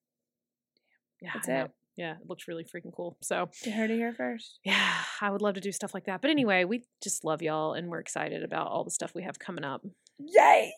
Yeah, 1.21 1.31
That's 1.33 1.47
it. 1.47 1.71
Yeah, 1.97 2.13
it 2.13 2.27
looks 2.27 2.47
really 2.47 2.63
freaking 2.63 2.93
cool. 2.95 3.17
So 3.21 3.49
you 3.65 3.71
heard 3.73 3.91
it 3.91 3.97
here 3.97 4.13
first 4.13 4.59
yeah, 4.63 4.93
I 5.21 5.29
would 5.29 5.41
love 5.41 5.55
to 5.55 5.61
do 5.61 5.71
stuff 5.71 5.93
like 5.93 6.05
that. 6.05 6.21
But 6.21 6.31
anyway, 6.31 6.63
we 6.63 6.83
just 7.03 7.23
love 7.23 7.41
y'all 7.41 7.73
and 7.73 7.89
we're 7.89 7.99
excited 7.99 8.43
about 8.43 8.67
all 8.67 8.83
the 8.83 8.91
stuff 8.91 9.13
we 9.13 9.23
have 9.23 9.37
coming 9.37 9.63
up. 9.63 9.81
yay 10.17 10.73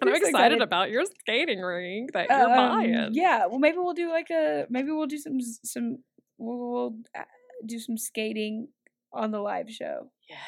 And 0.00 0.08
I'm 0.08 0.20
We're 0.20 0.28
excited, 0.28 0.60
about 0.60 0.90
your 0.90 1.04
skating 1.20 1.60
rink 1.60 2.12
that 2.12 2.28
you're 2.28 2.40
Um, 2.50 2.56
buying. 2.56 3.08
yeah 3.12 3.46
well 3.46 3.58
maybe 3.58 3.78
we'll 3.78 3.94
do 3.94 4.10
like 4.10 4.30
a 4.30 4.66
maybe 4.68 4.90
we'll 4.92 5.06
do 5.06 5.18
some 5.18 5.38
some 5.40 5.98
we'll, 6.36 6.58
we'll 6.72 6.94
uh, 7.18 7.22
do 7.66 7.78
some 7.78 7.96
skating 7.98 8.68
on 9.12 9.30
the 9.30 9.40
live 9.40 9.70
show 9.70 10.10
Yes. 10.28 10.38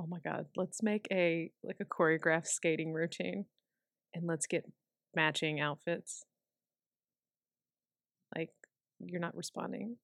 Oh 0.00 0.06
my 0.06 0.18
god, 0.24 0.46
let's 0.56 0.82
make 0.82 1.06
a 1.10 1.50
like 1.64 1.78
a 1.80 1.84
choreographed 1.84 2.46
skating 2.46 2.92
routine 2.92 3.46
and 4.14 4.26
let's 4.26 4.46
get 4.46 4.64
matching 5.16 5.60
outfits? 5.60 6.24
Like 8.36 8.50
you're 9.04 9.20
not 9.20 9.36
responding. 9.36 9.96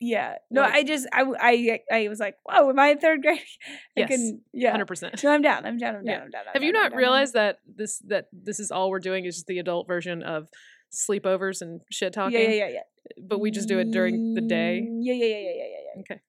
Yeah. 0.00 0.36
No, 0.50 0.62
Like- 0.62 0.72
I 0.74 0.82
just 0.84 1.06
i 1.12 1.78
i 1.92 2.08
was 2.08 2.18
like, 2.18 2.36
whoa, 2.44 2.68
am 2.70 2.78
I 2.78 2.88
in 2.88 2.98
third 2.98 3.22
grade? 3.22 3.38
I 3.96 4.00
Yes, 4.00 4.08
couldn't- 4.08 4.40
yeah. 4.52 4.70
Hundred 4.72 4.86
percent. 4.86 5.22
No, 5.22 5.30
I'm 5.30 5.42
down. 5.42 5.64
I'm 5.66 5.78
down. 5.78 5.96
I'm 5.96 6.06
Yeah. 6.06 6.12
down. 6.14 6.22
I'm 6.24 6.30
down. 6.30 6.42
I'm 6.48 6.52
Have 6.54 6.62
you 6.62 6.72
down, 6.72 6.84
I'm 6.86 6.90
not 6.92 6.96
realized 6.98 7.34
that 7.34 7.58
this 7.66 7.98
that 8.08 8.26
this 8.32 8.58
is 8.58 8.70
all 8.70 8.90
we're 8.90 8.98
doing 9.00 9.24
is 9.26 9.36
just 9.36 9.46
the 9.46 9.58
adult 9.58 9.86
version 9.86 10.22
of 10.22 10.48
sleepovers 10.94 11.60
and 11.62 11.80
shit 11.90 12.12
talking? 12.12 12.38
Yeah, 12.38 12.48
yeah, 12.48 12.54
yeah, 12.66 12.68
yeah. 12.68 13.24
But 13.26 13.40
we 13.40 13.50
just 13.50 13.68
do 13.68 13.78
it 13.78 13.90
during 13.90 14.34
the 14.34 14.40
day. 14.40 14.86
Mm, 14.88 14.98
Yeah, 15.02 15.14
yeah, 15.14 15.24
yeah, 15.26 15.36
yeah, 15.38 15.50
yeah, 15.56 15.64
yeah, 15.64 15.80
yeah. 15.96 16.00
Okay. 16.02 16.20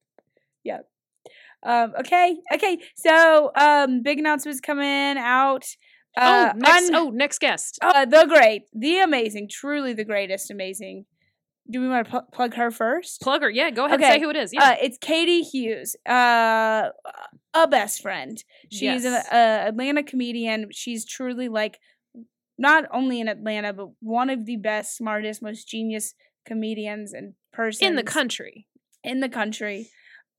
Yeah. 0.63 0.79
Um, 1.65 1.93
okay, 1.99 2.37
okay. 2.53 2.77
So, 2.95 3.51
um, 3.55 4.01
big 4.01 4.19
announcements 4.19 4.59
coming 4.59 5.17
out. 5.17 5.65
Uh, 6.17 6.51
oh, 6.53 6.57
next, 6.57 6.89
un- 6.89 6.95
oh, 6.95 7.09
next 7.09 7.39
guest. 7.39 7.79
uh, 7.81 8.05
the 8.05 8.25
great, 8.27 8.63
the 8.73 8.99
amazing, 8.99 9.47
truly 9.49 9.93
the 9.93 10.03
greatest, 10.03 10.51
amazing. 10.51 11.05
Do 11.71 11.79
we 11.79 11.87
want 11.87 12.05
to 12.05 12.11
pl- 12.11 12.27
plug 12.33 12.53
her 12.55 12.69
first? 12.69 13.21
Plug 13.21 13.41
her. 13.41 13.49
Yeah, 13.49 13.71
go 13.71 13.85
ahead 13.85 13.99
Okay, 13.99 14.09
and 14.11 14.13
say 14.15 14.21
who 14.21 14.29
it 14.29 14.35
is. 14.35 14.51
Yeah. 14.53 14.71
Uh, 14.71 14.75
it's 14.81 14.97
Katie 14.99 15.41
Hughes, 15.41 15.95
uh, 16.07 16.89
a 17.53 17.67
best 17.67 18.01
friend. 18.01 18.43
She's 18.69 19.05
an 19.05 19.13
Yes. 19.13 19.27
uh, 19.31 19.69
Atlanta 19.69 20.03
comedian. 20.03 20.67
She's 20.71 21.05
truly 21.05 21.47
like 21.47 21.79
not 22.57 22.85
only 22.91 23.19
in 23.19 23.27
Atlanta, 23.27 23.73
but 23.73 23.89
one 23.99 24.29
of 24.29 24.45
the 24.45 24.57
best, 24.57 24.95
smartest, 24.97 25.41
most 25.41 25.67
genius 25.67 26.13
comedians 26.45 27.13
and 27.13 27.33
person 27.51 27.87
in 27.87 27.95
the 27.95 28.03
country. 28.03 28.67
In 29.03 29.19
the 29.19 29.29
country. 29.29 29.89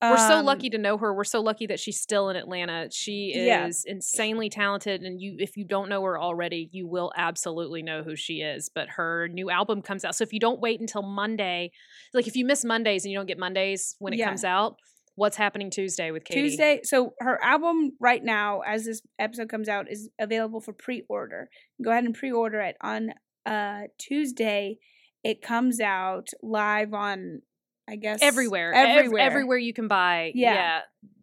We're 0.03 0.19
so 0.19 0.41
Um, 0.41 0.45
lucky 0.45 0.69
to 0.69 0.77
know 0.77 0.99
her. 0.99 1.15
We're 1.15 1.25
so 1.25 1.41
lucky 1.41 1.67
that 1.67 1.81
she's 1.81 1.99
still 1.99 2.29
in 2.29 2.37
Atlanta. 2.37 2.91
She 2.91 3.33
is 3.35 3.85
Yeah. 3.87 3.93
insanely 3.93 4.51
talented, 4.51 5.01
and 5.03 5.19
you, 5.19 5.37
if 5.39 5.57
you 5.57 5.65
don't 5.65 5.89
know 5.89 6.03
her 6.03 6.21
already, 6.21 6.69
you 6.73 6.87
will 6.87 7.11
absolutely 7.17 7.83
know 7.83 8.03
who 8.03 8.15
she 8.15 8.43
is. 8.43 8.69
But 8.69 8.91
her 8.91 9.29
new 9.29 9.49
album 9.49 9.81
comes 9.81 10.05
out, 10.05 10.15
so 10.15 10.23
if 10.23 10.33
you 10.35 10.41
don't 10.41 10.61
wait 10.61 10.79
until 10.81 11.03
Monday, 11.03 11.71
like 12.12 12.27
if 12.27 12.37
you 12.37 12.45
miss 12.45 12.65
Mondays 12.67 13.05
and 13.05 13.12
you 13.12 13.19
don't 13.19 13.25
get 13.27 13.39
Mondays 13.39 13.97
when 13.99 14.12
it 14.12 14.19
Yeah. 14.19 14.27
comes 14.27 14.45
out, 14.45 14.77
what's 15.17 15.37
happening 15.37 15.71
Tuesday 15.71 16.11
with 16.11 16.25
Katie? 16.25 16.49
Tuesday. 16.49 16.81
So 16.83 17.15
her 17.21 17.43
album 17.43 17.93
right 18.01 18.23
now, 18.23 18.61
as 18.61 18.85
this 18.85 19.01
episode 19.19 19.49
comes 19.49 19.69
out, 19.69 19.91
is 19.91 20.11
available 20.19 20.61
for 20.61 20.73
pre-order. 20.73 21.49
Go 21.83 21.91
ahead 21.91 22.05
and 22.05 22.15
pre-order 22.15 22.61
it 22.61 22.77
on 22.81 23.12
uh 23.47 23.83
Tuesday. 23.99 24.79
It 25.23 25.41
comes 25.41 25.81
out 25.81 26.29
live 26.43 26.93
on, 26.93 27.43
I 27.89 27.97
guess, 27.97 28.20
everywhere, 28.22 28.72
ev- 28.72 28.89
everywhere, 28.99 29.20
everywhere 29.22 29.59
you 29.59 29.72
can 29.74 29.89
buy. 29.89 30.32
Yeah. 30.35 30.55
Yeah. 30.55 30.80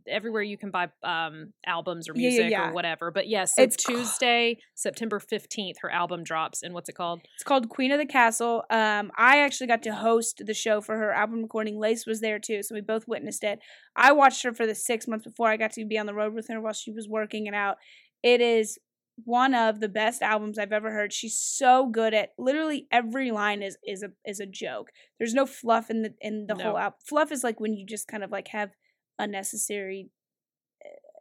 Everywhere 0.07 0.41
you 0.41 0.57
can 0.57 0.71
buy 0.71 0.89
um, 1.03 1.53
albums 1.65 2.09
or 2.09 2.13
Yeah, 2.15 2.21
yeah, 2.21 2.29
music 2.29 2.51
yeah. 2.51 2.69
or 2.69 2.73
whatever. 2.73 3.11
But 3.11 3.27
yes, 3.27 3.53
so 3.55 3.61
It's- 3.61 3.75
Tuesday, 3.77 4.57
September 4.73 5.19
15th, 5.19 5.75
her 5.81 5.91
album 5.91 6.23
drops. 6.23 6.63
And 6.63 6.73
what's 6.73 6.89
it 6.89 6.93
called? 6.93 7.21
It's 7.35 7.43
called 7.43 7.69
Queen 7.69 7.91
of 7.91 7.99
the 7.99 8.05
Castle. 8.07 8.63
Um, 8.71 9.11
I 9.15 9.39
actually 9.39 9.67
got 9.67 9.83
to 9.83 9.93
host 9.93 10.41
the 10.45 10.55
show 10.55 10.81
for 10.81 10.97
her 10.97 11.11
album 11.13 11.43
recording. 11.43 11.79
Lace 11.79 12.07
was 12.07 12.19
there 12.19 12.39
too, 12.39 12.63
so 12.63 12.73
we 12.73 12.81
both 12.81 13.07
witnessed 13.07 13.43
it. 13.43 13.59
I 13.95 14.11
watched 14.11 14.41
her 14.43 14.53
for 14.53 14.65
the 14.65 14.75
six 14.75 15.07
months 15.07 15.25
before 15.25 15.49
I 15.49 15.57
got 15.57 15.71
to 15.73 15.85
be 15.85 15.99
on 15.99 16.07
the 16.07 16.15
road 16.15 16.33
with 16.33 16.47
her 16.47 16.59
while 16.59 16.73
she 16.73 16.91
was 16.91 17.07
working 17.07 17.45
it 17.45 17.53
out. 17.53 17.77
It 18.23 18.41
is 18.41 18.79
one 19.25 19.53
of 19.53 19.79
the 19.79 19.89
best 19.89 20.21
albums 20.21 20.57
I've 20.57 20.71
ever 20.73 20.91
heard. 20.91 21.13
She's 21.13 21.37
so 21.39 21.87
good 21.87 22.13
at 22.13 22.29
literally 22.37 22.87
every 22.91 23.31
line 23.31 23.61
is 23.61 23.77
is 23.85 24.03
a 24.03 24.11
is 24.25 24.39
a 24.39 24.45
joke. 24.45 24.91
There's 25.19 25.33
no 25.33 25.45
fluff 25.45 25.89
in 25.89 26.01
the 26.01 26.13
in 26.21 26.47
the 26.47 26.55
whole 26.55 26.73
No. 26.73 26.77
album. 26.77 26.99
Fluff 27.05 27.31
is 27.31 27.43
like 27.43 27.59
when 27.59 27.73
you 27.73 27.85
just 27.85 28.07
kind 28.07 28.23
of 28.23 28.31
like 28.31 28.47
have 28.49 28.71
unnecessary 29.19 30.09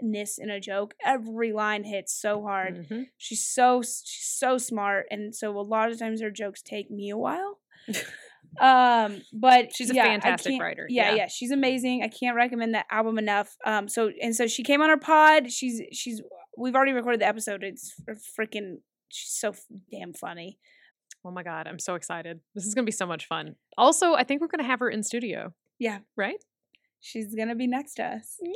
ness 0.01 0.38
in 0.38 0.49
a 0.49 0.59
joke. 0.61 0.95
Every 1.05 1.53
line 1.53 1.84
hits 1.84 2.14
so 2.18 2.41
hard 2.43 2.86
Mhm. 2.88 3.07
she's 3.18 3.47
so 3.47 3.82
she's 3.82 4.26
so 4.34 4.57
smart 4.57 5.07
and 5.11 5.34
so 5.34 5.59
a 5.59 5.61
lot 5.61 5.91
of 5.93 5.99
times 5.99 6.22
her 6.22 6.30
jokes 6.30 6.62
take 6.62 6.91
me 6.91 7.11
a 7.11 7.18
while 7.18 7.59
um 8.61 9.20
but 9.32 9.68
She's 9.74 9.91
a 9.91 9.95
yeah, 9.95 10.05
fantastic 10.05 10.61
writer, 10.61 10.86
yeah, 10.88 11.11
yeah. 11.11 11.14
yeah 11.16 11.26
she's 11.28 11.51
amazing 11.51 12.03
i 12.03 12.09
can't 12.09 12.34
recommend 12.36 12.74
that 12.74 12.86
album 12.91 13.18
enough 13.18 13.57
um 13.66 13.88
so 13.88 14.11
and 14.22 14.34
so 14.34 14.47
she 14.47 14.62
came 14.62 14.80
on 14.80 14.91
our 14.91 14.97
pod 14.99 15.53
she's 15.53 15.82
she's 15.93 16.20
we've 16.59 16.75
already 16.75 16.93
recorded 16.93 17.21
the 17.21 17.27
episode 17.27 17.63
it's 17.63 17.95
freaking 18.39 18.77
she's 19.09 19.31
so 19.33 19.55
damn 19.91 20.13
funny 20.13 20.59
Oh 21.23 21.31
my 21.31 21.43
God, 21.43 21.67
I'm 21.69 21.79
so 21.79 21.97
excited. 21.97 22.41
This 22.55 22.65
is 22.65 22.75
going 22.75 22.85
to 22.85 22.89
be 22.89 22.93
so 22.93 23.05
much 23.05 23.27
fun. 23.27 23.57
Also, 23.77 24.15
I 24.15 24.25
think 24.25 24.41
we're 24.41 24.47
going 24.47 24.65
to 24.65 24.71
have 24.71 24.81
her 24.81 24.89
in 24.89 25.03
studio, 25.03 25.53
yeah 25.79 25.99
right? 26.17 26.43
she's 27.01 27.35
gonna 27.35 27.55
be 27.55 27.67
next 27.67 27.95
to 27.95 28.05
us 28.05 28.37
Yay! 28.43 28.53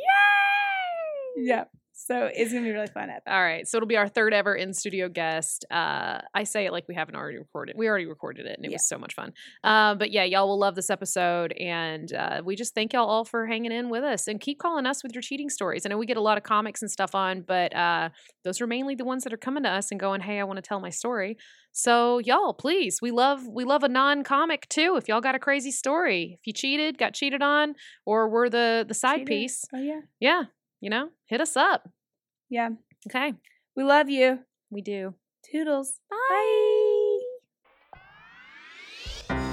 yeah 1.37 1.65
so 1.97 2.29
it's 2.33 2.53
gonna 2.53 2.65
be 2.65 2.73
really 2.73 2.89
fun 2.89 3.09
All 3.27 3.41
right. 3.43 3.67
So 3.69 3.77
it'll 3.79 3.87
be 3.87 3.97
our 3.97 4.09
third 4.09 4.35
ever 4.35 4.55
in 4.55 4.73
studio 4.75 5.09
guest. 5.09 5.65
Uh, 5.71 6.21
I 6.35 6.43
say 6.45 6.67
it 6.67 6.73
like 6.73 6.87
we 6.89 6.95
haven't 6.95 7.15
already 7.15 7.39
recorded. 7.39 7.77
We 7.79 7.89
already 7.89 8.07
recorded 8.07 8.47
it 8.47 8.57
and 8.57 8.65
it 8.65 8.71
Yeah. 8.71 8.75
was 8.75 8.87
so 8.89 8.99
much 8.99 9.15
fun. 9.15 9.33
Uh, 9.63 9.95
but 9.95 10.11
yeah, 10.11 10.25
y'all 10.25 10.49
will 10.49 10.59
love 10.59 10.75
this 10.75 10.91
episode. 10.91 11.53
And 11.53 12.13
uh, 12.13 12.43
we 12.45 12.57
just 12.57 12.75
thank 12.75 12.93
y'all 12.93 13.09
all 13.09 13.25
for 13.25 13.47
hanging 13.47 13.71
in 13.73 13.89
with 13.91 14.03
us 14.03 14.27
and 14.27 14.41
keep 14.41 14.59
calling 14.59 14.87
us 14.87 15.03
with 15.03 15.15
your 15.15 15.23
cheating 15.23 15.49
stories. 15.49 15.87
I 15.87 15.89
know 15.89 15.97
we 15.97 16.07
get 16.07 16.17
a 16.17 16.21
lot 16.23 16.37
of 16.37 16.43
comics 16.43 16.83
and 16.83 16.91
stuff 16.91 17.15
on, 17.15 17.43
but 17.43 17.75
uh, 17.75 18.09
those 18.43 18.61
are 18.61 18.67
mainly 18.67 18.97
the 18.97 19.05
ones 19.05 19.23
that 19.25 19.33
are 19.33 19.37
coming 19.39 19.63
to 19.63 19.69
us 19.71 19.91
and 19.93 20.01
going, 20.01 20.21
hey, 20.21 20.41
I 20.41 20.45
want 20.45 20.57
to 20.57 20.63
tell 20.63 20.81
my 20.81 20.91
story. 20.91 21.37
So 21.73 22.19
y'all, 22.19 22.55
please, 22.55 23.01
we 23.03 23.11
love 23.11 23.47
we 23.49 23.65
love 23.65 23.83
a 23.83 23.89
non-comic 23.89 24.69
too. 24.69 24.97
If 24.97 25.09
y'all 25.09 25.21
got 25.21 25.35
a 25.35 25.41
crazy 25.41 25.71
story, 25.73 26.39
if 26.41 26.47
you 26.47 26.53
cheated, 26.53 26.99
got 26.99 27.15
cheated 27.15 27.43
on, 27.43 27.75
or 28.05 28.29
were 28.29 28.49
the 28.51 28.85
the 28.87 28.95
side 28.95 29.21
Cheater. 29.21 29.27
piece, 29.27 29.65
oh 29.75 29.81
yeah 29.81 30.01
yeah, 30.21 30.43
you 30.85 30.91
know, 30.91 31.09
hit 31.27 31.41
us 31.41 31.57
up. 31.57 31.89
yeah 32.51 32.69
Okay, 33.09 33.33
we 33.75 33.83
love 33.83 34.11
you 34.11 34.41
we 34.71 34.83
do. 34.83 35.15
toodles 35.51 35.95
bye. 36.11 37.19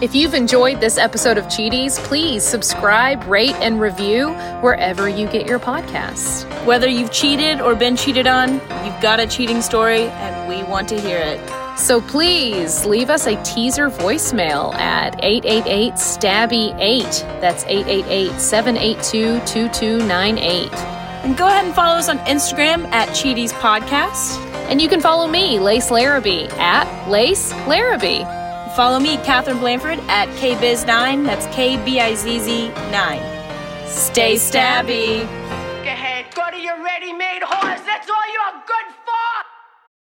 If 0.01 0.13
you've 0.15 0.33
enjoyed 0.33 0.81
this 0.81 0.97
episode 0.97 1.37
of 1.37 1.45
Cheaties, 1.45 1.97
please 1.99 2.43
subscribe, 2.43 3.23
rate, 3.27 3.55
and 3.61 3.79
review 3.79 4.31
wherever 4.61 5.07
you 5.07 5.27
get 5.27 5.45
your 5.45 5.59
podcasts. 5.59 6.43
Whether 6.65 6.87
you've 6.87 7.11
cheated 7.11 7.61
or 7.61 7.75
been 7.75 7.95
cheated 7.95 8.27
on, 8.27 8.53
you've 8.83 9.01
got 9.01 9.19
a 9.19 9.27
cheating 9.27 9.61
story 9.61 10.07
and 10.07 10.49
we 10.49 10.63
want 10.63 10.89
to 10.89 10.99
hear 10.99 11.19
it. 11.19 11.39
So 11.77 12.01
please 12.01 12.83
leave 12.85 13.09
us 13.09 13.27
a 13.27 13.41
teaser 13.43 13.89
voicemail 13.89 14.73
at 14.75 15.23
888 15.23 15.93
Stabby 15.93 16.75
8. 16.77 17.05
That's 17.39 17.63
888 17.65 18.39
782 18.39 19.39
2298. 19.45 21.00
And 21.23 21.37
go 21.37 21.47
ahead 21.47 21.65
and 21.65 21.75
follow 21.75 21.97
us 21.97 22.09
on 22.09 22.17
Instagram 22.19 22.85
at 22.91 23.09
Cheaties 23.09 23.51
Podcast. 23.51 24.39
And 24.69 24.81
you 24.81 24.89
can 24.89 25.01
follow 25.01 25.27
me, 25.27 25.59
Lace 25.59 25.91
Larrabee, 25.91 26.47
at 26.57 27.09
Lace 27.09 27.51
Larrabee. 27.67 28.23
Follow 28.75 28.99
me, 28.99 29.17
Katherine 29.17 29.59
Blanford, 29.59 29.99
at 30.07 30.27
KBizz9. 30.39 31.25
That's 31.25 31.45
K 31.53 31.83
B 31.83 31.99
I 31.99 32.15
Z 32.15 32.39
Z 32.39 32.69
9. 32.69 33.87
Stay 33.87 34.35
stabby. 34.35 35.21
Go 35.21 35.89
ahead, 35.91 36.33
go 36.33 36.49
to 36.49 36.57
your 36.57 36.81
ready-made 36.81 37.43
horse. 37.43 37.81
That's 37.81 38.09
all 38.09 38.27
you're 38.31 38.63
good 38.65 38.95